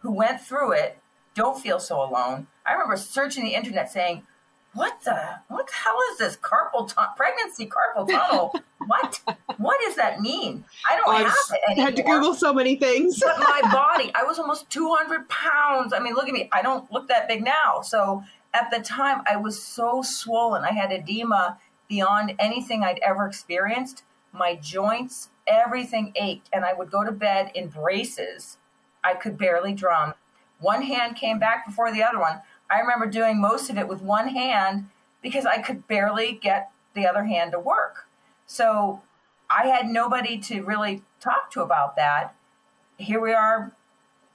who 0.00 0.12
went 0.12 0.40
through 0.40 0.72
it 0.72 0.98
don't 1.34 1.60
feel 1.60 1.78
so 1.78 2.02
alone. 2.02 2.46
I 2.66 2.72
remember 2.72 2.96
searching 2.96 3.44
the 3.44 3.54
internet 3.54 3.90
saying, 3.90 4.22
what 4.74 5.00
the 5.04 5.40
what 5.48 5.66
the 5.66 5.72
hell 5.72 5.98
is 6.12 6.18
this 6.18 6.36
carpal 6.36 6.88
tu- 6.88 7.00
pregnancy 7.16 7.66
carpal 7.66 8.08
tunnel? 8.08 8.54
what 8.86 9.20
what 9.56 9.80
does 9.86 9.96
that 9.96 10.20
mean? 10.20 10.64
I 10.90 10.96
don't 10.96 11.14
have 11.14 11.26
it 11.26 11.70
anymore. 11.70 11.84
I 11.84 11.86
had 11.86 11.96
to 11.96 12.02
Google 12.02 12.34
so 12.34 12.52
many 12.52 12.76
things. 12.76 13.20
but 13.20 13.38
my 13.38 13.60
body, 13.72 14.10
I 14.14 14.24
was 14.24 14.38
almost 14.38 14.68
200 14.70 15.28
pounds. 15.28 15.92
I 15.92 16.00
mean, 16.00 16.14
look 16.14 16.28
at 16.28 16.34
me. 16.34 16.48
I 16.52 16.62
don't 16.62 16.90
look 16.92 17.08
that 17.08 17.28
big 17.28 17.44
now. 17.44 17.80
So 17.82 18.22
at 18.52 18.70
the 18.70 18.80
time, 18.80 19.22
I 19.30 19.36
was 19.36 19.62
so 19.62 20.02
swollen. 20.02 20.64
I 20.64 20.72
had 20.72 20.92
edema 20.92 21.58
beyond 21.88 22.34
anything 22.38 22.82
I'd 22.82 22.98
ever 23.00 23.26
experienced. 23.26 24.02
My 24.32 24.56
joints, 24.56 25.30
everything 25.46 26.12
ached, 26.16 26.48
and 26.52 26.64
I 26.64 26.72
would 26.72 26.90
go 26.90 27.04
to 27.04 27.12
bed 27.12 27.52
in 27.54 27.68
braces. 27.68 28.58
I 29.02 29.14
could 29.14 29.38
barely 29.38 29.72
drum. 29.72 30.14
One 30.60 30.82
hand 30.82 31.16
came 31.16 31.38
back 31.38 31.66
before 31.66 31.92
the 31.92 32.02
other 32.02 32.18
one. 32.18 32.40
I 32.74 32.80
remember 32.80 33.06
doing 33.06 33.40
most 33.40 33.70
of 33.70 33.78
it 33.78 33.86
with 33.86 34.02
one 34.02 34.28
hand 34.28 34.86
because 35.22 35.46
I 35.46 35.58
could 35.58 35.86
barely 35.86 36.32
get 36.32 36.70
the 36.94 37.06
other 37.06 37.24
hand 37.24 37.52
to 37.52 37.60
work. 37.60 38.08
So 38.46 39.00
I 39.48 39.68
had 39.68 39.86
nobody 39.86 40.38
to 40.38 40.62
really 40.62 41.02
talk 41.20 41.52
to 41.52 41.62
about 41.62 41.94
that. 41.94 42.34
Here 42.96 43.20
we 43.20 43.32
are 43.32 43.72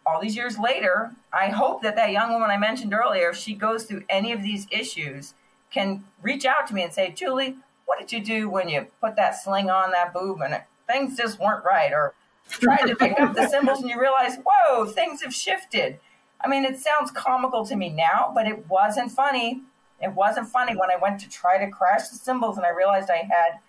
all 0.05 0.22
these 0.22 0.38
years 0.38 0.57
later. 0.57 1.11
I 1.34 1.49
hope 1.49 1.82
that 1.84 1.97
that 1.97 2.11
young 2.11 2.32
woman 2.32 2.49
I 2.49 2.57
mentioned 2.57 2.93
earlier, 2.93 3.32
if 3.32 3.38
she 3.38 3.55
goes 3.55 3.84
through 3.84 4.03
any 4.09 4.32
of 4.32 4.41
these 4.41 4.68
issues, 4.72 5.34
can 5.70 6.05
reach 6.22 6.45
out 6.45 6.66
to 6.68 6.74
me 6.74 6.84
and 6.84 6.93
say, 6.93 7.11
Julie, 7.11 7.57
what 7.86 7.99
did 7.99 8.13
you 8.13 8.24
do 8.24 8.49
when 8.49 8.70
you 8.70 8.88
put 9.01 9.18
that 9.18 9.36
sling 9.41 9.70
on 9.70 9.91
that 9.91 10.13
boob 10.13 10.41
and 10.41 10.61
things 10.88 11.18
just 11.18 11.39
weren't 11.39 11.66
right? 11.66 11.91
Or 11.91 12.13
tried 12.47 12.88
to 12.88 12.95
pick 12.95 13.20
up 13.20 13.36
the 13.36 13.47
cymbals 13.51 13.82
and 13.82 13.89
you 13.89 13.99
realize, 13.99 14.38
whoa, 14.45 14.86
things 14.86 15.22
have 15.24 15.34
shifted. 15.34 15.99
I 16.41 16.47
mean, 16.47 16.65
it 16.65 16.79
sounds 16.79 17.11
comical 17.11 17.65
to 17.65 17.75
me 17.75 17.89
now, 17.89 18.31
but 18.33 18.47
it 18.47 18.69
wasn't 18.69 19.11
funny 19.11 19.61
It 20.01 20.13
wasn't 20.13 20.47
funny 20.47 20.75
when 20.75 20.89
I 20.91 20.95
went 20.95 21.19
to 21.21 21.29
try 21.29 21.57
to 21.63 21.69
crash 21.69 22.07
the 22.09 22.15
cymbals 22.15 22.57
and 22.57 22.65
I 22.65 22.69
realized 22.69 23.09
I 23.09 23.27
had 23.29 23.59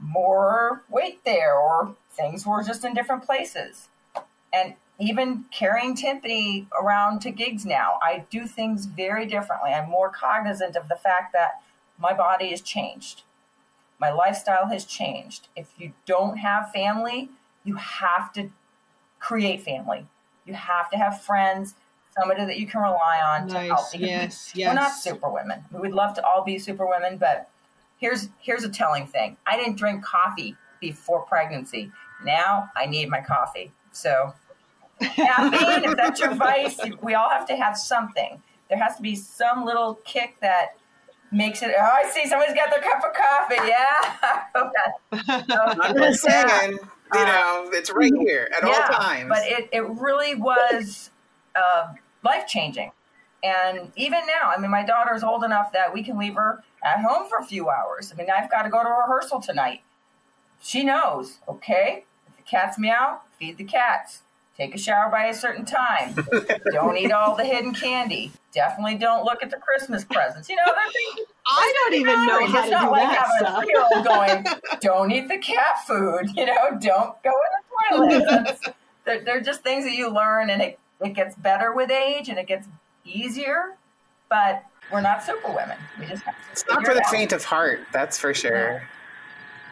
more 0.00 0.82
weight 0.88 1.24
there 1.24 1.54
or 1.56 1.94
things 2.10 2.46
were 2.46 2.62
just 2.62 2.84
in 2.84 2.94
different 2.94 3.24
places. 3.24 3.88
And 4.52 4.74
even 4.98 5.44
carrying 5.50 5.96
timpani 5.96 6.66
around 6.80 7.20
to 7.22 7.30
gigs 7.30 7.66
now, 7.66 7.98
I 8.02 8.24
do 8.30 8.46
things 8.46 8.86
very 8.86 9.26
differently. 9.26 9.72
I'm 9.72 9.90
more 9.90 10.10
cognizant 10.10 10.76
of 10.76 10.88
the 10.88 10.96
fact 10.96 11.32
that 11.32 11.62
my 11.98 12.14
body 12.14 12.50
has 12.50 12.60
changed. 12.60 13.22
My 13.98 14.10
lifestyle 14.10 14.66
has 14.68 14.84
changed. 14.84 15.48
If 15.56 15.72
you 15.78 15.92
don't 16.06 16.38
have 16.38 16.72
family, 16.72 17.30
you 17.64 17.76
have 17.76 18.32
to 18.34 18.50
create 19.18 19.62
family. 19.62 20.06
You 20.46 20.54
have 20.54 20.90
to 20.90 20.96
have 20.98 21.22
friends, 21.22 21.74
somebody 22.18 22.44
that 22.44 22.58
you 22.58 22.66
can 22.66 22.80
rely 22.80 23.20
on 23.24 23.46
Nice. 23.48 23.52
to 23.52 23.58
help. 23.74 23.92
Because 23.92 24.00
Yes, 24.08 24.52
We're 24.56 24.74
not 24.74 24.82
yes. 24.90 25.02
super 25.02 25.30
women. 25.30 25.64
We 25.72 25.80
would 25.80 25.92
love 25.92 26.14
to 26.14 26.24
all 26.26 26.44
be 26.44 26.58
super 26.58 26.86
women, 26.86 27.16
but 27.18 27.48
here's 27.98 28.28
here's 28.40 28.64
a 28.64 28.68
telling 28.68 29.06
thing. 29.06 29.36
I 29.46 29.56
didn't 29.56 29.76
drink 29.76 30.04
coffee 30.04 30.56
before 30.80 31.22
pregnancy. 31.22 31.90
Now 32.24 32.70
I 32.76 32.86
need 32.86 33.08
my 33.08 33.20
coffee. 33.20 33.72
So 33.92 34.34
caffeine, 35.00 35.84
if 35.90 35.96
that's 35.96 36.20
your 36.20 36.34
vice, 36.34 36.78
we 37.02 37.14
all 37.14 37.30
have 37.30 37.46
to 37.48 37.56
have 37.56 37.76
something. 37.76 38.42
There 38.68 38.78
has 38.78 38.96
to 38.96 39.02
be 39.02 39.14
some 39.14 39.64
little 39.64 39.96
kick 40.04 40.36
that 40.40 40.76
makes 41.30 41.62
it. 41.62 41.72
Oh, 41.78 41.82
I 41.82 42.08
see 42.10 42.26
somebody's 42.28 42.54
got 42.54 42.70
their 42.70 42.80
cup 42.80 43.02
of 43.04 43.12
coffee. 43.12 43.68
Yeah. 43.68 44.44
I'm 45.84 45.96
just 45.96 46.22
saying, 46.22 46.78
you 47.14 47.24
know, 47.24 47.68
it's 47.72 47.90
right 47.90 48.12
here 48.20 48.48
at 48.56 48.64
all 48.64 48.72
times. 48.98 49.28
But 49.28 49.42
it, 49.44 49.68
it 49.72 49.84
really 49.84 50.34
was 50.34 51.10
uh, 51.54 51.92
life 52.24 52.46
changing. 52.46 52.90
And 53.42 53.92
even 53.96 54.20
now, 54.26 54.50
I 54.56 54.58
mean, 54.58 54.70
my 54.70 54.84
daughter's 54.84 55.22
old 55.22 55.44
enough 55.44 55.70
that 55.72 55.92
we 55.92 56.02
can 56.02 56.18
leave 56.18 56.34
her 56.34 56.64
at 56.82 57.00
home 57.00 57.28
for 57.28 57.36
a 57.38 57.44
few 57.44 57.68
hours. 57.68 58.10
I 58.10 58.16
mean, 58.16 58.28
I've 58.30 58.50
got 58.50 58.62
to 58.62 58.70
go 58.70 58.82
to 58.82 58.88
rehearsal 58.88 59.40
tonight. 59.40 59.82
She 60.62 60.82
knows, 60.82 61.40
okay, 61.46 62.04
if 62.26 62.36
the 62.36 62.42
cats 62.42 62.78
meow, 62.78 63.20
feed 63.38 63.58
the 63.58 63.64
cats. 63.64 64.22
Take 64.56 64.74
a 64.74 64.78
shower 64.78 65.10
by 65.10 65.26
a 65.26 65.34
certain 65.34 65.64
time. 65.64 66.14
don't 66.72 66.96
eat 66.96 67.10
all 67.10 67.36
the 67.36 67.44
hidden 67.44 67.74
candy. 67.74 68.32
Definitely 68.52 68.94
don't 68.96 69.24
look 69.24 69.42
at 69.42 69.50
the 69.50 69.56
Christmas 69.56 70.04
presents. 70.04 70.48
You 70.48 70.54
know, 70.54 70.62
they're 70.64 70.92
things 70.92 71.28
I 71.46 71.72
don't 71.82 71.94
even 71.94 72.26
know 72.26 72.38
it's 72.38 72.52
how 72.52 72.64
to 72.64 72.70
not 72.70 72.84
do 72.84 72.90
like 72.92 73.08
that 73.08 73.18
having 73.18 73.38
stuff. 73.38 73.58
a 73.58 73.60
three-year-old 73.60 74.06
going, 74.06 74.46
"Don't 74.80 75.10
eat 75.10 75.28
the 75.28 75.38
cat 75.38 75.84
food," 75.86 76.30
you 76.36 76.46
know, 76.46 76.70
"Don't 76.80 77.20
go 77.22 77.32
in 77.32 78.06
the 78.08 78.22
toilet." 78.22 78.58
They're, 79.04 79.24
they're 79.24 79.40
just 79.40 79.62
things 79.62 79.84
that 79.84 79.94
you 79.94 80.08
learn, 80.08 80.50
and 80.50 80.62
it 80.62 80.78
it 81.04 81.14
gets 81.14 81.34
better 81.36 81.72
with 81.72 81.90
age, 81.90 82.28
and 82.28 82.38
it 82.38 82.46
gets 82.46 82.66
easier. 83.04 83.76
But 84.28 84.64
we're 84.90 85.00
not 85.02 85.22
super 85.22 85.48
women. 85.52 85.76
We 85.98 86.06
just 86.06 86.22
have 86.24 86.34
to 86.34 86.40
It's 86.52 86.64
not 86.68 86.84
for 86.84 86.94
the 86.94 87.00
out. 87.04 87.10
faint 87.10 87.32
of 87.32 87.44
heart, 87.44 87.80
that's 87.92 88.18
for 88.18 88.34
sure. 88.34 88.82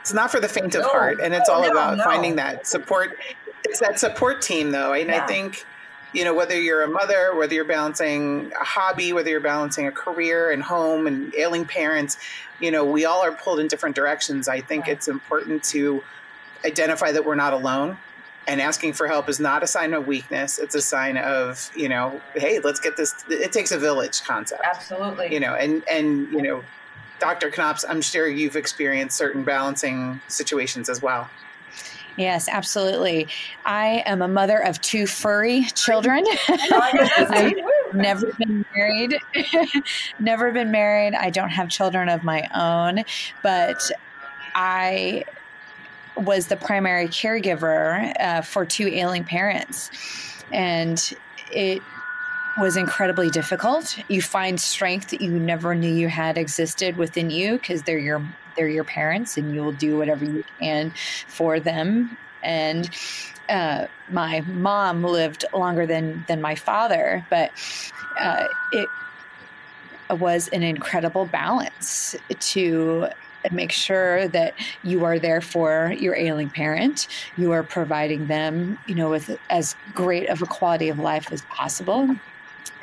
It's 0.00 0.12
not 0.12 0.30
for 0.30 0.40
the 0.40 0.48
faint 0.48 0.74
of 0.74 0.84
heart, 0.84 1.20
and 1.22 1.32
it's 1.34 1.48
all 1.48 1.62
no, 1.62 1.70
about 1.70 1.98
no. 1.98 2.04
finding 2.04 2.36
that 2.36 2.66
support. 2.66 3.18
It's 3.64 3.80
that 3.80 3.98
support 3.98 4.42
team, 4.42 4.70
though, 4.70 4.92
and 4.92 5.08
Yeah. 5.08 5.22
I 5.22 5.26
think 5.26 5.64
you 6.12 6.24
know 6.24 6.34
whether 6.34 6.60
you're 6.60 6.82
a 6.82 6.88
mother, 6.88 7.34
whether 7.34 7.54
you're 7.54 7.64
balancing 7.64 8.52
a 8.60 8.64
hobby, 8.64 9.12
whether 9.12 9.30
you're 9.30 9.40
balancing 9.40 9.86
a 9.86 9.92
career 9.92 10.50
and 10.50 10.62
home 10.62 11.06
and 11.06 11.34
ailing 11.36 11.64
parents, 11.64 12.18
you 12.60 12.70
know, 12.70 12.84
we 12.84 13.04
all 13.06 13.24
are 13.24 13.32
pulled 13.32 13.60
in 13.60 13.68
different 13.68 13.96
directions. 13.96 14.46
I 14.48 14.60
think 14.60 14.84
Right. 14.84 14.92
it's 14.92 15.08
important 15.08 15.62
to 15.64 16.02
identify 16.66 17.12
that 17.12 17.24
we're 17.24 17.34
not 17.36 17.52
alone. 17.54 17.96
And 18.48 18.60
asking 18.60 18.94
for 18.94 19.06
help 19.06 19.28
is 19.28 19.38
not 19.38 19.62
a 19.62 19.66
sign 19.66 19.94
of 19.94 20.06
weakness. 20.06 20.58
It's 20.58 20.74
a 20.74 20.82
sign 20.82 21.16
of, 21.16 21.70
you 21.76 21.88
know, 21.88 22.20
hey, 22.34 22.58
let's 22.58 22.80
get 22.80 22.96
this. 22.96 23.14
It 23.28 23.52
takes 23.52 23.70
a 23.70 23.78
village 23.78 24.22
concept 24.22 24.62
Absolutely. 24.64 25.32
you 25.32 25.40
know 25.40 25.54
and 25.54 25.82
and 25.90 26.30
you 26.32 26.42
know 26.42 26.62
dr 27.20 27.50
knopps 27.50 27.84
i'm 27.88 28.00
sure 28.00 28.28
you've 28.28 28.56
experienced 28.56 29.16
certain 29.16 29.42
balancing 29.42 30.20
situations 30.28 30.88
as 30.88 31.02
well 31.02 31.28
Yes, 32.18 32.46
absolutely. 32.46 33.26
I 33.64 34.02
am 34.04 34.20
a 34.20 34.28
mother 34.28 34.58
of 34.58 34.78
two 34.82 35.06
furry 35.06 35.64
children. 35.74 36.26
I've 36.48 37.56
never 37.94 38.26
been 38.34 38.66
married. 38.76 39.18
never 40.18 40.52
been 40.52 40.70
married. 40.70 41.14
I 41.14 41.30
don't 41.30 41.48
have 41.48 41.70
children 41.70 42.10
of 42.10 42.22
my 42.22 42.46
own, 42.54 43.06
but 43.42 43.90
I 44.54 45.24
was 46.16 46.48
the 46.48 46.56
primary 46.56 47.08
caregiver 47.08 48.12
uh, 48.20 48.42
for 48.42 48.64
two 48.64 48.88
ailing 48.88 49.24
parents. 49.24 49.90
And 50.52 51.14
it 51.50 51.82
was 52.58 52.76
incredibly 52.76 53.30
difficult. 53.30 53.98
You 54.08 54.20
find 54.20 54.60
strength 54.60 55.10
that 55.10 55.20
you 55.20 55.30
never 55.30 55.74
knew 55.74 55.92
you 55.92 56.08
had 56.08 56.36
existed 56.36 56.96
within 56.96 57.30
you 57.30 57.58
because 57.58 57.82
they're 57.82 57.98
your 57.98 58.22
they're 58.56 58.68
your 58.68 58.84
parents 58.84 59.38
and 59.38 59.54
you'll 59.54 59.72
do 59.72 59.96
whatever 59.96 60.26
you 60.26 60.44
can 60.60 60.92
for 61.26 61.58
them. 61.58 62.18
And 62.42 62.90
uh, 63.48 63.86
my 64.10 64.40
mom 64.42 65.02
lived 65.02 65.44
longer 65.54 65.86
than 65.86 66.24
than 66.28 66.42
my 66.42 66.54
father, 66.54 67.26
but 67.30 67.50
uh, 68.18 68.46
it 68.72 68.88
was 70.10 70.48
an 70.48 70.62
incredible 70.62 71.24
balance 71.26 72.14
to 72.38 73.08
make 73.50 73.72
sure 73.72 74.28
that 74.28 74.54
you 74.82 75.04
are 75.04 75.18
there 75.18 75.40
for 75.40 75.94
your 75.98 76.14
ailing 76.14 76.50
parent. 76.50 77.08
You 77.36 77.52
are 77.52 77.62
providing 77.62 78.26
them 78.26 78.78
you 78.86 78.94
know 78.94 79.10
with 79.10 79.38
as 79.50 79.74
great 79.94 80.28
of 80.28 80.42
a 80.42 80.46
quality 80.46 80.88
of 80.88 80.98
life 80.98 81.32
as 81.32 81.42
possible. 81.42 82.14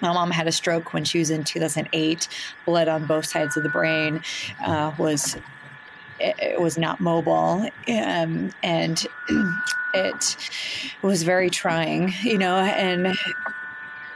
My 0.02 0.14
mom 0.14 0.32
had 0.32 0.48
a 0.48 0.52
stroke 0.52 0.94
when 0.94 1.04
she 1.04 1.20
was 1.20 1.30
in 1.30 1.44
2008 1.44 2.28
blood 2.66 2.88
on 2.88 3.06
both 3.06 3.26
sides 3.26 3.58
of 3.58 3.64
the 3.64 3.70
brain 3.70 4.22
uh, 4.66 4.94
was 4.98 5.36
it, 6.20 6.36
it 6.40 6.62
was 6.62 6.78
not 6.78 7.00
mobile. 7.00 7.70
Um, 7.88 8.52
and 8.64 9.06
it 9.94 10.38
was 11.02 11.24
very 11.24 11.50
trying 11.50 12.14
you 12.24 12.38
know 12.38 12.58
and 12.58 13.18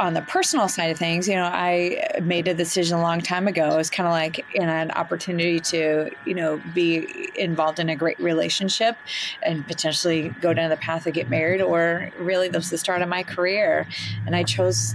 on 0.04 0.14
the 0.14 0.22
personal 0.22 0.68
side 0.68 0.92
of 0.92 0.98
things, 0.98 1.30
you 1.30 1.36
know, 1.36 1.46
I 1.46 2.20
made 2.22 2.50
a 2.50 2.54
decision 2.54 2.98
a 2.98 3.02
long 3.02 3.22
time 3.22 3.48
ago. 3.48 3.74
It 3.74 3.78
was 3.78 3.90
kind 3.90 4.06
of 4.06 4.12
like 4.12 4.46
in 4.54 4.68
an 4.68 4.92
opportunity 4.92 5.62
to, 5.62 6.12
you 6.26 6.34
know, 6.34 6.62
be 6.74 7.30
involved 7.36 7.80
in 7.80 7.88
a 7.88 7.96
great 7.96 8.20
relationship 8.20 8.98
and 9.42 9.66
potentially 9.66 10.28
go 10.42 10.54
down 10.54 10.70
the 10.70 10.76
path 10.76 11.08
of 11.08 11.14
get 11.14 11.30
married, 11.30 11.62
or 11.62 12.12
really 12.20 12.50
that 12.50 12.58
was 12.58 12.70
the 12.70 12.78
start 12.78 13.02
of 13.02 13.08
my 13.08 13.24
career. 13.24 13.88
And 14.26 14.36
I 14.36 14.44
chose 14.44 14.94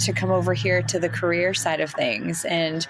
to 0.00 0.12
come 0.12 0.32
over 0.32 0.54
here 0.54 0.82
to 0.82 0.98
the 0.98 1.08
career 1.08 1.54
side 1.54 1.80
of 1.80 1.92
things 1.92 2.44
and 2.44 2.84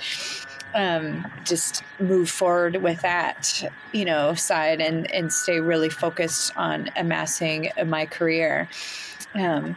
um, 0.75 1.31
just 1.45 1.83
move 2.01 2.31
forward 2.31 2.77
with 2.77 3.03
that, 3.03 3.71
you 3.93 4.07
know, 4.07 4.33
side 4.33 4.81
and 4.81 5.11
and 5.13 5.31
stay 5.31 5.61
really 5.61 5.91
focused 5.91 6.57
on 6.57 6.91
amassing 6.97 7.71
my 7.85 8.07
career. 8.07 8.71
Um, 9.35 9.77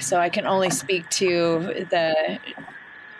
so 0.00 0.18
I 0.18 0.28
can 0.28 0.46
only 0.46 0.70
speak 0.70 1.08
to 1.10 1.86
the 1.90 2.38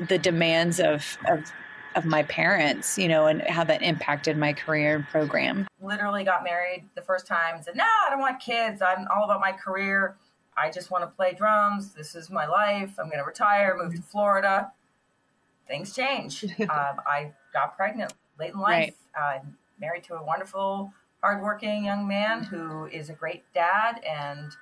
the 0.09 0.19
demands 0.19 0.81
of 0.81 1.17
of 1.29 1.53
of 1.95 2.05
my 2.05 2.23
parents, 2.25 2.99
you 2.99 3.09
know, 3.09 3.27
and 3.27 3.43
how 3.43 3.65
that 3.65 3.83
impacted 3.83 4.37
my 4.37 4.53
career 4.53 4.97
and 4.97 5.07
program. 5.07 5.67
literally 5.81 6.25
got 6.25 6.43
married 6.43 6.89
the 6.95 7.03
first 7.03 7.27
time 7.27 7.57
and 7.57 7.65
said, 7.65 7.77
No, 7.77 7.85
I 7.85 8.11
don't 8.11 8.21
want 8.21 8.41
kids. 8.41 8.83
I'm 8.83 9.07
all 9.15 9.25
about 9.25 9.41
my 9.41 9.53
career. 9.53 10.17
I 10.57 10.71
just 10.71 10.91
want 10.91 11.03
to 11.05 11.09
play 11.09 11.35
drums. 11.35 11.93
This 11.93 12.15
is 12.15 12.31
my 12.31 12.47
life. 12.47 12.95
I'm 12.99 13.07
going 13.07 13.19
to 13.19 13.25
retire, 13.25 13.77
move 13.81 13.95
to 13.95 14.03
Florida. 14.03 14.73
Things 15.67 15.95
change. 15.95 16.45
um, 16.61 17.01
I 17.07 17.33
got 17.53 17.77
pregnant 17.77 18.13
late 18.39 18.53
in 18.53 18.61
life. 18.61 18.95
I'm 19.21 19.57
married 19.81 20.05
to 20.05 20.15
a 20.15 20.25
wonderful, 20.25 20.93
hardworking 21.23 21.85
young 21.85 22.07
man 22.07 22.45
who 22.45 22.87
is 22.87 23.11
a 23.11 23.15
great 23.15 23.45
dad 23.55 24.01
and 24.09 24.53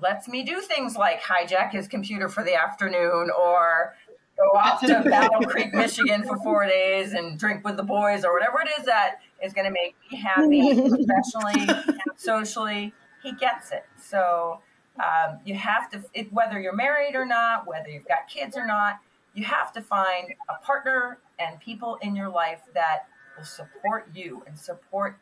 lets 0.00 0.28
me 0.28 0.42
do 0.42 0.60
things 0.60 0.96
like 0.96 1.22
hijack 1.22 1.72
his 1.72 1.88
computer 1.88 2.28
for 2.28 2.44
the 2.44 2.54
afternoon 2.54 3.30
or 3.30 3.94
go 4.36 4.58
off 4.58 4.80
to 4.80 5.02
Battle 5.08 5.40
Creek, 5.42 5.72
Michigan 5.74 6.24
for 6.24 6.36
four 6.38 6.66
days 6.66 7.12
and 7.12 7.38
drink 7.38 7.64
with 7.64 7.76
the 7.76 7.82
boys 7.82 8.24
or 8.24 8.32
whatever 8.32 8.60
it 8.60 8.68
is 8.78 8.86
that 8.86 9.20
is 9.42 9.52
going 9.52 9.66
to 9.66 9.72
make 9.72 9.94
me 10.10 10.18
happy 10.18 10.88
professionally, 10.88 11.84
socially. 12.16 12.94
He 13.22 13.32
gets 13.32 13.72
it. 13.72 13.84
So 14.00 14.60
um, 14.98 15.38
you 15.44 15.54
have 15.54 15.90
to, 15.90 16.04
it, 16.14 16.32
whether 16.32 16.60
you're 16.60 16.74
married 16.74 17.14
or 17.14 17.26
not, 17.26 17.66
whether 17.66 17.88
you've 17.88 18.08
got 18.08 18.28
kids 18.28 18.56
or 18.56 18.66
not, 18.66 19.00
you 19.34 19.44
have 19.44 19.72
to 19.74 19.82
find 19.82 20.34
a 20.48 20.64
partner 20.64 21.18
and 21.38 21.60
people 21.60 21.98
in 22.02 22.16
your 22.16 22.28
life 22.28 22.60
that 22.74 23.06
will 23.36 23.44
support 23.44 24.08
you 24.14 24.42
and 24.46 24.56
support 24.56 25.18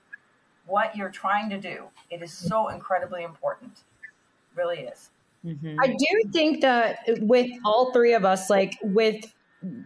what 0.66 0.97
you're 0.97 1.11
trying 1.11 1.51
to 1.51 1.61
do. 1.61 1.85
It 2.11 2.22
is 2.22 2.33
so 2.33 2.68
incredibly 2.68 3.25
important. 3.25 3.83
Really 4.57 4.80
is. 4.80 5.11
Mhm. 5.44 5.76
I 5.80 5.88
do 5.88 6.30
think 6.32 6.62
that 6.62 6.98
with 7.20 7.50
all 7.64 7.92
three 7.92 8.14
of 8.14 8.24
us, 8.24 8.48
like 8.48 8.78
with 8.82 9.34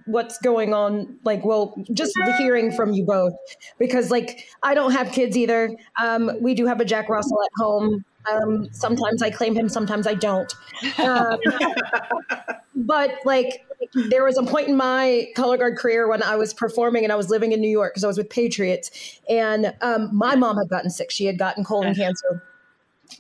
what's 0.07 0.39
going 0.39 0.73
on, 0.75 1.19
like, 1.25 1.45
well, 1.45 1.75
just 1.93 2.13
hearing 2.39 2.73
from 2.73 2.93
you 2.93 3.05
both, 3.05 3.35
because 3.79 4.11
like 4.11 4.47
I 4.63 4.75
don't 4.75 4.93
have 4.93 5.13
kids 5.13 5.37
either. 5.37 5.77
Um, 6.01 6.31
we 6.41 6.55
do 6.55 6.67
have 6.67 6.81
a 6.81 6.85
Jack 6.85 7.09
Russell 7.09 7.39
at 7.43 7.51
home. 7.57 8.05
Um, 8.31 8.69
sometimes 8.73 9.23
I 9.23 9.31
claim 9.31 9.55
him, 9.55 9.69
sometimes 9.69 10.07
I 10.07 10.15
don't. 10.15 10.53
Um, 10.99 11.39
but 12.75 13.15
like 13.25 13.65
there 14.11 14.25
was 14.25 14.37
a 14.37 14.43
point 14.43 14.69
in 14.69 14.77
my 14.77 15.29
color 15.35 15.57
guard 15.57 15.79
career 15.79 16.09
when 16.09 16.23
I 16.23 16.37
was 16.37 16.53
performing 16.53 17.05
and 17.05 17.13
I 17.13 17.17
was 17.17 17.31
living 17.31 17.53
in 17.53 17.61
New 17.61 17.71
York 17.71 17.95
because 17.95 18.05
I 18.05 18.09
was 18.09 18.19
with 18.19 18.31
Patriots, 18.31 19.21
and 19.29 19.75
um, 19.81 20.11
my 20.13 20.35
mom 20.35 20.57
had 20.57 20.69
gotten 20.69 20.91
sick. 20.91 21.11
She 21.11 21.25
had 21.25 21.39
gotten 21.39 21.65
colon 21.65 21.95
cancer. 21.95 22.43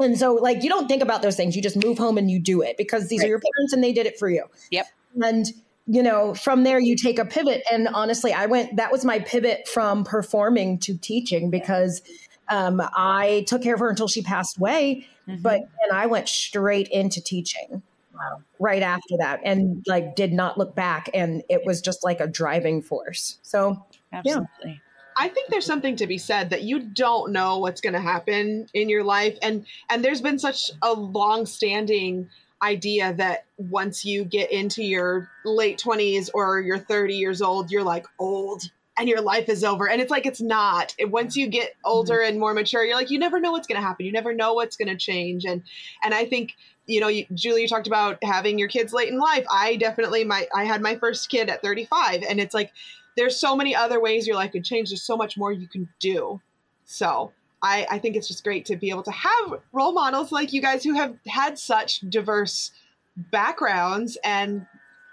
And 0.00 0.18
so, 0.18 0.34
like, 0.34 0.62
you 0.62 0.68
don't 0.68 0.86
think 0.88 1.02
about 1.02 1.22
those 1.22 1.36
things. 1.36 1.56
You 1.56 1.62
just 1.62 1.82
move 1.82 1.98
home 1.98 2.18
and 2.18 2.30
you 2.30 2.38
do 2.38 2.62
it 2.62 2.76
because 2.76 3.08
these 3.08 3.22
are 3.24 3.28
your 3.28 3.40
parents 3.40 3.72
and 3.72 3.82
they 3.82 3.92
did 3.92 4.06
it 4.06 4.18
for 4.18 4.28
you. 4.28 4.44
Yep. 4.70 4.86
And, 5.22 5.46
you 5.86 6.02
know, 6.02 6.34
from 6.34 6.64
there 6.64 6.78
you 6.78 6.94
take 6.96 7.18
a 7.18 7.24
pivot. 7.24 7.62
And 7.72 7.88
honestly, 7.88 8.32
I 8.32 8.46
went, 8.46 8.76
that 8.76 8.92
was 8.92 9.04
my 9.04 9.18
pivot 9.20 9.66
from 9.66 10.04
performing 10.04 10.78
to 10.80 10.96
teaching 10.98 11.50
because 11.50 12.02
um, 12.48 12.82
I 12.94 13.44
took 13.46 13.62
care 13.62 13.74
of 13.74 13.80
her 13.80 13.88
until 13.88 14.08
she 14.08 14.22
passed 14.22 14.58
away. 14.58 15.06
Mhm. 15.26 15.42
But 15.42 15.60
then 15.60 15.96
I 15.96 16.06
went 16.06 16.28
straight 16.28 16.88
into 16.88 17.20
teaching 17.22 17.82
Wow. 18.14 18.42
right 18.58 18.82
after 18.82 19.16
that 19.18 19.40
and 19.44 19.84
like 19.86 20.16
did 20.16 20.32
not 20.32 20.58
look 20.58 20.74
back. 20.74 21.08
And 21.14 21.42
it 21.48 21.62
was 21.64 21.80
just 21.80 22.02
like 22.04 22.20
a 22.20 22.26
driving 22.26 22.82
force. 22.82 23.38
So, 23.42 23.84
absolutely. 24.12 24.80
I 25.18 25.28
think 25.28 25.50
there's 25.50 25.66
something 25.66 25.96
to 25.96 26.06
be 26.06 26.16
said 26.16 26.50
that 26.50 26.62
you 26.62 26.78
don't 26.78 27.32
know 27.32 27.58
what's 27.58 27.80
going 27.80 27.94
to 27.94 28.00
happen 28.00 28.68
in 28.72 28.88
your 28.88 29.02
life, 29.02 29.36
and 29.42 29.66
and 29.90 30.04
there's 30.04 30.20
been 30.20 30.38
such 30.38 30.70
a 30.80 30.92
long-standing 30.92 32.28
idea 32.62 33.12
that 33.14 33.44
once 33.56 34.04
you 34.04 34.24
get 34.24 34.50
into 34.50 34.82
your 34.82 35.30
late 35.44 35.78
20s 35.78 36.28
or 36.34 36.60
you're 36.60 36.78
30 36.78 37.14
years 37.14 37.40
old, 37.40 37.70
you're 37.70 37.84
like 37.84 38.04
old 38.18 38.62
and 38.98 39.08
your 39.08 39.20
life 39.20 39.48
is 39.48 39.62
over. 39.62 39.88
And 39.88 40.00
it's 40.00 40.10
like 40.10 40.26
it's 40.26 40.40
not. 40.40 40.94
Once 41.00 41.36
you 41.36 41.46
get 41.46 41.70
mm-hmm. 41.70 41.90
older 41.90 42.20
and 42.20 42.38
more 42.38 42.54
mature, 42.54 42.84
you're 42.84 42.96
like 42.96 43.10
you 43.10 43.18
never 43.18 43.40
know 43.40 43.52
what's 43.52 43.66
going 43.66 43.80
to 43.80 43.86
happen. 43.86 44.06
You 44.06 44.12
never 44.12 44.34
know 44.34 44.54
what's 44.54 44.76
going 44.76 44.88
to 44.88 44.96
change. 44.96 45.44
And 45.44 45.62
and 46.02 46.14
I 46.14 46.24
think 46.24 46.54
you 46.88 47.00
know, 47.00 47.08
you, 47.08 47.26
Julie, 47.34 47.62
you 47.62 47.68
talked 47.68 47.86
about 47.86 48.16
having 48.24 48.58
your 48.58 48.68
kids 48.68 48.94
late 48.94 49.10
in 49.10 49.18
life. 49.18 49.44
I 49.52 49.76
definitely 49.76 50.24
my 50.24 50.48
I 50.54 50.64
had 50.64 50.80
my 50.80 50.96
first 50.96 51.28
kid 51.28 51.50
at 51.50 51.62
35, 51.62 52.22
and 52.28 52.40
it's 52.40 52.54
like 52.54 52.72
there's 53.18 53.36
so 53.36 53.56
many 53.56 53.74
other 53.74 54.00
ways 54.00 54.26
your 54.26 54.36
life 54.36 54.52
could 54.52 54.64
change. 54.64 54.90
There's 54.90 55.02
so 55.02 55.16
much 55.16 55.36
more 55.36 55.50
you 55.50 55.66
can 55.66 55.88
do. 55.98 56.40
So 56.84 57.32
I, 57.62 57.84
I 57.90 57.98
think 57.98 58.14
it's 58.14 58.28
just 58.28 58.44
great 58.44 58.64
to 58.66 58.76
be 58.76 58.90
able 58.90 59.02
to 59.02 59.10
have 59.10 59.60
role 59.72 59.92
models 59.92 60.30
like 60.30 60.52
you 60.52 60.62
guys 60.62 60.84
who 60.84 60.94
have 60.94 61.16
had 61.26 61.58
such 61.58 62.00
diverse 62.08 62.70
backgrounds 63.16 64.16
and 64.22 64.64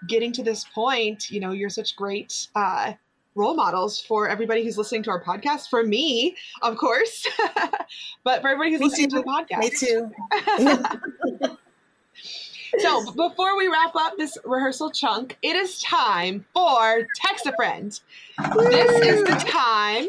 getting 0.07 0.31
to 0.33 0.43
this 0.43 0.65
point, 0.75 1.31
you 1.31 1.39
know, 1.39 1.51
you're 1.51 1.69
such 1.71 1.95
great 1.95 2.47
uh, 2.55 2.93
role 3.33 3.55
models 3.55 3.99
for 3.99 4.29
everybody 4.29 4.63
who's 4.63 4.77
listening 4.77 5.01
to 5.03 5.09
our 5.09 5.23
podcast. 5.23 5.69
For 5.69 5.83
me, 5.83 6.35
of 6.61 6.77
course, 6.77 7.25
but 8.23 8.41
for 8.41 8.49
everybody 8.49 8.71
who's 8.71 8.81
Me 8.81 8.87
listening 8.87 9.09
too. 9.09 9.17
to 9.17 9.23
the 9.23 9.27
podcast. 9.27 9.59
Me 9.59 11.47
too. 11.49 11.57
So 12.79 13.11
before 13.11 13.57
we 13.57 13.67
wrap 13.67 13.95
up 13.95 14.17
this 14.17 14.37
rehearsal 14.43 14.91
chunk, 14.91 15.37
it 15.41 15.55
is 15.55 15.81
time 15.81 16.45
for 16.53 17.07
Text 17.15 17.45
a 17.45 17.53
Friend. 17.53 17.99
This 18.57 18.91
is 19.01 19.23
the 19.23 19.45
time. 19.47 20.07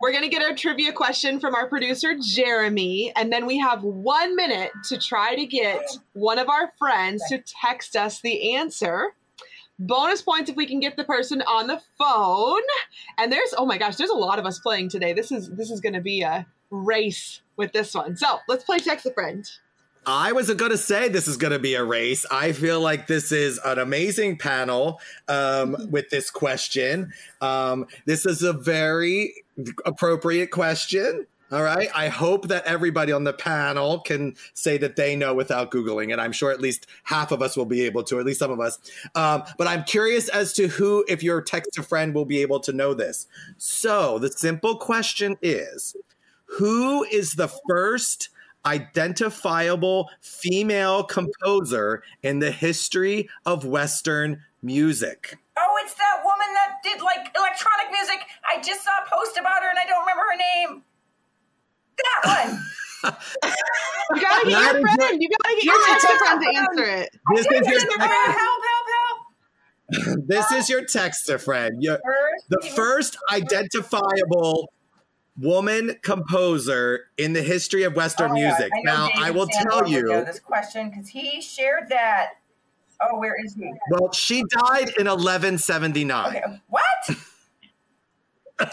We're 0.00 0.12
going 0.12 0.22
to 0.22 0.28
get 0.28 0.48
a 0.48 0.54
trivia 0.54 0.92
question 0.92 1.40
from 1.40 1.54
our 1.54 1.66
producer, 1.66 2.16
Jeremy, 2.20 3.12
and 3.16 3.32
then 3.32 3.46
we 3.46 3.58
have 3.58 3.82
one 3.82 4.36
minute 4.36 4.70
to 4.84 4.98
try 4.98 5.34
to 5.34 5.46
get 5.46 5.82
one 6.12 6.38
of 6.38 6.48
our 6.48 6.72
friends 6.78 7.22
to 7.30 7.42
text 7.62 7.96
us 7.96 8.20
the 8.20 8.54
answer. 8.54 9.14
Bonus 9.78 10.22
points 10.22 10.50
if 10.50 10.56
we 10.56 10.66
can 10.66 10.80
get 10.80 10.96
the 10.96 11.04
person 11.04 11.42
on 11.42 11.66
the 11.66 11.80
phone. 11.98 12.62
And 13.18 13.32
there's 13.32 13.54
oh 13.56 13.66
my 13.66 13.78
gosh, 13.78 13.96
there's 13.96 14.10
a 14.10 14.14
lot 14.14 14.38
of 14.38 14.46
us 14.46 14.58
playing 14.58 14.90
today. 14.90 15.12
This 15.12 15.32
is 15.32 15.50
this 15.50 15.70
is 15.70 15.80
going 15.80 15.94
to 15.94 16.00
be 16.00 16.22
a 16.22 16.46
race 16.70 17.40
with 17.56 17.72
this 17.72 17.94
one. 17.94 18.16
So 18.16 18.38
let's 18.48 18.64
play 18.64 18.78
Text 18.78 19.06
a 19.06 19.12
Friend. 19.12 19.46
I 20.06 20.30
was 20.30 20.52
going 20.54 20.70
to 20.70 20.78
say 20.78 21.08
this 21.08 21.26
is 21.26 21.36
going 21.36 21.52
to 21.52 21.58
be 21.58 21.74
a 21.74 21.82
race. 21.82 22.24
I 22.30 22.52
feel 22.52 22.80
like 22.80 23.08
this 23.08 23.32
is 23.32 23.58
an 23.64 23.80
amazing 23.80 24.38
panel 24.38 25.00
um, 25.26 25.76
with 25.90 26.10
this 26.10 26.30
question. 26.30 27.12
Um, 27.40 27.86
this 28.04 28.24
is 28.24 28.42
a 28.42 28.52
very 28.52 29.34
appropriate 29.84 30.52
question. 30.52 31.26
All 31.50 31.62
right. 31.62 31.88
I 31.94 32.08
hope 32.08 32.48
that 32.48 32.64
everybody 32.66 33.12
on 33.12 33.24
the 33.24 33.32
panel 33.32 34.00
can 34.00 34.34
say 34.54 34.78
that 34.78 34.96
they 34.96 35.16
know 35.16 35.34
without 35.34 35.70
Googling 35.70 36.12
it. 36.12 36.18
I'm 36.18 36.32
sure 36.32 36.50
at 36.50 36.60
least 36.60 36.86
half 37.04 37.30
of 37.32 37.42
us 37.42 37.56
will 37.56 37.66
be 37.66 37.82
able 37.82 38.02
to, 38.04 38.18
at 38.18 38.26
least 38.26 38.40
some 38.40 38.50
of 38.50 38.60
us. 38.60 38.78
Um, 39.14 39.44
but 39.58 39.66
I'm 39.66 39.84
curious 39.84 40.28
as 40.28 40.52
to 40.54 40.68
who, 40.68 41.04
if 41.08 41.22
your 41.22 41.40
text 41.40 41.78
a 41.78 41.84
friend, 41.84 42.14
will 42.14 42.24
be 42.24 42.42
able 42.42 42.58
to 42.60 42.72
know 42.72 42.94
this. 42.94 43.26
So 43.58 44.18
the 44.18 44.30
simple 44.30 44.76
question 44.76 45.36
is 45.40 45.96
Who 46.58 47.04
is 47.04 47.34
the 47.34 47.48
first 47.68 48.30
identifiable 48.66 50.10
female 50.20 51.04
composer 51.04 52.02
in 52.22 52.40
the 52.40 52.50
history 52.50 53.28
of 53.46 53.64
Western 53.64 54.42
music? 54.62 55.38
Oh, 55.58 55.78
it's 55.84 55.94
that 55.94 56.20
woman 56.24 56.48
that 56.54 56.76
did 56.82 57.00
like 57.02 57.34
electronic 57.36 57.90
music. 57.92 58.20
I 58.46 58.60
just 58.60 58.84
saw 58.84 58.90
a 58.90 59.08
post 59.08 59.38
about 59.38 59.62
her 59.62 59.70
and 59.70 59.78
I 59.78 59.86
don't 59.86 60.00
remember 60.00 60.22
her 60.30 60.36
name. 60.36 60.82
That 61.96 62.48
one. 62.50 62.62
You 64.14 64.20
gotta 64.20 64.46
get 64.46 64.52
That 64.52 64.72
your 64.74 64.88
is 64.88 64.94
friend. 64.94 65.22
You 65.22 65.28
gotta 65.30 65.54
get 65.56 65.64
your 65.64 65.84
text 65.86 66.04
a 66.04 66.18
friend 66.18 66.42
to 66.42 66.58
answer 66.58 67.02
it. 67.02 67.10
This 67.34 67.46
is 67.46 67.82
your 67.82 67.98
help, 67.98 68.10
text, 68.10 68.38
help, 68.38 68.62
help. 68.92 70.26
this 70.26 70.52
is 70.52 70.68
your 70.68 70.82
texter 70.82 71.40
friend. 71.40 71.72
Your- 71.80 71.98
First, 72.04 72.44
the 72.50 72.68
first 72.74 73.16
identifiable 73.32 74.70
woman 75.38 75.96
composer 76.02 77.06
in 77.18 77.32
the 77.32 77.42
history 77.42 77.82
of 77.82 77.94
Western 77.94 78.30
Oh 78.30 78.34
my 78.34 78.40
God, 78.40 78.58
music. 78.58 78.72
I 78.74 78.80
now, 78.82 79.08
David 79.08 79.22
I 79.22 79.30
will 79.30 79.46
Sanborn 79.50 79.84
tell 79.84 79.88
you. 79.88 80.24
this 80.24 80.40
question 80.40 80.90
because 80.90 81.08
he 81.08 81.40
shared 81.40 81.88
that. 81.90 82.30
Oh, 83.00 83.18
where 83.18 83.36
is 83.44 83.54
he? 83.54 83.70
Well, 83.90 84.10
she 84.12 84.42
died 84.48 84.88
in 84.98 85.06
1179. 85.06 86.28
Okay, 86.28 86.42
what? 86.68 86.86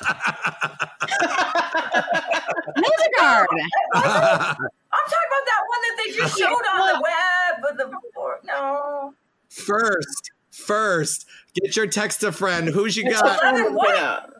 Mozart. 2.78 3.50
I'm 3.94 5.06
talking 5.10 5.30
about 5.30 5.46
that 5.46 5.64
one 5.68 5.82
that 5.82 5.96
they 6.06 6.12
just 6.14 6.38
showed 6.38 6.48
on 6.48 6.88
the 6.88 7.02
web 7.02 7.64
with 7.64 7.78
the 7.78 7.92
no. 8.46 9.14
first, 9.50 10.32
first, 10.52 11.26
get 11.54 11.76
your 11.76 11.88
text 11.88 12.24
a 12.24 12.32
friend. 12.32 12.70
Who's 12.70 12.96
you 12.96 13.10
got? 13.10 14.34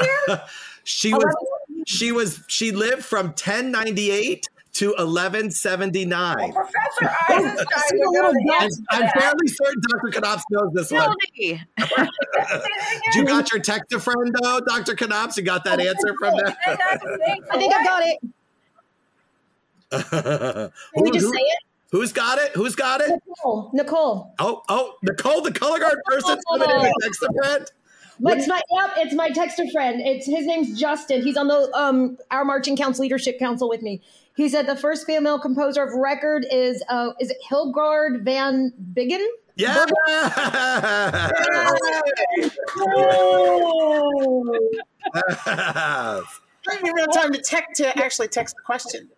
Eleven 0.00 0.10
what? 0.28 0.28
Yeah. 0.28 0.34
What 0.34 0.38
year? 0.38 0.42
She 0.84 1.12
was 1.14 1.34
she 1.86 2.12
was 2.12 2.40
she 2.48 2.72
lived 2.72 3.04
from 3.04 3.26
1098 3.28 4.48
to 4.72 4.86
1179. 4.90 6.52
Professor 6.52 6.72
Eisenstein 7.28 7.66
would 7.92 8.36
I'm, 8.54 8.70
I'm 8.90 9.08
fairly 9.20 9.48
certain 9.48 9.82
Dr. 9.90 10.20
Knopps 10.20 10.42
knows 10.50 10.72
this 10.72 10.90
one. 10.90 11.14
Guilty. 11.36 11.62
You 13.14 13.24
got 13.24 13.52
your 13.52 13.60
text 13.60 13.92
a 13.92 13.98
friend 14.00 14.34
though, 14.42 14.60
Dr. 14.66 14.94
Knopps? 14.94 15.36
You 15.36 15.42
got 15.42 15.64
that 15.64 15.80
answer 15.80 16.14
from 16.18 16.34
And 16.38 16.46
that's 16.78 17.04
the 17.04 17.18
thing. 17.24 17.42
I 17.50 17.56
think 17.58 17.74
I 17.74 17.84
got 17.84 18.02
it. 18.04 18.18
Can 20.94 21.02
we 21.02 21.10
Who- 21.10 21.12
just 21.14 21.26
who- 21.26 21.32
say 21.34 21.40
it? 21.40 21.58
who's 21.90 22.12
got 22.12 22.38
it? 22.38 22.52
Who's 22.52 22.76
got 22.76 23.00
it? 23.00 23.10
Nicole. 23.28 23.70
Nicole. 23.74 24.34
Oh, 24.38 24.62
oh, 24.68 24.94
Nicole, 25.02 25.42
the 25.42 25.50
color 25.52 25.80
guard 25.80 25.98
person 26.04 26.38
submitted 26.52 26.76
a 26.76 26.92
text 27.02 27.22
a 27.22 27.32
friend. 28.22 28.38
It's 28.38 28.48
my 28.48 28.62
yep, 28.70 28.90
it's 28.96 29.14
my 29.14 29.30
texter 29.30 29.70
friend. 29.70 30.00
It's 30.00 30.26
his 30.26 30.46
name's 30.46 30.78
Justin. 30.78 31.22
He's 31.22 31.36
on 31.36 31.48
the 31.48 31.70
um 31.74 32.18
our 32.30 32.44
marching 32.44 32.76
council 32.76 33.02
leadership 33.02 33.38
council 33.38 33.68
with 33.68 33.82
me. 33.82 34.00
He 34.36 34.48
said 34.48 34.66
the 34.66 34.76
first 34.76 35.06
female 35.06 35.38
composer 35.38 35.82
of 35.82 35.94
record 35.94 36.46
is 36.50 36.82
uh 36.88 37.12
is 37.20 37.30
it 37.30 37.38
Hildegard 37.48 38.24
von 38.24 38.72
Bingen? 38.94 39.26
Yeah. 39.56 39.84
I 46.68 46.74
didn't 46.74 46.88
even 46.88 46.98
have 46.98 47.12
time 47.12 47.32
to 47.32 47.40
text 47.40 47.76
to 47.76 47.98
actually 47.98 48.28
text 48.28 48.54
the 48.56 48.62
question. 48.62 49.08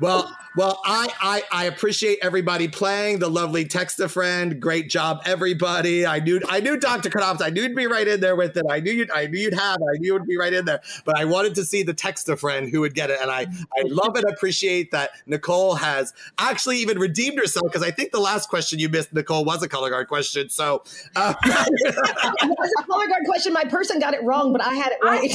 Well, 0.00 0.30
well, 0.56 0.80
I, 0.84 1.08
I 1.20 1.42
I 1.52 1.64
appreciate 1.66 2.18
everybody 2.20 2.68
playing. 2.68 3.18
The 3.18 3.30
lovely 3.30 3.64
text 3.64 3.98
a 4.00 4.08
friend. 4.08 4.60
Great 4.60 4.90
job, 4.90 5.22
everybody. 5.24 6.04
I 6.06 6.18
knew 6.18 6.40
I 6.48 6.60
knew 6.60 6.76
Dr. 6.76 7.08
Knopps. 7.08 7.40
I 7.40 7.48
knew 7.50 7.62
you'd 7.62 7.74
be 7.76 7.86
right 7.86 8.06
in 8.06 8.20
there 8.20 8.36
with 8.36 8.56
it. 8.56 8.64
I 8.68 8.80
knew 8.80 8.92
you'd 8.92 9.10
I 9.10 9.26
knew 9.26 9.38
you'd 9.38 9.54
have. 9.54 9.76
it. 9.80 9.84
I 9.94 9.98
knew 9.98 10.12
you'd 10.14 10.26
be 10.26 10.36
right 10.36 10.52
in 10.52 10.64
there. 10.66 10.82
But 11.06 11.18
I 11.18 11.24
wanted 11.24 11.54
to 11.54 11.64
see 11.64 11.82
the 11.82 11.94
text 11.94 12.28
a 12.28 12.36
friend 12.36 12.68
who 12.68 12.80
would 12.80 12.94
get 12.94 13.08
it. 13.10 13.18
And 13.22 13.30
I 13.30 13.42
I 13.76 13.82
love 13.86 14.16
and 14.16 14.24
appreciate 14.26 14.90
that 14.90 15.10
Nicole 15.26 15.76
has 15.76 16.12
actually 16.38 16.78
even 16.78 16.98
redeemed 16.98 17.38
herself 17.38 17.64
because 17.72 17.82
I 17.82 17.90
think 17.90 18.12
the 18.12 18.20
last 18.20 18.48
question 18.50 18.78
you 18.78 18.88
missed, 18.90 19.14
Nicole, 19.14 19.44
was 19.46 19.62
a 19.62 19.68
color 19.68 19.88
guard 19.90 20.08
question. 20.08 20.50
So 20.50 20.82
uh, 21.14 21.32
It 21.44 22.48
was 22.48 22.72
a 22.80 22.82
color 22.84 23.06
guard 23.08 23.22
question. 23.24 23.52
My 23.54 23.64
person 23.64 23.98
got 23.98 24.12
it 24.14 24.22
wrong, 24.24 24.52
but 24.52 24.62
I 24.62 24.74
had 24.74 24.92
it 24.92 24.98
right. 25.02 25.30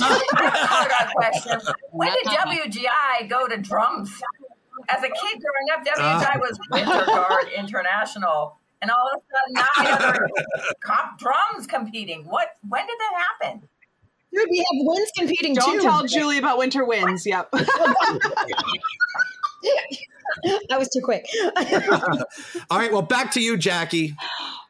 I 1.22 1.30
got 1.30 1.36
a 1.36 1.42
question. 1.42 1.76
When 1.92 2.12
did 2.12 2.26
WGI 2.26 3.30
go 3.30 3.48
to 3.48 3.58
drums? 3.58 4.12
As 4.90 5.04
a 5.04 5.08
kid 5.08 5.42
growing 5.42 5.70
up, 5.74 5.86
WGI 5.86 6.36
uh. 6.36 6.40
was 6.40 6.60
Winter 6.72 7.06
Guard 7.06 7.48
International, 7.56 8.58
and 8.82 8.90
all 8.90 9.10
of 9.14 9.20
a 9.20 9.24
sudden 9.32 9.54
now 9.54 9.68
we 9.80 9.86
have 9.86 10.20
comp 10.84 11.20
drums 11.20 11.68
competing. 11.68 12.26
What? 12.26 12.50
When 12.68 12.86
did 12.86 12.98
that 12.98 13.14
happen? 13.42 13.68
Dude, 14.34 14.48
we 14.50 14.58
have 14.58 14.66
winds 14.72 15.12
competing 15.18 15.54
Don't 15.56 15.78
too. 15.78 15.82
tell 15.82 16.06
Julie 16.06 16.38
about 16.38 16.58
winter 16.58 16.86
winds. 16.86 17.26
Yep. 17.26 17.52
that 20.70 20.80
was 20.80 20.88
too 20.90 21.02
quick. 21.04 21.28
All 22.70 22.80
right, 22.80 22.92
well, 22.94 23.02
back 23.02 23.32
to 23.34 23.42
you, 23.42 23.58
Jackie. 23.58 24.16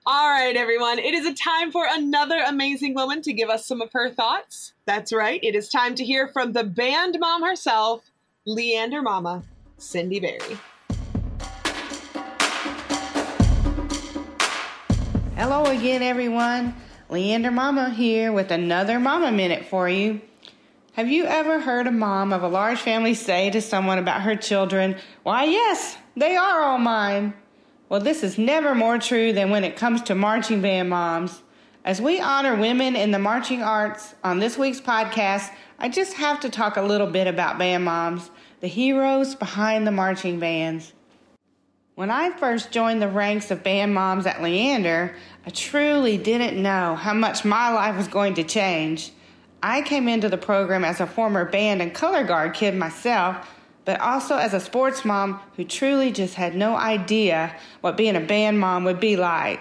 All 0.03 0.29
right, 0.29 0.55
everyone. 0.57 0.97
It 0.97 1.13
is 1.13 1.27
a 1.27 1.33
time 1.33 1.71
for 1.71 1.85
another 1.87 2.39
amazing 2.47 2.95
woman 2.95 3.21
to 3.21 3.33
give 3.33 3.51
us 3.51 3.67
some 3.67 3.81
of 3.81 3.93
her 3.93 4.09
thoughts. 4.09 4.73
That's 4.93 5.13
right. 5.13 5.39
It 5.41 5.55
is 5.55 5.69
time 5.69 5.95
to 5.95 6.03
hear 6.03 6.27
from 6.27 6.51
the 6.51 6.65
band 6.65 7.15
mom 7.17 7.43
herself, 7.43 8.11
Leander 8.45 9.01
Mama, 9.01 9.41
Cindy 9.77 10.19
Berry. 10.19 10.57
Hello 15.37 15.63
again, 15.63 16.03
everyone. 16.03 16.75
Leander 17.09 17.51
Mama 17.51 17.91
here 17.91 18.33
with 18.33 18.51
another 18.51 18.99
Mama 18.99 19.31
Minute 19.31 19.63
for 19.63 19.87
you. 19.87 20.19
Have 20.95 21.07
you 21.07 21.23
ever 21.23 21.61
heard 21.61 21.87
a 21.87 21.91
mom 21.91 22.33
of 22.33 22.43
a 22.43 22.49
large 22.49 22.81
family 22.81 23.13
say 23.13 23.49
to 23.49 23.61
someone 23.61 23.97
about 23.97 24.23
her 24.23 24.35
children, 24.35 24.97
Why, 25.23 25.45
yes, 25.45 25.95
they 26.17 26.35
are 26.35 26.63
all 26.63 26.79
mine? 26.79 27.33
Well, 27.87 28.01
this 28.01 28.23
is 28.23 28.37
never 28.37 28.75
more 28.75 28.97
true 28.97 29.31
than 29.31 29.51
when 29.51 29.63
it 29.63 29.77
comes 29.77 30.01
to 30.01 30.15
marching 30.15 30.61
band 30.61 30.89
moms. 30.89 31.43
As 31.83 31.99
we 31.99 32.19
honor 32.19 32.55
women 32.55 32.95
in 32.95 33.09
the 33.09 33.17
marching 33.17 33.63
arts 33.63 34.13
on 34.23 34.37
this 34.37 34.55
week's 34.55 34.79
podcast, 34.79 35.51
I 35.79 35.89
just 35.89 36.13
have 36.13 36.39
to 36.41 36.49
talk 36.49 36.77
a 36.77 36.81
little 36.83 37.07
bit 37.07 37.25
about 37.25 37.57
band 37.57 37.85
moms, 37.85 38.29
the 38.59 38.67
heroes 38.67 39.33
behind 39.33 39.87
the 39.87 39.91
marching 39.91 40.39
bands. 40.39 40.93
When 41.95 42.11
I 42.11 42.37
first 42.37 42.71
joined 42.71 43.01
the 43.01 43.07
ranks 43.07 43.49
of 43.49 43.63
band 43.63 43.95
moms 43.95 44.27
at 44.27 44.43
Leander, 44.43 45.15
I 45.43 45.49
truly 45.49 46.19
didn't 46.19 46.61
know 46.61 46.95
how 46.95 47.15
much 47.15 47.43
my 47.43 47.73
life 47.73 47.97
was 47.97 48.07
going 48.07 48.35
to 48.35 48.43
change. 48.43 49.11
I 49.63 49.81
came 49.81 50.07
into 50.07 50.29
the 50.29 50.37
program 50.37 50.85
as 50.85 51.01
a 51.01 51.07
former 51.07 51.45
band 51.45 51.81
and 51.81 51.95
color 51.95 52.23
guard 52.23 52.53
kid 52.53 52.75
myself, 52.75 53.49
but 53.85 53.99
also 53.99 54.37
as 54.37 54.53
a 54.53 54.59
sports 54.59 55.03
mom 55.03 55.39
who 55.55 55.63
truly 55.63 56.11
just 56.11 56.35
had 56.35 56.53
no 56.53 56.75
idea 56.75 57.55
what 57.81 57.97
being 57.97 58.15
a 58.15 58.21
band 58.21 58.59
mom 58.59 58.83
would 58.83 58.99
be 58.99 59.15
like. 59.15 59.59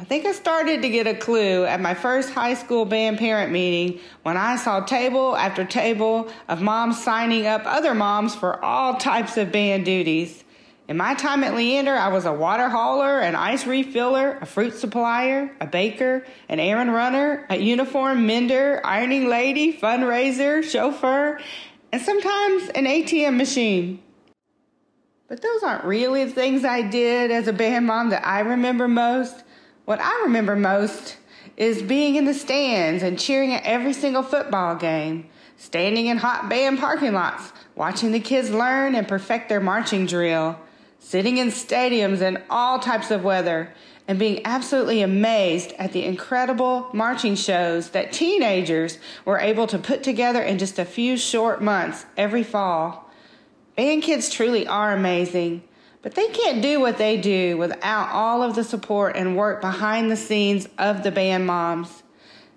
I 0.00 0.04
think 0.04 0.24
I 0.24 0.32
started 0.32 0.80
to 0.80 0.88
get 0.88 1.06
a 1.06 1.12
clue 1.12 1.66
at 1.66 1.78
my 1.78 1.92
first 1.92 2.30
high 2.30 2.54
school 2.54 2.86
band 2.86 3.18
parent 3.18 3.52
meeting 3.52 4.00
when 4.22 4.34
I 4.34 4.56
saw 4.56 4.80
table 4.80 5.36
after 5.36 5.62
table 5.62 6.30
of 6.48 6.62
moms 6.62 7.04
signing 7.04 7.46
up 7.46 7.60
other 7.66 7.92
moms 7.92 8.34
for 8.34 8.64
all 8.64 8.94
types 8.94 9.36
of 9.36 9.52
band 9.52 9.84
duties. 9.84 10.42
In 10.88 10.96
my 10.96 11.12
time 11.12 11.44
at 11.44 11.54
Leander, 11.54 11.94
I 11.94 12.08
was 12.08 12.24
a 12.24 12.32
water 12.32 12.70
hauler, 12.70 13.20
an 13.20 13.34
ice 13.34 13.64
refiller, 13.64 14.40
a 14.40 14.46
fruit 14.46 14.72
supplier, 14.72 15.54
a 15.60 15.66
baker, 15.66 16.24
an 16.48 16.60
errand 16.60 16.94
runner, 16.94 17.44
a 17.50 17.58
uniform 17.58 18.26
mender, 18.26 18.80
ironing 18.82 19.28
lady, 19.28 19.70
fundraiser, 19.70 20.64
chauffeur, 20.64 21.38
and 21.92 22.00
sometimes 22.00 22.70
an 22.70 22.86
ATM 22.86 23.36
machine. 23.36 24.02
But 25.28 25.42
those 25.42 25.62
aren't 25.62 25.84
really 25.84 26.24
the 26.24 26.32
things 26.32 26.64
I 26.64 26.80
did 26.80 27.30
as 27.30 27.48
a 27.48 27.52
band 27.52 27.86
mom 27.86 28.08
that 28.10 28.26
I 28.26 28.40
remember 28.40 28.88
most. 28.88 29.44
What 29.90 30.00
I 30.00 30.20
remember 30.22 30.54
most 30.54 31.16
is 31.56 31.82
being 31.82 32.14
in 32.14 32.24
the 32.24 32.32
stands 32.32 33.02
and 33.02 33.18
cheering 33.18 33.52
at 33.52 33.64
every 33.64 33.92
single 33.92 34.22
football 34.22 34.76
game, 34.76 35.28
standing 35.56 36.06
in 36.06 36.18
hot 36.18 36.48
band 36.48 36.78
parking 36.78 37.12
lots, 37.12 37.52
watching 37.74 38.12
the 38.12 38.20
kids 38.20 38.50
learn 38.50 38.94
and 38.94 39.08
perfect 39.08 39.48
their 39.48 39.58
marching 39.58 40.06
drill 40.06 40.60
sitting 41.00 41.38
in 41.38 41.48
stadiums 41.48 42.20
in 42.20 42.40
all 42.48 42.78
types 42.78 43.10
of 43.10 43.24
weather, 43.24 43.74
and 44.06 44.16
being 44.16 44.40
absolutely 44.44 45.02
amazed 45.02 45.72
at 45.72 45.90
the 45.90 46.04
incredible 46.04 46.88
marching 46.92 47.34
shows 47.34 47.90
that 47.90 48.12
teenagers 48.12 48.96
were 49.24 49.40
able 49.40 49.66
to 49.66 49.76
put 49.76 50.04
together 50.04 50.40
in 50.40 50.56
just 50.56 50.78
a 50.78 50.84
few 50.84 51.16
short 51.16 51.60
months 51.60 52.06
every 52.16 52.44
fall. 52.44 53.10
Band 53.76 54.04
kids 54.04 54.30
truly 54.30 54.68
are 54.68 54.92
amazing, 54.92 55.64
but 56.02 56.14
they 56.14 56.28
can't 56.28 56.62
do 56.62 56.80
what 56.80 56.98
they 56.98 57.16
do 57.16 57.56
without 57.58 58.10
all 58.10 58.42
of 58.42 58.54
the 58.54 58.64
support 58.64 59.16
and 59.16 59.36
work 59.36 59.60
behind 59.60 60.10
the 60.10 60.16
scenes 60.16 60.68
of 60.78 61.02
the 61.02 61.10
band 61.10 61.46
moms. 61.46 62.02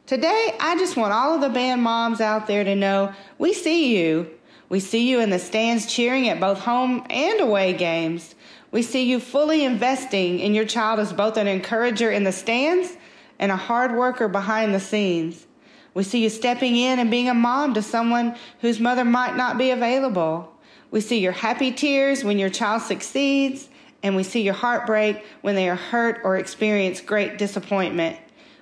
Today, 0.06 0.56
I 0.60 0.78
just 0.78 0.98
want 0.98 1.14
all 1.14 1.36
of 1.36 1.42
the 1.42 1.50
band 1.50 1.82
moms 1.82 2.22
out 2.22 2.48
there 2.48 2.64
to 2.64 2.76
know 2.76 3.14
we 3.38 3.54
see 3.54 3.98
you. 3.98 4.30
We 4.70 4.80
see 4.80 5.10
you 5.10 5.20
in 5.20 5.30
the 5.30 5.40
stands 5.40 5.86
cheering 5.86 6.30
at 6.30 6.40
both 6.40 6.60
home 6.60 7.06
and 7.10 7.40
away 7.40 7.74
games. 7.74 8.36
We 8.72 8.82
see 8.82 9.04
you 9.04 9.20
fully 9.20 9.64
investing 9.64 10.40
in 10.40 10.56
your 10.56 10.66
child 10.66 11.00
as 11.00 11.14
both 11.14 11.38
an 11.38 11.48
encourager 11.48 12.12
in 12.12 12.24
the 12.24 12.32
stands 12.32 12.98
and 13.40 13.52
a 13.52 13.56
hard 13.56 13.96
worker 13.96 14.28
behind 14.28 14.74
the 14.74 14.80
scenes. 14.80 15.46
We 15.94 16.04
see 16.04 16.24
you 16.24 16.30
stepping 16.30 16.76
in 16.76 17.00
and 17.00 17.12
being 17.12 17.30
a 17.30 17.34
mom 17.34 17.76
to 17.76 17.82
someone 17.82 18.36
whose 18.62 18.80
mother 18.80 19.06
might 19.06 19.36
not 19.36 19.58
be 19.58 19.70
available. 19.70 20.53
We 20.94 21.02
see 21.02 21.18
your 21.18 21.32
happy 21.32 21.72
tears 21.72 22.24
when 22.24 22.38
your 22.38 22.52
child 22.52 22.84
succeeds, 22.84 23.68
and 24.04 24.16
we 24.16 24.22
see 24.22 24.44
your 24.44 24.54
heartbreak 24.54 25.26
when 25.42 25.56
they 25.56 25.68
are 25.68 25.76
hurt 25.76 26.22
or 26.24 26.38
experience 26.38 27.02
great 27.02 27.40
disappointment. 27.40 28.20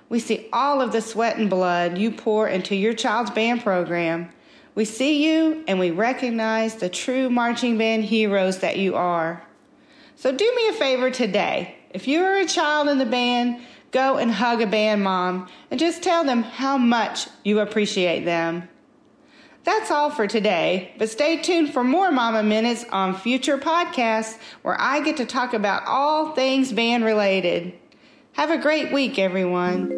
We 0.08 0.18
see 0.18 0.48
all 0.50 0.80
of 0.80 0.92
the 0.92 1.02
sweat 1.02 1.36
and 1.36 1.50
blood 1.50 1.98
you 1.98 2.10
pour 2.10 2.48
into 2.48 2.74
your 2.74 2.94
child's 2.94 3.32
band 3.32 3.62
program. 3.62 4.30
We 4.74 4.86
see 4.86 5.30
you 5.30 5.62
and 5.68 5.78
we 5.78 5.90
recognize 5.90 6.76
the 6.76 6.88
true 6.88 7.28
marching 7.28 7.76
band 7.76 8.04
heroes 8.04 8.60
that 8.60 8.78
you 8.78 8.94
are. 8.94 9.44
So 10.16 10.32
do 10.34 10.54
me 10.56 10.68
a 10.68 10.72
favor 10.72 11.10
today. 11.10 11.76
If 11.90 12.08
you 12.08 12.24
are 12.24 12.36
a 12.36 12.46
child 12.46 12.88
in 12.88 12.96
the 12.96 13.04
band, 13.04 13.60
go 13.90 14.16
and 14.16 14.32
hug 14.32 14.62
a 14.62 14.66
band 14.66 15.04
mom 15.04 15.48
and 15.70 15.78
just 15.78 16.02
tell 16.02 16.24
them 16.24 16.44
how 16.44 16.78
much 16.78 17.28
you 17.44 17.60
appreciate 17.60 18.24
them. 18.24 18.70
That's 19.64 19.92
all 19.92 20.10
for 20.10 20.26
today, 20.26 20.92
but 20.98 21.08
stay 21.08 21.40
tuned 21.40 21.72
for 21.72 21.84
more 21.84 22.10
Mama 22.10 22.42
Minutes 22.42 22.84
on 22.90 23.14
future 23.14 23.58
podcasts 23.58 24.36
where 24.62 24.80
I 24.80 25.00
get 25.00 25.16
to 25.18 25.26
talk 25.26 25.54
about 25.54 25.84
all 25.86 26.32
things 26.34 26.72
band 26.72 27.04
related. 27.04 27.72
Have 28.32 28.50
a 28.50 28.58
great 28.58 28.92
week, 28.92 29.20
everyone. 29.20 29.92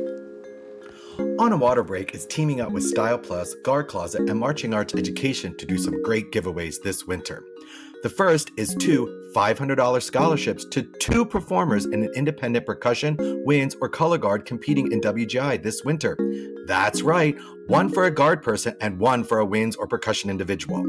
On 1.38 1.52
a 1.52 1.56
Water 1.56 1.82
Break 1.82 2.14
is 2.14 2.26
teaming 2.26 2.60
up 2.60 2.72
with 2.72 2.82
Style 2.82 3.16
Plus, 3.16 3.54
Guard 3.64 3.88
Closet, 3.88 4.28
and 4.28 4.38
Marching 4.38 4.74
Arts 4.74 4.94
Education 4.94 5.56
to 5.56 5.64
do 5.64 5.78
some 5.78 6.02
great 6.02 6.30
giveaways 6.30 6.82
this 6.82 7.06
winter. 7.06 7.42
The 8.02 8.10
first 8.10 8.50
is 8.58 8.74
two 8.74 9.23
$500 9.34 10.02
scholarships 10.02 10.64
to 10.66 10.82
two 11.00 11.24
performers 11.24 11.84
in 11.86 12.04
an 12.04 12.10
independent 12.14 12.64
percussion, 12.64 13.16
winds, 13.44 13.76
or 13.80 13.88
color 13.88 14.16
guard 14.16 14.44
competing 14.44 14.92
in 14.92 15.00
WGI 15.00 15.62
this 15.62 15.84
winter. 15.84 16.16
That's 16.66 17.02
right, 17.02 17.36
one 17.66 17.90
for 17.90 18.04
a 18.04 18.10
guard 18.10 18.42
person 18.42 18.74
and 18.80 18.98
one 18.98 19.24
for 19.24 19.38
a 19.38 19.44
winds 19.44 19.76
or 19.76 19.86
percussion 19.86 20.30
individual. 20.30 20.82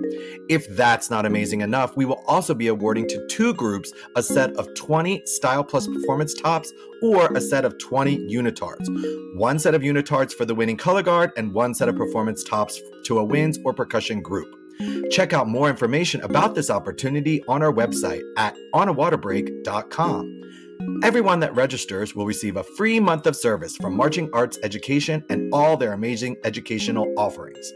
If 0.47 0.67
that's 0.69 1.09
not 1.09 1.25
amazing 1.25 1.61
enough, 1.61 1.97
we 1.97 2.05
will 2.05 2.23
also 2.27 2.53
be 2.53 2.67
awarding 2.67 3.07
to 3.09 3.27
two 3.27 3.53
groups 3.53 3.91
a 4.15 4.23
set 4.23 4.55
of 4.57 4.73
20 4.75 5.25
Style 5.25 5.63
Plus 5.63 5.87
performance 5.87 6.33
tops 6.33 6.71
or 7.01 7.33
a 7.33 7.41
set 7.41 7.65
of 7.65 7.77
20 7.77 8.17
unitards. 8.29 8.87
One 9.35 9.59
set 9.59 9.75
of 9.75 9.81
unitards 9.81 10.33
for 10.33 10.45
the 10.45 10.55
winning 10.55 10.77
color 10.77 11.03
guard 11.03 11.31
and 11.35 11.53
one 11.53 11.73
set 11.73 11.89
of 11.89 11.95
performance 11.95 12.43
tops 12.43 12.79
to 13.05 13.19
a 13.19 13.23
winds 13.23 13.59
or 13.65 13.73
percussion 13.73 14.21
group. 14.21 14.54
Check 15.11 15.33
out 15.33 15.47
more 15.47 15.69
information 15.69 16.21
about 16.21 16.55
this 16.55 16.69
opportunity 16.69 17.43
on 17.47 17.63
our 17.63 17.71
website 17.71 18.21
at 18.37 18.55
onawaterbreak.com. 18.73 20.41
Everyone 21.03 21.39
that 21.39 21.55
registers 21.55 22.15
will 22.15 22.25
receive 22.25 22.57
a 22.57 22.63
free 22.63 22.99
month 22.99 23.25
of 23.27 23.35
service 23.35 23.77
from 23.77 23.95
Marching 23.95 24.29
Arts 24.33 24.59
Education 24.63 25.23
and 25.29 25.53
all 25.53 25.77
their 25.77 25.93
amazing 25.93 26.37
educational 26.43 27.13
offerings. 27.17 27.71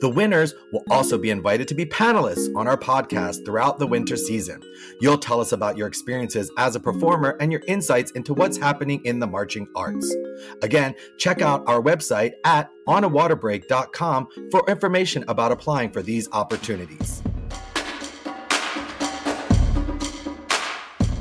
The 0.00 0.08
winners 0.08 0.54
will 0.72 0.84
also 0.90 1.18
be 1.18 1.30
invited 1.30 1.68
to 1.68 1.74
be 1.74 1.86
panelists 1.86 2.48
on 2.56 2.66
our 2.66 2.76
podcast 2.76 3.44
throughout 3.44 3.78
the 3.78 3.86
winter 3.86 4.16
season. 4.16 4.62
You'll 5.00 5.18
tell 5.18 5.40
us 5.40 5.52
about 5.52 5.76
your 5.76 5.86
experiences 5.86 6.50
as 6.58 6.76
a 6.76 6.80
performer 6.80 7.36
and 7.40 7.52
your 7.52 7.62
insights 7.66 8.10
into 8.12 8.34
what's 8.34 8.56
happening 8.56 9.04
in 9.04 9.18
the 9.18 9.26
marching 9.26 9.68
arts. 9.74 10.14
Again, 10.62 10.94
check 11.18 11.42
out 11.42 11.62
our 11.66 11.80
website 11.80 12.32
at 12.44 12.70
onawaterbreak.com 12.88 14.28
for 14.50 14.64
information 14.68 15.24
about 15.28 15.52
applying 15.52 15.90
for 15.90 16.02
these 16.02 16.28
opportunities. 16.32 17.22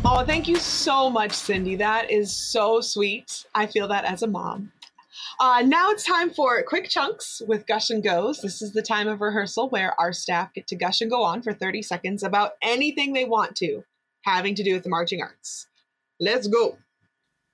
Oh, 0.04 0.24
thank 0.26 0.48
you 0.48 0.58
so 0.58 1.10
much, 1.10 1.32
Cindy. 1.32 1.76
That 1.76 2.12
is 2.12 2.36
so 2.36 2.82
sweet. 2.82 3.46
I 3.56 3.66
feel 3.66 3.88
that 3.88 4.06
as 4.06 4.24
a 4.24 4.28
mom. 4.28 4.72
Uh, 5.40 5.64
now 5.66 5.92
it's 5.92 6.04
time 6.04 6.30
for 6.30 6.62
quick 6.64 6.90
chunks 6.90 7.42
with 7.48 7.68
Gush 7.68 7.90
and 7.90 8.04
Goes. 8.04 8.42
This 8.42 8.62
is 8.62 8.74
the 8.74 8.82
time 8.82 9.08
of 9.08 9.22
rehearsal 9.22 9.70
where 9.70 10.00
our 10.00 10.14
staff 10.14 10.54
get 10.54 10.68
to 10.68 10.76
gush 10.76 11.02
and 11.02 11.10
go 11.10 11.24
on 11.24 11.42
for 11.42 11.54
30 11.54 11.82
seconds 11.82 12.24
about 12.24 12.54
anything 12.62 13.14
they 13.14 13.26
want 13.26 13.56
to, 13.58 13.84
having 14.24 14.56
to 14.56 14.64
do 14.64 14.74
with 14.74 14.84
the 14.84 14.90
marching 14.90 15.22
arts. 15.22 15.68
Let's 16.20 16.48
go. 16.48 16.78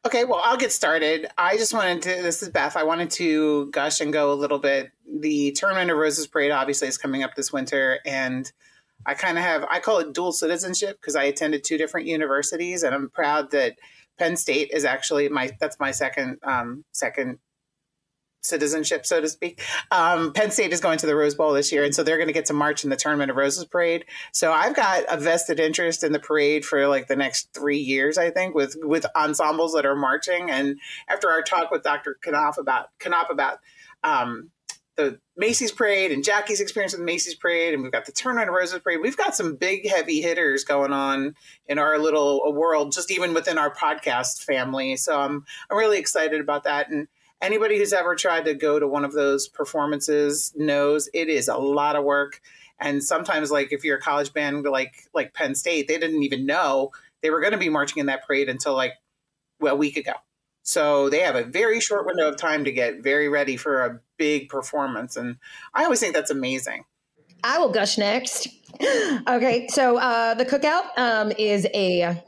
Okay, 0.05 0.24
well, 0.24 0.41
I'll 0.43 0.57
get 0.57 0.72
started. 0.72 1.28
I 1.38 1.57
just 1.57 1.74
wanted 1.74 2.01
to, 2.03 2.22
this 2.22 2.41
is 2.41 2.49
Beth. 2.49 2.78
I 2.78 2.84
wanted 2.84 3.09
to 3.11 3.70
gush 3.72 3.99
and 3.99 4.13
go 4.13 4.32
a 4.32 4.36
little 4.36 4.59
bit. 4.59 4.91
The 5.20 5.51
Tournament 5.51 5.91
of 5.91 5.97
Roses 5.97 6.28
Parade 6.28 6.51
obviously 6.51 6.88
is 6.88 6.97
coming 6.97 7.24
up 7.24 7.36
this 7.36 7.51
winter, 7.51 7.99
and 8.05 8.49
I 9.05 9.15
kind 9.15 9.38
of 9.38 9.43
have, 9.43 9.65
I 9.70 9.80
call 9.80 9.99
it 9.99 10.13
dual 10.13 10.32
citizenship 10.32 10.97
because 11.01 11.15
I 11.15 11.24
attended 11.24 11.63
two 11.63 11.78
different 11.78 12.07
universities, 12.07 12.84
and 12.84 12.95
I'm 12.95 13.09
proud 13.09 13.51
that 13.51 13.76
Penn 14.18 14.38
State 14.38 14.72
is 14.72 14.86
actually 14.86 15.28
my, 15.30 15.51
that's 15.59 15.80
my 15.80 15.91
second, 15.91 16.38
um, 16.43 16.86
second 16.91 17.39
citizenship, 18.47 19.05
so 19.05 19.21
to 19.21 19.27
speak. 19.27 19.61
Um, 19.91 20.33
Penn 20.33 20.51
State 20.51 20.73
is 20.73 20.79
going 20.79 20.97
to 20.99 21.05
the 21.05 21.15
Rose 21.15 21.35
Bowl 21.35 21.53
this 21.53 21.71
year, 21.71 21.83
and 21.83 21.93
so 21.93 22.03
they're 22.03 22.17
going 22.17 22.27
to 22.27 22.33
get 22.33 22.45
to 22.45 22.53
march 22.53 22.83
in 22.83 22.89
the 22.89 22.95
Tournament 22.95 23.31
of 23.31 23.37
Roses 23.37 23.65
parade. 23.65 24.05
So 24.31 24.51
I've 24.51 24.75
got 24.75 25.03
a 25.09 25.17
vested 25.17 25.59
interest 25.59 26.03
in 26.03 26.11
the 26.11 26.19
parade 26.19 26.65
for 26.65 26.87
like 26.87 27.07
the 27.07 27.15
next 27.15 27.53
three 27.53 27.79
years, 27.79 28.17
I 28.17 28.29
think, 28.29 28.55
with 28.55 28.75
with 28.81 29.05
ensembles 29.15 29.73
that 29.73 29.85
are 29.85 29.95
marching. 29.95 30.49
And 30.49 30.79
after 31.07 31.29
our 31.29 31.41
talk 31.41 31.71
with 31.71 31.83
Dr. 31.83 32.17
Knopps 32.25 32.57
about 32.57 32.87
Knopps 32.99 33.29
about 33.29 33.59
um, 34.03 34.51
the 34.97 35.19
Macy's 35.37 35.71
parade 35.71 36.11
and 36.11 36.23
Jackie's 36.23 36.59
experience 36.59 36.93
with 36.93 37.03
Macy's 37.03 37.35
parade, 37.35 37.73
and 37.73 37.83
we've 37.83 37.91
got 37.91 38.05
the 38.05 38.11
Tournament 38.11 38.49
of 38.49 38.55
Roses 38.55 38.79
parade. 38.79 38.99
We've 39.01 39.15
got 39.15 39.35
some 39.35 39.55
big, 39.55 39.87
heavy 39.87 40.21
hitters 40.21 40.63
going 40.63 40.91
on 40.91 41.35
in 41.67 41.77
our 41.77 41.99
little 41.99 42.51
world, 42.51 42.91
just 42.91 43.11
even 43.11 43.33
within 43.33 43.59
our 43.59 43.73
podcast 43.73 44.43
family. 44.43 44.97
So 44.97 45.19
I'm 45.19 45.45
I'm 45.69 45.77
really 45.77 45.99
excited 45.99 46.41
about 46.41 46.63
that. 46.63 46.89
And 46.89 47.07
anybody 47.41 47.77
who's 47.77 47.93
ever 47.93 48.15
tried 48.15 48.45
to 48.45 48.53
go 48.53 48.79
to 48.79 48.88
one 48.88 49.05
of 49.05 49.13
those 49.13 49.47
performances 49.47 50.53
knows 50.55 51.09
it 51.13 51.29
is 51.29 51.47
a 51.47 51.57
lot 51.57 51.95
of 51.95 52.03
work. 52.03 52.41
And 52.79 53.03
sometimes, 53.03 53.51
like 53.51 53.71
if 53.71 53.83
you're 53.83 53.97
a 53.97 54.01
college 54.01 54.33
band 54.33 54.63
like 54.65 55.07
like 55.13 55.33
Penn 55.33 55.55
State, 55.55 55.88
they 55.88 55.97
didn't 55.97 56.23
even 56.23 56.45
know 56.45 56.91
they 57.21 57.29
were 57.29 57.41
going 57.41 57.53
to 57.53 57.57
be 57.57 57.69
marching 57.69 57.99
in 57.99 58.05
that 58.07 58.25
parade 58.25 58.49
until 58.49 58.75
like 58.75 58.93
well, 59.59 59.73
a 59.73 59.77
week 59.77 59.97
ago. 59.97 60.13
So 60.63 61.09
they 61.09 61.19
have 61.19 61.35
a 61.35 61.43
very 61.43 61.79
short 61.79 62.05
window 62.05 62.27
of 62.27 62.35
time 62.35 62.65
to 62.65 62.71
get 62.71 63.01
very 63.01 63.29
ready 63.29 63.55
for 63.55 63.85
a 63.85 63.99
big 64.17 64.49
performance. 64.49 65.15
And 65.15 65.38
I 65.73 65.85
always 65.85 66.01
think 66.01 66.13
that's 66.13 66.29
amazing. 66.29 66.83
I 67.43 67.57
will 67.57 67.69
gush 67.69 67.97
next. 67.97 68.47
Okay, 69.27 69.67
so 69.69 69.97
uh, 69.97 70.35
the 70.35 70.45
cookout 70.45 70.95
um, 70.97 71.31
is 71.38 71.65
a 71.73 72.21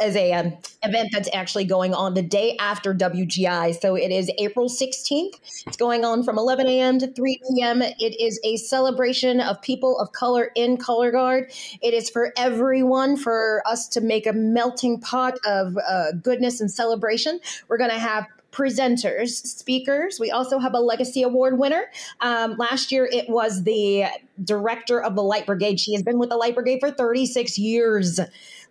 as 0.00 0.16
a 0.16 0.32
um, 0.32 0.52
event 0.82 1.10
that's 1.12 1.28
actually 1.32 1.64
going 1.64 1.94
on 1.94 2.14
the 2.14 2.22
day 2.22 2.56
after 2.58 2.94
WGI. 2.94 3.78
So 3.80 3.94
it 3.94 4.10
is 4.10 4.30
April 4.38 4.68
16th. 4.68 5.34
It's 5.66 5.76
going 5.76 6.04
on 6.04 6.22
from 6.22 6.38
11 6.38 6.66
a.m. 6.66 6.98
to 6.98 7.06
3 7.06 7.40
p.m. 7.48 7.82
It 7.82 8.20
is 8.20 8.40
a 8.44 8.56
celebration 8.56 9.40
of 9.40 9.60
people 9.62 9.98
of 9.98 10.12
color 10.12 10.50
in 10.54 10.76
Color 10.76 11.12
Guard. 11.12 11.52
It 11.82 11.94
is 11.94 12.10
for 12.10 12.32
everyone, 12.36 13.16
for 13.16 13.62
us 13.66 13.88
to 13.88 14.00
make 14.00 14.26
a 14.26 14.32
melting 14.32 15.00
pot 15.00 15.38
of 15.46 15.76
uh, 15.88 16.12
goodness 16.22 16.60
and 16.60 16.70
celebration. 16.70 17.40
We're 17.68 17.78
going 17.78 17.90
to 17.90 17.98
have 17.98 18.26
presenters, 18.54 19.30
speakers. 19.30 20.20
We 20.20 20.30
also 20.30 20.58
have 20.58 20.74
a 20.74 20.78
Legacy 20.78 21.22
Award 21.22 21.58
winner. 21.58 21.90
Um, 22.20 22.56
last 22.56 22.92
year, 22.92 23.08
it 23.10 23.28
was 23.28 23.64
the 23.64 24.04
director 24.42 25.02
of 25.02 25.16
the 25.16 25.22
Light 25.22 25.44
Brigade. 25.44 25.80
She 25.80 25.92
has 25.94 26.02
been 26.02 26.18
with 26.18 26.30
the 26.30 26.36
Light 26.36 26.54
Brigade 26.54 26.78
for 26.78 26.90
36 26.90 27.58
years. 27.58 28.20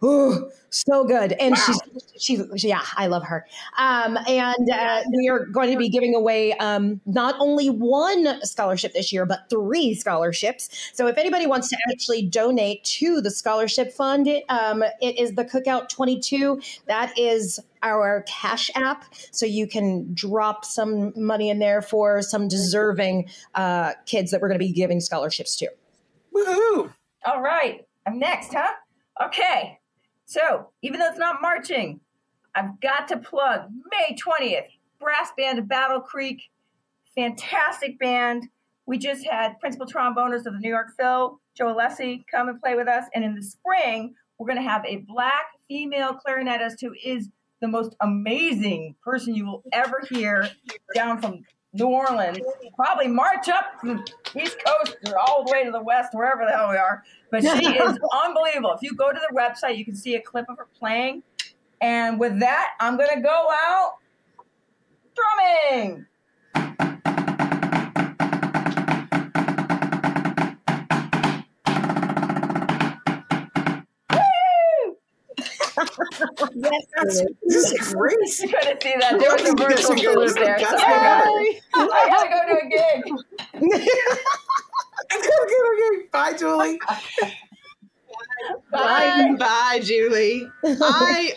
Ooh, 0.04 0.49
so 0.70 1.04
good. 1.06 1.34
And 1.34 1.56
wow. 1.56 1.62
she's, 1.66 2.41
she's, 2.51 2.64
yeah, 2.64 2.82
I 2.97 3.08
love 3.08 3.24
her. 3.24 3.45
Um, 3.78 4.18
and 4.28 4.70
uh, 4.70 5.01
we 5.16 5.30
are 5.30 5.45
going 5.45 5.72
to 5.72 5.78
be 5.78 5.88
giving 5.88 6.16
away 6.16 6.54
um, 6.54 6.99
not 7.06 7.36
only 7.39 7.70
one 7.70 8.41
scholarship 8.43 8.93
this 8.93 9.14
year, 9.14 9.26
but 9.26 9.49
three 9.49 9.93
scholarships. 9.93 10.91
So 10.93 11.08
if 11.08 11.18
anybody 11.18 11.47
wants 11.47 11.70
to 11.70 11.78
actually 11.91 12.24
donate 12.24 12.84
to 12.86 13.22
the 13.22 13.32
scholarship 13.32 13.93
fund, 13.93 14.28
um, 14.49 14.84
it 15.01 15.20
is 15.20 15.36
the 15.36 15.45
Cookout 15.45 15.89
22. 15.89 16.62
That 16.88 17.18
is 17.18 17.60
our 17.84 18.24
cash 18.28 18.72
app 18.76 19.06
so 19.32 19.45
you 19.45 19.68
can 19.68 20.14
drop 20.14 20.66
some 20.66 21.14
money 21.16 21.49
in 21.49 21.60
there 21.60 21.82
for 21.82 22.22
some 22.22 22.47
deserving 22.47 23.30
uh, 23.56 23.93
kids 24.06 24.32
that 24.32 24.41
we're 24.41 24.47
going 24.47 24.60
to 24.60 24.66
be 24.66 24.72
giving 24.72 25.01
scholarships 25.01 25.58
to 25.58 25.68
woohoo 26.34 26.91
all 27.26 27.41
right 27.41 27.86
i'm 28.08 28.18
next 28.18 28.54
huh 28.54 28.72
okay 29.22 29.78
so 30.34 30.69
even 30.81 30.99
though 30.99 31.07
it's 31.07 31.19
not 31.19 31.41
marching 31.41 31.99
i've 32.55 32.79
got 32.81 33.07
to 33.07 33.17
plug 33.17 33.69
may 33.91 34.15
20th 34.15 34.67
brass 34.99 35.31
band 35.38 35.59
of 35.59 35.67
battle 35.67 35.99
creek 35.99 36.49
fantastic 37.15 37.99
band 37.99 38.47
we 38.86 38.97
just 38.97 39.25
had 39.25 39.59
principal 39.59 39.86
trombonist 39.86 40.45
of 40.45 40.53
the 40.53 40.59
new 40.59 40.69
york 40.69 40.88
phil 40.97 41.39
joe 41.55 41.73
alessi 41.73 42.23
come 42.31 42.49
and 42.49 42.59
play 42.59 42.75
with 42.75 42.88
us 42.88 43.05
and 43.13 43.23
in 43.23 43.36
the 43.36 43.43
spring 43.43 44.13
we're 44.38 44.47
going 44.47 44.61
to 44.61 44.67
have 44.67 44.84
a 44.86 44.97
black 45.07 45.45
female 45.67 46.17
clarinetist 46.25 46.81
who 46.81 46.93
is 47.03 47.29
the 47.61 47.67
most 47.67 47.95
amazing 48.01 48.95
person 49.03 49.36
you 49.36 49.45
will 49.45 49.63
ever 49.71 50.01
hear 50.09 50.49
down 50.93 51.21
from 51.21 51.43
New 51.73 51.88
Orleans. 51.88 52.39
Probably 52.75 53.07
march 53.07 53.49
up 53.49 53.65
the 53.81 54.05
East 54.39 54.57
Coast 54.65 54.97
or 55.07 55.17
all 55.17 55.43
the 55.45 55.51
way 55.51 55.63
to 55.63 55.71
the 55.71 55.81
West, 55.81 56.13
wherever 56.13 56.45
the 56.45 56.51
hell 56.51 56.69
we 56.69 56.77
are. 56.77 57.03
But 57.34 57.41
she 57.41 57.47
is 57.49 57.97
unbelievable. 58.23 58.73
If 58.73 58.84
you 58.84 58.93
go 58.95 59.11
to 59.11 59.19
the 59.27 59.36
website, 59.36 59.75
you 59.75 59.84
can 59.84 59.95
see 59.95 60.13
a 60.13 60.21
clip 60.21 60.45
of 60.49 60.57
her 60.59 60.67
playing. 60.77 61.23
And 61.81 62.19
with 62.19 62.39
that, 62.41 62.73
I'm 62.79 62.95
going 62.95 63.09
to 63.15 63.21
go 63.21 63.47
out 63.51 63.93
drumming. 65.15 66.05
yes, 76.55 76.84
that's, 76.95 77.21
this 77.47 77.71
is 77.71 77.93
great. 77.93 78.13
You 78.13 78.47
couldn't 78.47 78.81
see 78.84 78.93
that. 78.99 79.17
There 79.19 79.34
was 79.34 79.49
a 79.49 79.55
virtual 79.55 79.97
salute 79.97 80.36
there. 80.36 80.59
Sorry. 80.59 81.61
I 81.73 82.07
gotta 82.09 82.29
go 82.29 82.39
to 82.47 82.59
a 82.61 82.69
gig. 82.69 83.01
I 83.03 83.59
gotta 83.59 83.69
go 83.69 83.71
to 83.71 83.73
a 83.73 83.79
gig. 83.79 84.19
Bye, 86.11 86.34
Julie. 86.38 86.80
Bye, 88.72 89.36
bye, 89.38 89.80
Julie. 89.84 90.47
I 90.66 91.34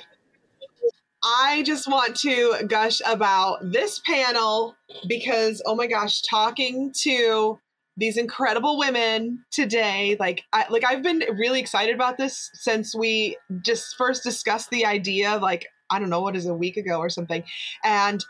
I 1.25 1.63
just 1.65 1.89
want 1.89 2.17
to 2.17 2.67
gush 2.69 3.01
about 3.07 3.59
this 3.73 4.01
panel 4.07 4.77
because 5.09 5.63
oh 5.67 5.75
my 5.75 5.87
gosh, 5.87 6.23
talking 6.23 6.93
to 7.03 7.59
these 7.97 8.17
incredible 8.17 8.79
women 8.79 9.43
today 9.51 10.17
like 10.21 10.43
I, 10.53 10.67
like 10.69 10.85
I've 10.85 11.03
been 11.03 11.23
really 11.39 11.61
excited 11.61 11.95
about 11.95 12.19
this 12.19 12.51
since 12.53 12.95
we 12.95 13.39
just 13.63 13.97
first 13.97 14.23
discussed 14.23 14.71
the 14.71 14.85
idea 14.85 15.39
like 15.39 15.67
I 15.91 15.99
don't 15.99 16.11
know 16.11 16.21
what 16.21 16.37
is 16.37 16.47
a 16.47 16.55
week 16.55 16.77
ago 16.77 16.99
or 16.99 17.09
something 17.09 17.43
and 17.83 18.23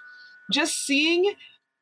just 0.52 0.86
seeing 0.86 1.34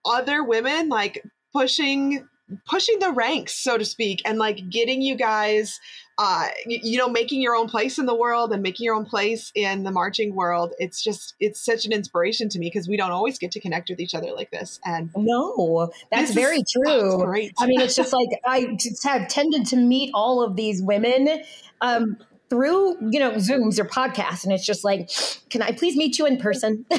other 0.06 0.42
women 0.42 0.88
like 0.88 1.22
pushing 1.52 2.26
pushing 2.66 2.98
the 2.98 3.12
ranks 3.12 3.54
so 3.54 3.78
to 3.78 3.84
speak 3.84 4.22
and 4.24 4.38
like 4.38 4.68
getting 4.70 5.02
you 5.02 5.16
guys 5.16 5.80
uh, 6.16 6.46
you 6.66 6.96
know, 6.96 7.08
making 7.08 7.40
your 7.40 7.56
own 7.56 7.68
place 7.68 7.98
in 7.98 8.06
the 8.06 8.14
world 8.14 8.52
and 8.52 8.62
making 8.62 8.84
your 8.84 8.94
own 8.94 9.04
place 9.04 9.50
in 9.54 9.82
the 9.82 9.90
marching 9.90 10.34
world. 10.34 10.72
It's 10.78 11.02
just, 11.02 11.34
it's 11.40 11.60
such 11.60 11.86
an 11.86 11.92
inspiration 11.92 12.48
to 12.50 12.58
me 12.58 12.66
because 12.66 12.88
we 12.88 12.96
don't 12.96 13.10
always 13.10 13.38
get 13.38 13.50
to 13.52 13.60
connect 13.60 13.90
with 13.90 13.98
each 13.98 14.14
other 14.14 14.30
like 14.32 14.50
this. 14.52 14.78
And 14.84 15.10
no, 15.16 15.90
that's 16.12 16.32
very 16.32 16.58
is, 16.58 16.72
true. 16.72 17.24
Great. 17.24 17.52
I 17.58 17.66
mean, 17.66 17.80
it's 17.80 17.96
just 17.96 18.12
like 18.12 18.28
I 18.46 18.76
just 18.78 19.02
have 19.04 19.28
tended 19.28 19.66
to 19.66 19.76
meet 19.76 20.10
all 20.14 20.42
of 20.42 20.56
these 20.56 20.82
women. 20.82 21.42
Um, 21.80 22.18
through 22.50 22.98
you 23.10 23.18
know 23.18 23.32
zooms 23.32 23.78
or 23.78 23.86
podcasts 23.86 24.44
and 24.44 24.52
it's 24.52 24.66
just 24.66 24.84
like 24.84 25.10
can 25.48 25.62
i 25.62 25.72
please 25.72 25.96
meet 25.96 26.18
you 26.18 26.26
in 26.26 26.36
person 26.36 26.84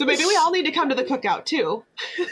so 0.00 0.06
maybe 0.06 0.24
we 0.24 0.34
all 0.36 0.50
need 0.50 0.64
to 0.64 0.72
come 0.72 0.88
to 0.88 0.94
the 0.94 1.04
cookout 1.04 1.44
too 1.44 1.84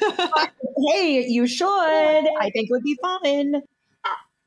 hey, 0.86 1.24
you 1.28 1.46
should. 1.46 1.68
I 1.68 2.50
think 2.52 2.68
it 2.68 2.70
would 2.70 2.82
be 2.82 2.98
fun. 3.00 3.62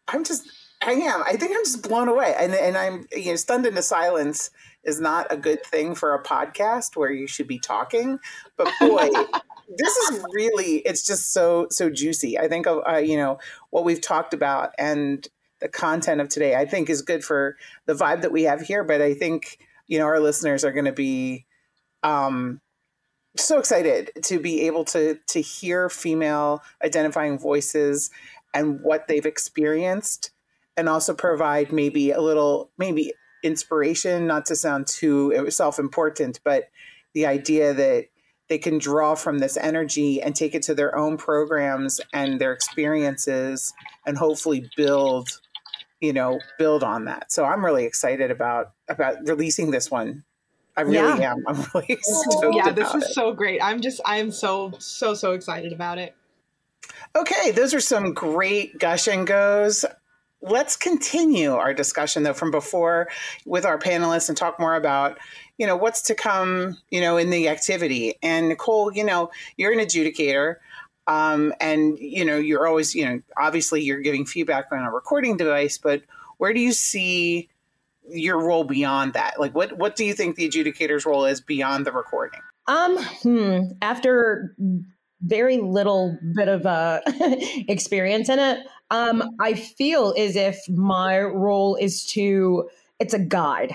I'm 0.07 0.24
just, 0.24 0.49
I 0.82 0.93
am. 0.93 1.24
I 1.26 1.38
think 1.38 1.55
I'm 1.55 1.63
just 1.63 1.88
blown 1.88 2.07
away, 2.07 2.34
and 2.38 2.53
and 2.53 2.78
I'm 2.78 3.05
you 3.11 3.32
know 3.32 3.36
stunned 3.36 3.65
into 3.65 3.82
silence 3.82 4.49
is 4.84 4.99
not 4.99 5.32
a 5.32 5.38
good 5.38 5.63
thing 5.65 5.95
for 5.95 6.13
a 6.13 6.24
podcast 6.24 6.95
where 6.95 7.11
you 7.11 7.28
should 7.28 7.47
be 7.47 7.59
talking. 7.59 8.19
But 8.57 8.72
boy, 8.80 9.09
this 9.78 9.95
is 9.97 10.26
really 10.34 10.78
it's 10.80 11.05
just 11.05 11.32
so 11.34 11.67
so 11.69 11.89
juicy. 11.89 12.38
I 12.39 12.47
think 12.47 12.67
of 12.67 12.82
uh, 12.88 12.97
you 12.97 13.17
know 13.17 13.39
what 13.69 13.86
we've 13.86 14.01
talked 14.01 14.34
about 14.34 14.72
and 14.78 15.26
the 15.59 15.69
content 15.69 16.19
of 16.19 16.30
today. 16.30 16.55
I 16.55 16.65
think 16.65 16.89
is 16.89 17.01
good 17.01 17.24
for 17.24 17.55
the 17.86 17.93
vibe 17.93 18.22
that 18.22 18.32
we 18.32 18.43
have 18.43 18.61
here. 18.61 18.84
But 18.84 19.01
I 19.01 19.13
think 19.13 19.59
you 19.88 19.99
know 19.99 20.05
our 20.05 20.19
listeners 20.19 20.65
are 20.65 20.72
going 20.74 20.86
to 20.86 20.91
be 20.91 21.45
um, 22.03 22.59
so 23.38 23.57
excited 23.57 24.11
to 24.23 24.39
be 24.39 24.67
able 24.67 24.84
to 24.86 25.17
to 25.27 25.41
hear 25.41 25.89
female 25.89 26.61
identifying 26.84 27.39
voices 27.39 28.09
and 28.53 28.82
what 28.82 29.07
they've 29.07 29.25
experienced 29.25 30.32
and 30.75 30.89
also 30.89 31.13
provide 31.13 31.71
maybe 31.71 32.11
a 32.11 32.21
little 32.21 32.71
maybe 32.77 33.13
inspiration 33.43 34.27
not 34.27 34.45
to 34.45 34.55
sound 34.55 34.86
too 34.88 35.49
self-important 35.49 36.39
but 36.43 36.65
the 37.13 37.25
idea 37.25 37.73
that 37.73 38.05
they 38.49 38.57
can 38.57 38.77
draw 38.77 39.15
from 39.15 39.39
this 39.39 39.55
energy 39.55 40.21
and 40.21 40.36
take 40.36 40.53
it 40.53 40.63
to 40.63 40.75
their 40.75 40.97
own 40.97 41.15
programs 41.15 42.01
and 42.13 42.39
their 42.39 42.51
experiences 42.51 43.73
and 44.05 44.17
hopefully 44.17 44.69
build 44.75 45.29
you 46.01 46.11
know 46.11 46.39
build 46.59 46.84
on 46.84 47.05
that. 47.05 47.32
So 47.32 47.45
i'm 47.45 47.63
really 47.63 47.86
excited 47.86 48.29
about 48.29 48.73
about 48.89 49.15
releasing 49.25 49.71
this 49.71 49.89
one 49.89 50.25
I 50.78 50.82
really 50.82 51.19
yeah. 51.19 51.34
am. 51.34 51.43
I'm 51.47 51.65
really 51.74 51.97
stoked. 52.01 52.55
Yeah, 52.55 52.72
this 52.72 52.93
is 52.93 53.03
it. 53.03 53.13
so 53.13 53.34
great. 53.34 53.61
I'm 53.61 53.82
just, 53.82 54.01
I'm 54.05 54.32
so, 54.32 54.74
so, 54.80 55.13
so 55.13 55.34
excited 55.34 55.74
about 55.74 55.97
it. 55.97 56.15
Okay, 57.15 57.51
those 57.51 57.74
are 57.74 57.80
some 57.80 58.13
great 58.13 58.80
gush 58.80 59.07
and 59.07 59.28
goes. 59.28 59.86
let's 60.41 60.76
continue 60.76 61.53
our 61.53 61.74
discussion 61.74 62.24
though 62.24 62.34
from 62.34 62.51
before 62.51 63.07
with 63.45 63.65
our 63.65 63.78
panelists 63.78 64.28
and 64.30 64.38
talk 64.38 64.59
more 64.59 64.76
about 64.76 65.19
you 65.57 65.67
know 65.67 65.76
what's 65.76 66.01
to 66.01 66.15
come 66.15 66.76
you 66.89 66.99
know 66.99 67.17
in 67.17 67.30
the 67.30 67.47
activity 67.47 68.15
and 68.24 68.49
nicole 68.49 68.91
you 68.91 69.03
know 69.03 69.30
you're 69.57 69.72
an 69.72 69.78
adjudicator 69.78 70.55
um, 71.05 71.53
and 71.59 71.99
you 71.99 72.26
know 72.26 72.38
you're 72.38 72.65
always 72.65 72.95
you 72.95 73.05
know 73.05 73.22
obviously 73.38 73.84
you're 73.84 73.99
giving 73.99 74.26
feedback 74.26 74.65
on 74.72 74.80
a 74.80 74.91
recording 74.91 75.38
device 75.38 75.78
but 75.78 76.01
where 76.38 76.53
do 76.53 76.59
you 76.59 76.72
see 76.72 77.47
your 78.14 78.39
role 78.39 78.64
beyond 78.64 79.14
that 79.14 79.39
like 79.39 79.53
what 79.55 79.78
what 79.78 79.95
do 79.95 80.05
you 80.05 80.14
think 80.14 80.36
the 80.36 80.45
adjudicator's 80.45 81.05
role 81.05 81.26
is 81.26 81.41
beyond 81.41 81.86
the 81.86 81.91
recording 81.91 82.39
um 82.68 82.97
hmm, 83.22 83.59
after 83.82 84.55
very 85.24 85.57
little 85.57 86.18
bit 86.36 86.47
of 86.47 86.66
uh, 86.66 86.99
experience 87.68 88.28
in 88.28 88.39
it 88.39 88.66
um, 88.91 89.38
I 89.39 89.53
feel 89.53 90.14
as 90.18 90.36
if 90.36 90.59
my 90.70 91.22
role 91.22 91.78
is 91.78 92.05
to, 92.07 92.70
it's 92.99 93.14
a 93.14 93.20
guide. 93.20 93.72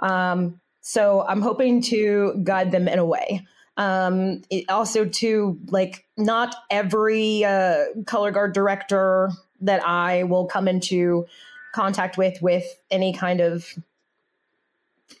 Um, 0.00 0.60
so 0.82 1.24
I'm 1.26 1.40
hoping 1.40 1.80
to 1.84 2.38
guide 2.44 2.70
them 2.70 2.86
in 2.86 2.98
a 2.98 3.04
way. 3.04 3.46
Um, 3.78 4.42
it 4.50 4.68
also 4.68 5.06
to 5.06 5.58
like 5.68 6.04
not 6.18 6.54
every 6.70 7.44
uh, 7.44 7.84
color 8.04 8.30
guard 8.30 8.52
director 8.52 9.30
that 9.62 9.82
I 9.86 10.24
will 10.24 10.44
come 10.44 10.68
into 10.68 11.24
contact 11.72 12.16
with 12.18 12.40
with 12.42 12.64
any 12.90 13.12
kind 13.12 13.40
of 13.40 13.66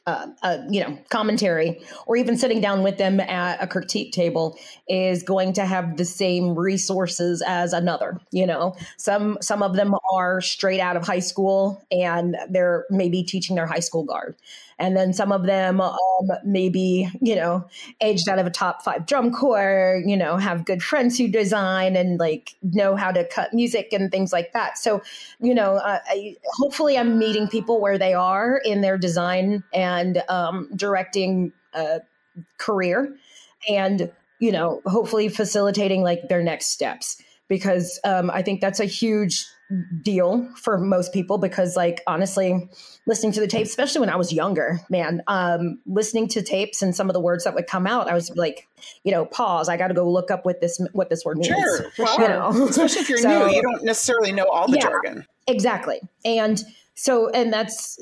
uh, 0.06 0.26
uh, 0.42 0.58
you 0.68 0.80
know 0.80 0.98
commentary 1.10 1.80
or 2.06 2.16
even 2.16 2.36
sitting 2.36 2.60
down 2.60 2.82
with 2.82 2.98
them 2.98 3.20
at 3.20 3.62
a 3.62 3.66
critique 3.66 4.12
table 4.12 4.58
is 4.88 5.22
going 5.22 5.52
to 5.52 5.64
have 5.64 5.96
the 5.96 6.04
same 6.04 6.54
resources 6.58 7.42
as 7.46 7.72
another 7.72 8.18
you 8.30 8.46
know? 8.46 8.74
Some 8.96 9.38
some 9.40 9.62
of 9.62 9.76
them 9.76 9.94
are 10.12 10.40
straight 10.40 10.80
out 10.80 10.96
of 10.96 11.06
high 11.06 11.20
school 11.20 11.84
and 11.90 12.36
they're 12.50 12.86
maybe 12.90 13.22
teaching 13.22 13.56
their 13.56 13.66
high 13.66 13.80
school 13.80 14.04
guard 14.04 14.34
and 14.82 14.96
then 14.96 15.12
some 15.12 15.30
of 15.30 15.44
them 15.44 15.80
um, 15.80 15.96
maybe 16.44 17.08
you 17.20 17.36
know 17.36 17.64
aged 18.00 18.28
out 18.28 18.40
of 18.40 18.46
a 18.46 18.50
top 18.50 18.82
five 18.82 19.06
drum 19.06 19.32
corps 19.32 20.02
you 20.04 20.16
know 20.16 20.36
have 20.36 20.64
good 20.64 20.82
friends 20.82 21.16
who 21.16 21.28
design 21.28 21.94
and 21.94 22.18
like 22.18 22.56
know 22.62 22.96
how 22.96 23.12
to 23.12 23.24
cut 23.24 23.54
music 23.54 23.92
and 23.92 24.10
things 24.10 24.32
like 24.32 24.52
that. 24.52 24.76
So 24.76 25.00
you 25.40 25.54
know 25.54 25.76
uh, 25.76 26.00
I, 26.06 26.36
hopefully 26.58 26.98
i'm 26.98 27.18
meeting 27.18 27.46
people 27.48 27.80
where 27.80 27.96
they 27.96 28.12
are 28.12 28.60
in 28.64 28.80
their 28.80 28.98
design 28.98 29.62
and 29.72 30.22
um, 30.28 30.68
directing 30.74 31.52
uh, 31.74 32.00
career 32.58 33.16
and 33.68 34.10
you 34.40 34.50
know 34.50 34.82
hopefully 34.86 35.28
facilitating 35.28 36.02
like 36.02 36.28
their 36.28 36.42
next 36.42 36.66
steps. 36.72 37.22
Because 37.48 38.00
um, 38.04 38.30
i 38.30 38.42
think 38.42 38.60
that's 38.60 38.80
a 38.80 38.86
huge 38.86 39.46
deal 40.02 40.48
for 40.56 40.78
most 40.78 41.12
people 41.12 41.38
because 41.38 41.76
like 41.76 42.02
honestly 42.06 42.68
listening 43.06 43.32
to 43.32 43.40
the 43.40 43.46
tapes 43.46 43.70
especially 43.70 44.00
when 44.00 44.10
i 44.10 44.16
was 44.16 44.32
younger 44.32 44.80
man 44.90 45.22
um 45.28 45.78
listening 45.86 46.28
to 46.28 46.42
tapes 46.42 46.82
and 46.82 46.94
some 46.94 47.08
of 47.08 47.14
the 47.14 47.20
words 47.20 47.44
that 47.44 47.54
would 47.54 47.66
come 47.66 47.86
out 47.86 48.08
i 48.08 48.14
was 48.14 48.30
like 48.36 48.68
you 49.04 49.10
know 49.10 49.24
pause 49.24 49.68
i 49.68 49.76
got 49.76 49.88
to 49.88 49.94
go 49.94 50.10
look 50.10 50.30
up 50.30 50.44
what 50.44 50.60
this 50.60 50.78
what 50.92 51.08
this 51.08 51.24
word 51.24 51.38
means 51.38 51.48
sure 51.48 51.86
well, 51.98 52.20
you 52.20 52.28
know? 52.28 52.66
especially 52.68 53.00
if 53.00 53.08
you're 53.08 53.18
so, 53.18 53.46
new 53.46 53.54
you 53.54 53.62
don't 53.62 53.84
necessarily 53.84 54.32
know 54.32 54.46
all 54.50 54.66
the 54.66 54.76
yeah, 54.76 54.82
jargon. 54.82 55.26
exactly. 55.46 56.00
And 56.24 56.62
so 56.94 57.30
and 57.30 57.52
that's 57.52 57.98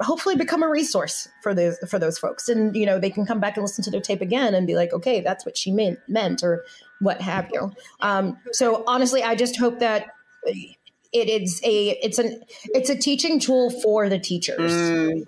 hopefully 0.00 0.34
become 0.34 0.62
a 0.62 0.68
resource 0.68 1.28
for 1.42 1.54
those 1.54 1.78
for 1.88 1.98
those 1.98 2.18
folks. 2.18 2.48
And 2.48 2.74
you 2.74 2.86
know 2.86 2.98
they 2.98 3.10
can 3.10 3.26
come 3.26 3.40
back 3.40 3.56
and 3.56 3.62
listen 3.62 3.84
to 3.84 3.90
their 3.90 4.00
tape 4.00 4.20
again 4.20 4.54
and 4.54 4.66
be 4.66 4.74
like 4.74 4.92
okay 4.92 5.20
that's 5.20 5.44
what 5.44 5.56
she 5.56 5.70
meant 5.70 5.98
meant 6.08 6.42
or 6.42 6.64
what 7.00 7.20
have 7.20 7.50
you. 7.52 7.72
Um, 8.00 8.38
so 8.52 8.84
honestly 8.86 9.22
i 9.22 9.34
just 9.34 9.58
hope 9.58 9.78
that 9.80 10.08
it 11.12 11.28
is 11.28 11.60
a 11.64 11.90
it's 12.04 12.18
an 12.18 12.42
it's 12.66 12.90
a 12.90 12.96
teaching 12.96 13.40
tool 13.40 13.70
for 13.70 14.08
the 14.08 14.18
teachers. 14.18 14.72
Mm, 14.72 15.26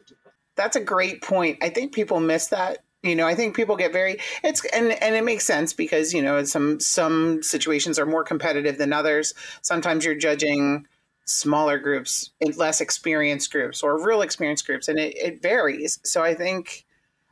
that's 0.57 0.77
a 0.77 0.81
great 0.81 1.23
point. 1.23 1.59
I 1.63 1.71
think 1.71 1.93
people 1.93 2.21
miss 2.21 2.49
that. 2.49 2.79
You 3.03 3.17
know, 3.17 3.27
I 3.27 3.35
think 3.35 3.57
people 3.57 3.77
get 3.77 3.93
very 3.93 4.19
it's 4.45 4.65
and 4.67 4.93
and 4.93 5.15
it 5.17 5.25
makes 5.25 5.45
sense 5.45 5.73
because 5.73 6.15
you 6.15 6.23
know 6.23 6.45
some 6.45 6.79
some 6.79 7.43
situations 7.43 7.99
are 7.99 8.07
more 8.07 8.23
competitive 8.23 8.79
than 8.79 8.93
others. 8.93 9.35
Sometimes 9.63 10.05
you're 10.05 10.15
judging 10.15 10.87
smaller 11.25 11.79
groups, 11.79 12.31
less 12.57 12.81
experienced 12.81 13.51
groups, 13.51 13.83
or 13.83 14.05
real 14.05 14.23
experienced 14.23 14.67
groups, 14.67 14.89
and 14.89 14.99
it, 14.99 15.17
it 15.17 15.43
varies. 15.43 15.99
So 16.05 16.23
I 16.23 16.35
think 16.35 16.85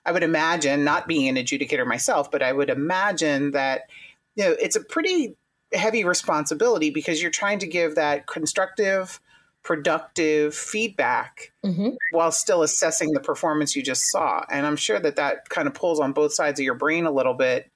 I 0.04 0.12
would 0.12 0.22
imagine, 0.22 0.82
not 0.82 1.06
being 1.06 1.28
an 1.28 1.42
adjudicator 1.42 1.86
myself, 1.86 2.30
but 2.30 2.42
I 2.42 2.52
would 2.52 2.70
imagine 2.70 3.52
that 3.52 3.82
you 4.34 4.44
know 4.44 4.56
it's 4.60 4.76
a 4.76 4.82
pretty 4.82 5.36
heavy 5.72 6.04
responsibility 6.04 6.90
because 6.90 7.22
you're 7.22 7.30
trying 7.30 7.58
to 7.60 7.66
give 7.66 7.94
that 7.94 8.26
constructive, 8.26 9.20
productive 9.62 10.54
feedback 10.54 11.52
mm-hmm. 11.64 11.90
while 12.12 12.32
still 12.32 12.62
assessing 12.62 13.12
the 13.12 13.20
performance 13.20 13.76
you 13.76 13.82
just 13.82 14.10
saw. 14.10 14.44
And 14.50 14.66
I'm 14.66 14.76
sure 14.76 14.98
that 14.98 15.16
that 15.16 15.48
kind 15.48 15.68
of 15.68 15.74
pulls 15.74 16.00
on 16.00 16.12
both 16.12 16.32
sides 16.32 16.58
of 16.58 16.64
your 16.64 16.74
brain 16.74 17.06
a 17.06 17.10
little 17.10 17.34
bit 17.34 17.70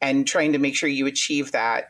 and 0.00 0.26
trying 0.26 0.52
to 0.52 0.58
make 0.58 0.74
sure 0.74 0.88
you 0.88 1.06
achieve 1.06 1.52
that 1.52 1.88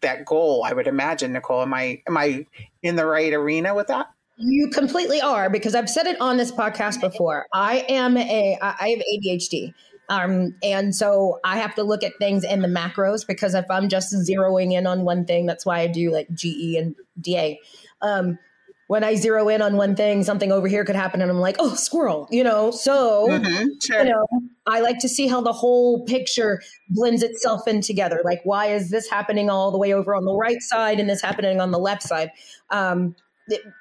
that 0.00 0.24
goal. 0.24 0.64
I 0.64 0.72
would 0.72 0.86
imagine, 0.86 1.32
Nicole. 1.32 1.62
Am 1.62 1.74
I 1.74 2.02
am 2.06 2.16
I 2.16 2.46
in 2.82 2.96
the 2.96 3.06
right 3.06 3.32
arena 3.32 3.74
with 3.74 3.88
that? 3.88 4.06
You 4.36 4.68
completely 4.68 5.20
are 5.20 5.48
because 5.48 5.74
I've 5.74 5.88
said 5.88 6.06
it 6.06 6.20
on 6.20 6.36
this 6.36 6.52
podcast 6.52 7.00
before. 7.00 7.46
I 7.52 7.84
am 7.88 8.16
a 8.16 8.58
I 8.60 8.88
have 8.90 8.98
ADHD. 8.98 9.72
Um, 10.08 10.54
and 10.62 10.94
so 10.94 11.40
I 11.44 11.56
have 11.58 11.74
to 11.76 11.82
look 11.82 12.02
at 12.02 12.12
things 12.18 12.44
in 12.44 12.60
the 12.60 12.68
macros 12.68 13.26
because 13.26 13.54
if 13.54 13.64
I'm 13.70 13.88
just 13.88 14.12
zeroing 14.14 14.72
in 14.72 14.86
on 14.86 15.04
one 15.04 15.24
thing, 15.24 15.46
that's 15.46 15.64
why 15.64 15.80
I 15.80 15.86
do 15.86 16.10
like 16.10 16.28
GE 16.32 16.76
and 16.76 16.94
DA. 17.20 17.58
Um, 18.02 18.38
when 18.86 19.02
I 19.02 19.14
zero 19.14 19.48
in 19.48 19.62
on 19.62 19.76
one 19.76 19.96
thing, 19.96 20.22
something 20.24 20.52
over 20.52 20.68
here 20.68 20.84
could 20.84 20.96
happen, 20.96 21.22
and 21.22 21.30
I'm 21.30 21.40
like, 21.40 21.56
oh, 21.58 21.74
squirrel, 21.74 22.28
you 22.30 22.44
know. 22.44 22.70
So, 22.70 23.28
mm-hmm, 23.28 23.64
sure. 23.82 24.04
you 24.04 24.10
know, 24.10 24.26
I 24.66 24.80
like 24.80 24.98
to 24.98 25.08
see 25.08 25.26
how 25.26 25.40
the 25.40 25.52
whole 25.52 26.04
picture 26.04 26.60
blends 26.90 27.22
itself 27.22 27.66
in 27.66 27.80
together. 27.80 28.20
Like, 28.24 28.40
why 28.44 28.66
is 28.66 28.90
this 28.90 29.08
happening 29.08 29.48
all 29.48 29.70
the 29.70 29.78
way 29.78 29.94
over 29.94 30.14
on 30.14 30.26
the 30.26 30.34
right 30.34 30.60
side 30.60 31.00
and 31.00 31.08
this 31.08 31.22
happening 31.22 31.60
on 31.60 31.70
the 31.70 31.78
left 31.78 32.02
side? 32.02 32.30
Um, 32.70 33.16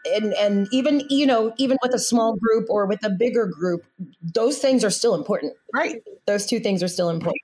and 0.06 0.34
and 0.34 0.68
even 0.72 1.04
you 1.10 1.26
know 1.26 1.54
even 1.58 1.78
with 1.82 1.94
a 1.94 2.00
small 2.00 2.36
group 2.36 2.68
or 2.70 2.86
with 2.86 3.04
a 3.06 3.10
bigger 3.10 3.46
group 3.46 3.86
those 4.34 4.60
things 4.60 4.84
are 4.84 4.90
still 4.90 5.16
important. 5.16 5.54
Right. 5.74 6.02
Those 6.26 6.46
two 6.46 6.60
things 6.60 6.84
are 6.84 6.88
still 6.88 7.10
important 7.10 7.42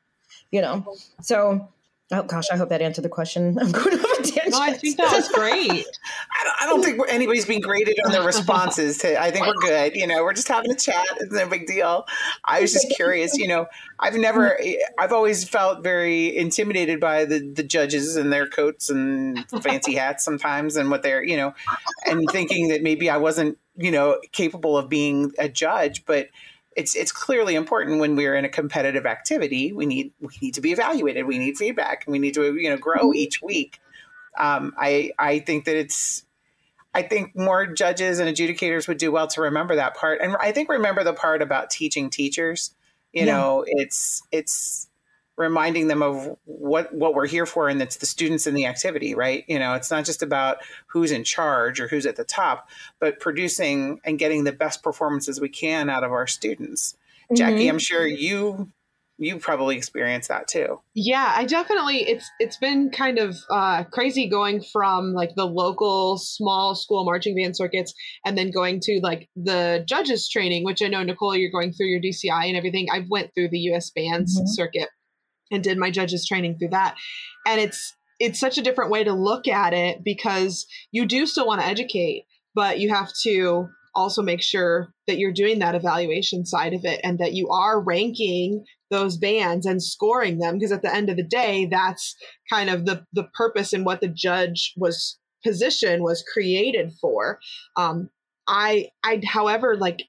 you 0.52 0.62
know? 0.62 0.86
So 1.22 1.68
Oh 2.12 2.24
gosh, 2.24 2.46
I 2.52 2.58
hope 2.58 2.70
that 2.70 2.82
answered 2.82 3.04
the 3.04 3.10
question. 3.10 3.58
I'm 3.62 3.72
going 3.72 4.00
off 4.00 4.20
a 4.20 4.24
tangent. 4.24 4.50
No, 4.50 4.60
I 4.60 4.74
think 4.74 4.98
that 4.98 5.14
was 5.14 5.30
great. 5.30 5.70
I, 5.72 6.44
don't, 6.44 6.62
I 6.62 6.66
don't 6.66 6.84
think 6.84 7.00
anybody's 7.08 7.46
being 7.46 7.62
graded 7.62 8.00
on 8.04 8.12
their 8.12 8.24
responses. 8.24 8.98
To 9.00 9.22
I 9.22 9.30
think 9.30 9.46
we're 9.46 9.54
good. 9.62 9.96
You 9.96 10.08
know, 10.08 10.24
we're 10.24 10.34
just 10.34 10.48
having 10.48 10.72
a 10.72 10.76
chat. 10.76 11.06
It's 11.20 11.32
no 11.32 11.48
big 11.48 11.68
deal. 11.68 12.08
I 12.46 12.62
was 12.62 12.74
just 12.74 12.90
curious. 12.96 13.38
You 13.38 13.48
know, 13.48 13.68
I've 14.00 14.16
never, 14.16 14.60
I've 14.98 15.14
always 15.14 15.48
felt 15.48 15.84
very 15.84 16.36
intimidated 16.36 17.00
by 17.00 17.26
the 17.26 17.40
the 17.40 17.64
judges 17.64 18.16
and 18.16 18.34
their 18.34 18.48
coats 18.48 18.90
and 18.90 19.48
fancy 19.62 19.94
hats 19.94 20.26
sometimes, 20.26 20.78
and 20.78 20.90
what 20.90 21.04
they're, 21.04 21.24
you 21.24 21.38
know, 21.38 21.54
and 22.06 22.28
thinking 22.32 22.70
that 22.70 22.82
maybe 22.82 23.10
I 23.10 23.18
wasn't, 23.18 23.60
you 23.78 23.92
know, 23.92 24.20
capable 24.32 24.78
of 24.78 24.90
being 24.90 25.32
a 25.38 25.48
judge, 25.48 26.06
but 26.06 26.30
it's 26.80 26.96
it's 26.96 27.12
clearly 27.12 27.56
important 27.56 28.00
when 28.00 28.16
we're 28.16 28.36
in 28.36 28.46
a 28.46 28.50
competitive 28.50 29.06
activity. 29.06 29.74
We 29.74 29.86
need 29.86 30.14
we 30.22 30.34
need 30.42 30.54
to 30.54 30.62
be 30.62 30.72
evaluated. 30.72 31.28
We 31.28 31.38
need 31.38 31.58
feedback, 31.58 32.06
and 32.06 32.14
we 32.14 32.20
need 32.20 32.34
to 32.36 32.56
you 32.56 32.70
know 32.70 32.78
grow 32.78 33.10
mm-hmm. 33.10 33.16
each 33.16 33.42
week. 33.42 33.80
Um, 34.38 34.74
I 34.78 35.12
I 35.20 35.40
think 35.40 35.66
that 35.66 35.76
it's 35.76 36.24
I 36.94 37.02
think 37.02 37.36
more 37.36 37.68
judges 37.68 38.20
and 38.20 38.34
adjudicators 38.34 38.88
would 38.88 38.98
do 38.98 39.12
well 39.12 39.28
to 39.28 39.42
remember 39.42 39.76
that 39.76 39.96
part, 39.96 40.22
and 40.22 40.38
I 40.40 40.54
think 40.54 40.70
remember 40.70 41.04
the 41.04 41.14
part 41.14 41.42
about 41.42 41.70
teaching 41.70 42.10
teachers. 42.10 42.74
You 43.12 43.26
yeah. 43.26 43.36
know, 43.36 43.66
it's 43.68 44.24
it's 44.32 44.88
reminding 45.40 45.88
them 45.88 46.04
of 46.04 46.38
what 46.44 46.94
what 46.94 47.16
we're 47.16 47.26
here 47.26 47.46
for 47.46 47.70
and 47.70 47.82
it's 47.82 47.96
the 47.96 48.06
students 48.06 48.46
in 48.46 48.54
the 48.54 48.66
activity 48.66 49.16
right 49.16 49.46
you 49.48 49.58
know 49.58 49.74
it's 49.74 49.90
not 49.90 50.04
just 50.04 50.22
about 50.22 50.58
who's 50.88 51.12
in 51.12 51.24
charge 51.24 51.80
or 51.80 51.88
who's 51.88 52.06
at 52.06 52.18
the 52.18 52.26
top 52.26 52.70
but 53.00 53.20
producing 53.20 54.02
and 54.04 54.20
getting 54.20 54.44
the 54.44 54.52
best 54.52 54.84
performances 54.84 55.40
we 55.40 55.50
can 55.50 55.90
out 55.90 56.04
of 56.04 56.12
our 56.12 56.28
students 56.28 56.98
mm-hmm. 57.24 57.36
jackie 57.36 57.70
i'm 57.70 57.80
sure 57.80 58.06
you 58.06 58.70
you 59.18 59.38
probably 59.38 59.78
experienced 59.78 60.28
that 60.28 60.46
too 60.48 60.82
yeah 60.94 61.34
i 61.38 61.46
definitely 61.46 62.00
it's 62.00 62.30
it's 62.40 62.58
been 62.58 62.90
kind 62.90 63.18
of 63.18 63.38
uh, 63.50 63.86
crazy 63.86 64.28
going 64.28 64.62
from 64.62 65.14
like 65.14 65.36
the 65.36 65.46
local 65.46 66.18
small 66.18 66.76
school 66.76 67.06
marching 67.06 67.34
band 67.36 67.56
circuits 67.56 67.94
and 68.26 68.38
then 68.38 68.52
going 68.52 68.82
to 68.82 69.00
like 69.02 69.30
the 69.38 69.86
judges 69.88 70.28
training 70.28 70.66
which 70.66 70.82
i 70.82 70.88
know 70.88 71.02
nicole 71.02 71.36
you're 71.36 71.52
going 71.52 71.72
through 71.72 71.88
your 71.88 72.02
dci 72.02 72.30
and 72.30 72.58
everything 72.58 72.88
i've 72.92 73.10
went 73.10 73.34
through 73.34 73.50
the 73.50 73.60
us 73.60 73.90
bands 73.90 74.38
mm-hmm. 74.38 74.48
circuit 74.48 74.90
and 75.52 75.64
did 75.64 75.78
my 75.78 75.92
judges 75.92 76.28
training 76.28 76.58
through 76.58 76.70
that. 76.70 76.96
And 77.46 77.60
it's 77.60 77.96
it's 78.20 78.40
such 78.40 78.58
a 78.58 78.62
different 78.62 78.92
way 78.92 79.04
to 79.04 79.14
look 79.14 79.48
at 79.48 79.74
it 79.74 80.04
because 80.04 80.66
you 80.92 81.06
do 81.06 81.26
still 81.26 81.48
want 81.48 81.62
to 81.62 81.68
educate, 81.68 82.26
but 82.54 82.80
you 82.80 82.90
have 82.90 83.10
to 83.24 83.70
also 83.96 84.22
make 84.22 84.42
sure 84.42 84.94
that 85.08 85.18
you're 85.18 85.32
doing 85.32 85.60
that 85.60 85.74
evaluation 85.74 86.46
side 86.46 86.74
of 86.74 86.84
it 86.84 87.00
and 87.04 87.18
that 87.20 87.34
you 87.34 87.48
are 87.48 87.82
ranking 87.82 88.64
those 88.92 89.18
bands 89.18 89.66
and 89.66 89.82
scoring 89.82 90.40
them 90.40 90.56
because 90.56 90.72
at 90.72 90.82
the 90.82 90.94
end 90.94 91.10
of 91.10 91.16
the 91.16 91.24
day 91.24 91.66
that's 91.66 92.16
kind 92.52 92.70
of 92.70 92.86
the 92.86 93.06
the 93.14 93.24
purpose 93.36 93.72
and 93.72 93.86
what 93.86 94.02
the 94.02 94.08
judge 94.08 94.74
was 94.76 95.20
position 95.44 96.04
was 96.04 96.24
created 96.34 96.94
for. 97.00 97.40
Um, 97.76 98.10
I, 98.48 98.90
I, 99.04 99.22
however, 99.26 99.78
like 99.78 100.04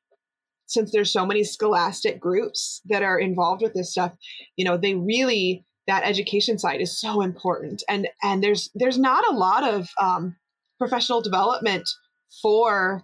since 0.71 0.93
there's 0.93 1.13
so 1.13 1.27
many 1.27 1.43
scholastic 1.43 2.21
groups 2.21 2.81
that 2.87 3.03
are 3.03 3.19
involved 3.19 3.61
with 3.61 3.75
this 3.75 3.91
stuff, 3.91 4.13
you 4.57 4.65
know, 4.65 4.77
they 4.77 4.95
really 4.95 5.65
that 5.89 6.05
education 6.05 6.59
side 6.59 6.81
is 6.81 7.01
so 7.01 7.21
important, 7.21 7.83
and 7.89 8.09
and 8.23 8.43
there's 8.43 8.71
there's 8.75 8.99
not 8.99 9.25
a 9.29 9.35
lot 9.35 9.65
of 9.65 9.89
um, 10.01 10.37
professional 10.79 11.21
development 11.21 11.83
for 12.41 13.03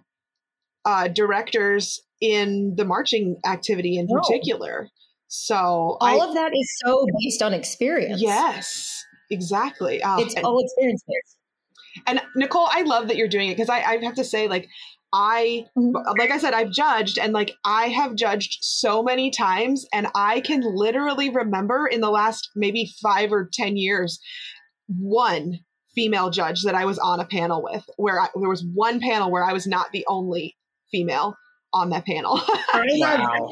uh, 0.85 1.09
directors 1.09 2.01
in 2.21 2.73
the 2.77 2.85
marching 2.85 3.35
activity 3.45 3.97
in 3.97 4.07
no. 4.09 4.19
particular. 4.21 4.87
So 5.27 5.55
all 5.55 6.21
I, 6.21 6.25
of 6.25 6.33
that 6.35 6.51
is 6.55 6.79
so 6.85 7.05
based 7.19 7.41
on 7.41 7.53
experience. 7.53 8.21
Yes, 8.21 9.03
exactly. 9.29 10.01
Um, 10.01 10.19
it's 10.21 10.35
and, 10.35 10.45
all 10.45 10.63
experience 10.63 11.03
And 12.07 12.21
Nicole, 12.37 12.69
I 12.71 12.83
love 12.83 13.09
that 13.09 13.17
you're 13.17 13.27
doing 13.27 13.49
it 13.49 13.57
because 13.57 13.69
I, 13.69 13.81
I 13.81 13.97
have 14.03 14.15
to 14.15 14.23
say, 14.23 14.47
like, 14.47 14.69
I, 15.13 15.65
mm-hmm. 15.77 15.95
like 16.17 16.31
I 16.31 16.37
said, 16.37 16.53
I've 16.53 16.71
judged 16.71 17.17
and 17.17 17.33
like 17.33 17.55
I 17.63 17.87
have 17.87 18.15
judged 18.15 18.57
so 18.61 19.01
many 19.01 19.31
times, 19.31 19.85
and 19.93 20.07
I 20.15 20.41
can 20.41 20.61
literally 20.63 21.29
remember 21.29 21.87
in 21.87 22.01
the 22.01 22.09
last 22.09 22.49
maybe 22.55 22.91
five 23.01 23.31
or 23.31 23.49
10 23.51 23.77
years, 23.77 24.19
one 24.87 25.59
female 25.95 26.29
judge 26.29 26.63
that 26.63 26.75
I 26.75 26.85
was 26.85 26.99
on 26.99 27.19
a 27.19 27.25
panel 27.25 27.63
with, 27.63 27.83
where 27.97 28.21
I, 28.21 28.27
there 28.35 28.49
was 28.49 28.65
one 28.73 28.99
panel 28.99 29.31
where 29.31 29.43
I 29.43 29.53
was 29.53 29.65
not 29.65 29.91
the 29.91 30.05
only 30.07 30.57
female 30.91 31.35
on 31.73 31.89
that 31.89 32.05
panel. 32.05 32.39
wow. 32.73 33.49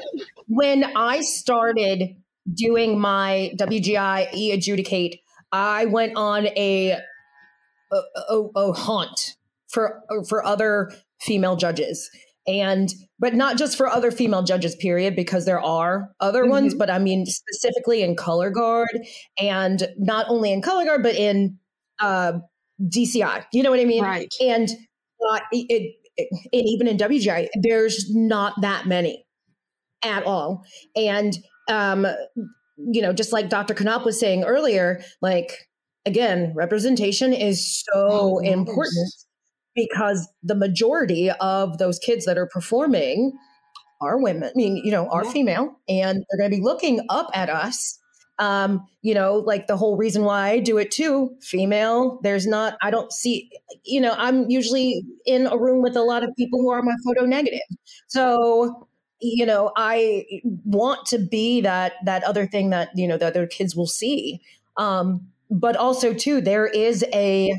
When 0.47 0.84
I 0.95 1.22
started 1.22 2.16
doing 2.53 2.99
my 2.99 3.51
WGI 3.58 4.34
e 4.34 4.51
adjudicate, 4.51 5.20
I 5.51 5.86
went 5.86 6.14
on 6.16 6.47
a 6.47 6.97
a, 7.91 8.01
a, 8.30 8.41
a 8.56 8.74
hunt 8.74 9.38
for 9.68 10.01
for 10.28 10.45
other 10.45 10.91
female 11.26 11.56
judges. 11.56 12.10
And 12.48 12.90
but 13.20 13.34
not 13.34 13.58
just 13.58 13.78
for 13.78 13.88
other 13.88 14.12
female 14.12 14.44
judges 14.44 14.76
period 14.76 15.16
because 15.16 15.46
there 15.46 15.60
are 15.60 16.12
other 16.20 16.44
mm-hmm. 16.44 16.52
ones 16.52 16.76
but 16.76 16.90
i 16.90 17.00
mean 17.00 17.26
specifically 17.26 18.04
in 18.04 18.16
color 18.16 18.50
guard 18.50 19.00
and 19.42 19.88
not 19.98 20.28
only 20.30 20.52
in 20.52 20.62
color 20.62 20.86
guard 20.86 21.02
but 21.02 21.16
in 21.16 21.58
uh, 22.00 22.34
dci 22.84 23.46
you 23.52 23.64
know 23.64 23.72
what 23.72 23.80
i 23.80 23.86
mean? 23.86 24.04
Right. 24.04 24.32
And 24.42 24.70
uh, 25.28 25.40
it, 25.52 25.96
it, 26.18 26.28
and 26.54 26.68
even 26.68 26.88
in 26.88 26.98
wgi 26.98 27.48
there's 27.62 28.14
not 28.14 28.54
that 28.62 28.86
many 28.86 29.26
at 30.04 30.24
all. 30.24 30.64
And 30.96 31.36
um 31.68 32.06
you 32.78 33.02
know 33.02 33.14
just 33.14 33.32
like 33.32 33.50
dr 33.50 33.74
Knopps 33.74 34.06
was 34.06 34.20
saying 34.20 34.44
earlier 34.44 35.02
like 35.22 35.68
again 36.06 36.52
representation 36.56 37.34
is 37.34 37.84
so 37.84 37.92
oh, 37.96 38.38
important 38.40 39.14
because 39.76 40.28
the 40.42 40.56
majority 40.56 41.30
of 41.40 41.78
those 41.78 42.00
kids 42.00 42.26
that 42.26 42.38
are 42.38 42.48
performing 42.48 43.34
are 44.02 44.22
women, 44.22 44.50
I 44.50 44.52
mean, 44.56 44.78
you 44.84 44.92
know, 44.92 45.08
are 45.10 45.24
yeah. 45.24 45.32
female, 45.32 45.80
and 45.88 46.26
they're 46.30 46.40
going 46.40 46.52
to 46.52 46.58
be 46.58 46.64
looking 46.64 47.02
up 47.10 47.30
at 47.34 47.50
us. 47.50 48.00
Um, 48.38 48.86
you 49.02 49.14
know, 49.14 49.36
like 49.36 49.68
the 49.68 49.78
whole 49.78 49.96
reason 49.96 50.24
why 50.24 50.50
I 50.50 50.60
do 50.60 50.78
it 50.78 50.92
too, 50.92 51.30
female, 51.42 52.20
there's 52.22 52.46
not, 52.46 52.78
I 52.82 52.92
don't 52.92 53.10
see, 53.14 53.50
you 53.86 54.02
know, 54.02 54.14
I'm 54.18 54.50
usually 54.50 55.06
in 55.26 55.48
a 55.48 55.58
room 55.58 55.82
with 55.82 55.96
a 55.96 56.02
lot 56.02 56.22
of 56.22 56.36
people 56.38 56.60
who 56.60 56.70
are 56.70 56.82
my 56.82 56.96
photo 57.06 57.26
negative. 57.26 57.62
So, 58.08 58.90
you 59.22 59.46
know, 59.46 59.72
I 59.78 60.26
want 60.66 61.06
to 61.08 61.18
be 61.18 61.62
that, 61.62 61.94
that 62.04 62.26
other 62.26 62.46
thing 62.46 62.72
that, 62.72 62.90
you 62.94 63.08
know, 63.08 63.18
the 63.18 63.28
other 63.28 63.48
kids 63.48 63.74
will 63.74 63.88
see. 63.88 64.42
Um, 64.76 65.26
but 65.50 65.78
also 65.78 66.14
too, 66.14 66.42
there 66.42 66.68
is 66.68 67.06
a, 67.14 67.56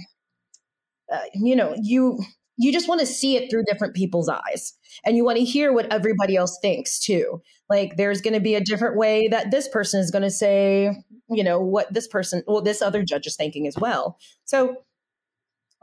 uh, 1.13 1.21
you 1.35 1.57
know, 1.57 1.75
you 1.81 2.19
you 2.59 2.73
just 2.73 2.89
want 2.89 3.01
to 3.01 3.07
see 3.07 3.37
it 3.37 3.51
through 3.51 3.65
different 3.65 3.95
people's 3.95 4.31
eyes 4.31 4.73
and 5.05 5.17
you 5.17 5.25
want 5.25 5.37
to 5.37 5.45
hear 5.45 5.73
what 5.73 5.93
everybody 5.93 6.37
else 6.37 6.59
thinks 6.63 6.99
too. 6.99 7.43
Like 7.69 7.97
there's 7.97 8.23
going 8.23 8.33
to 8.33 8.41
be 8.41 8.55
a 8.55 8.63
different 8.63 8.97
way 8.97 9.29
that 9.29 9.51
this 9.51 9.69
person 9.69 10.01
is 10.01 10.11
going 10.11 10.23
to 10.23 10.31
say 10.31 10.97
you 11.29 11.43
know 11.43 11.61
what 11.61 11.93
this 11.93 12.07
person 12.07 12.43
well 12.47 12.63
this 12.63 12.81
other 12.81 13.03
judge 13.03 13.27
is 13.27 13.37
thinking 13.37 13.67
as 13.67 13.77
well. 13.77 14.19
So 14.45 14.77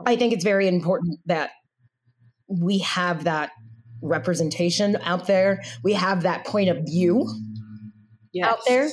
i 0.07 0.15
think 0.15 0.33
it's 0.33 0.43
very 0.43 0.67
important 0.67 1.19
that 1.27 1.51
we 2.47 2.79
have 2.79 3.23
that 3.25 3.51
representation 4.01 4.97
out 5.03 5.27
there. 5.27 5.61
We 5.83 5.93
have 5.93 6.23
that 6.23 6.45
point 6.45 6.69
of 6.69 6.83
view 6.85 7.27
yes. 8.33 8.47
out 8.47 8.59
there 8.67 8.89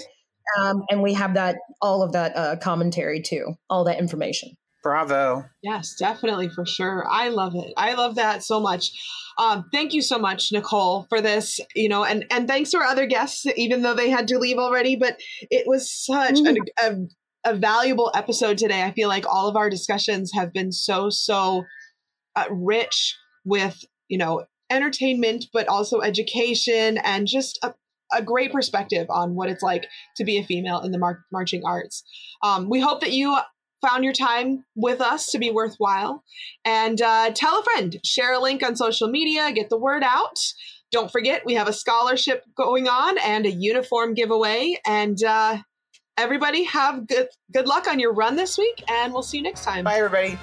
um, 0.58 0.82
and 0.90 1.02
we 1.02 1.14
have 1.14 1.34
that 1.34 1.56
all 1.80 2.02
of 2.02 2.12
that 2.12 2.36
uh, 2.36 2.56
commentary 2.56 3.20
too 3.20 3.54
all 3.68 3.84
that 3.84 3.98
information 3.98 4.50
Bravo. 4.82 5.44
Yes, 5.62 5.94
definitely 5.94 6.48
for 6.48 6.64
sure. 6.64 7.04
I 7.08 7.28
love 7.28 7.54
it. 7.54 7.72
I 7.76 7.94
love 7.94 8.14
that 8.14 8.42
so 8.42 8.60
much. 8.60 8.90
Um, 9.38 9.66
thank 9.72 9.92
you 9.92 10.02
so 10.02 10.18
much, 10.18 10.52
Nicole, 10.52 11.06
for 11.08 11.20
this. 11.20 11.60
You 11.74 11.88
know, 11.88 12.04
and 12.04 12.24
and 12.30 12.48
thanks 12.48 12.70
to 12.70 12.78
our 12.78 12.84
other 12.84 13.06
guests, 13.06 13.46
even 13.56 13.82
though 13.82 13.94
they 13.94 14.10
had 14.10 14.28
to 14.28 14.38
leave 14.38 14.58
already. 14.58 14.96
But 14.96 15.20
it 15.50 15.66
was 15.66 15.92
such 15.92 16.34
mm. 16.34 16.56
a, 16.78 16.86
a, 16.86 17.52
a, 17.52 17.54
valuable 17.54 18.10
episode 18.14 18.58
today. 18.58 18.82
I 18.82 18.92
feel 18.92 19.08
like 19.08 19.26
all 19.26 19.48
of 19.48 19.56
our 19.56 19.70
discussions 19.70 20.32
have 20.34 20.52
been 20.52 20.72
so 20.72 21.10
so 21.10 21.64
uh, 22.36 22.46
rich 22.50 23.16
with 23.44 23.84
you 24.08 24.18
know 24.18 24.44
entertainment, 24.70 25.46
but 25.52 25.68
also 25.68 26.00
education 26.00 26.98
and 26.98 27.26
just 27.26 27.58
a, 27.62 27.74
a 28.14 28.22
great 28.22 28.52
perspective 28.52 29.06
on 29.10 29.34
what 29.34 29.50
it's 29.50 29.62
like 29.62 29.86
to 30.16 30.24
be 30.24 30.38
a 30.38 30.44
female 30.44 30.80
in 30.80 30.92
the 30.92 30.98
mar- 30.98 31.24
marching 31.32 31.62
arts. 31.66 32.02
Um, 32.42 32.70
we 32.70 32.80
hope 32.80 33.00
that 33.00 33.12
you 33.12 33.36
found 33.80 34.04
your 34.04 34.12
time 34.12 34.64
with 34.74 35.00
us 35.00 35.26
to 35.30 35.38
be 35.38 35.50
worthwhile. 35.50 36.22
And 36.64 37.00
uh, 37.00 37.30
tell 37.34 37.60
a 37.60 37.62
friend, 37.62 37.98
share 38.04 38.34
a 38.34 38.40
link 38.40 38.62
on 38.62 38.76
social 38.76 39.08
media, 39.08 39.52
get 39.52 39.70
the 39.70 39.78
word 39.78 40.02
out. 40.04 40.38
Don't 40.92 41.10
forget, 41.10 41.46
we 41.46 41.54
have 41.54 41.68
a 41.68 41.72
scholarship 41.72 42.44
going 42.56 42.88
on 42.88 43.16
and 43.18 43.46
a 43.46 43.50
uniform 43.50 44.14
giveaway. 44.14 44.76
And 44.86 45.22
uh, 45.22 45.58
everybody, 46.16 46.64
have 46.64 47.06
good 47.06 47.28
good 47.52 47.66
luck 47.66 47.86
on 47.86 47.98
your 47.98 48.12
run 48.12 48.36
this 48.36 48.58
week, 48.58 48.82
and 48.88 49.12
we'll 49.12 49.22
see 49.22 49.38
you 49.38 49.42
next 49.42 49.64
time. 49.64 49.84
Bye, 49.84 49.96
everybody. 49.96 50.38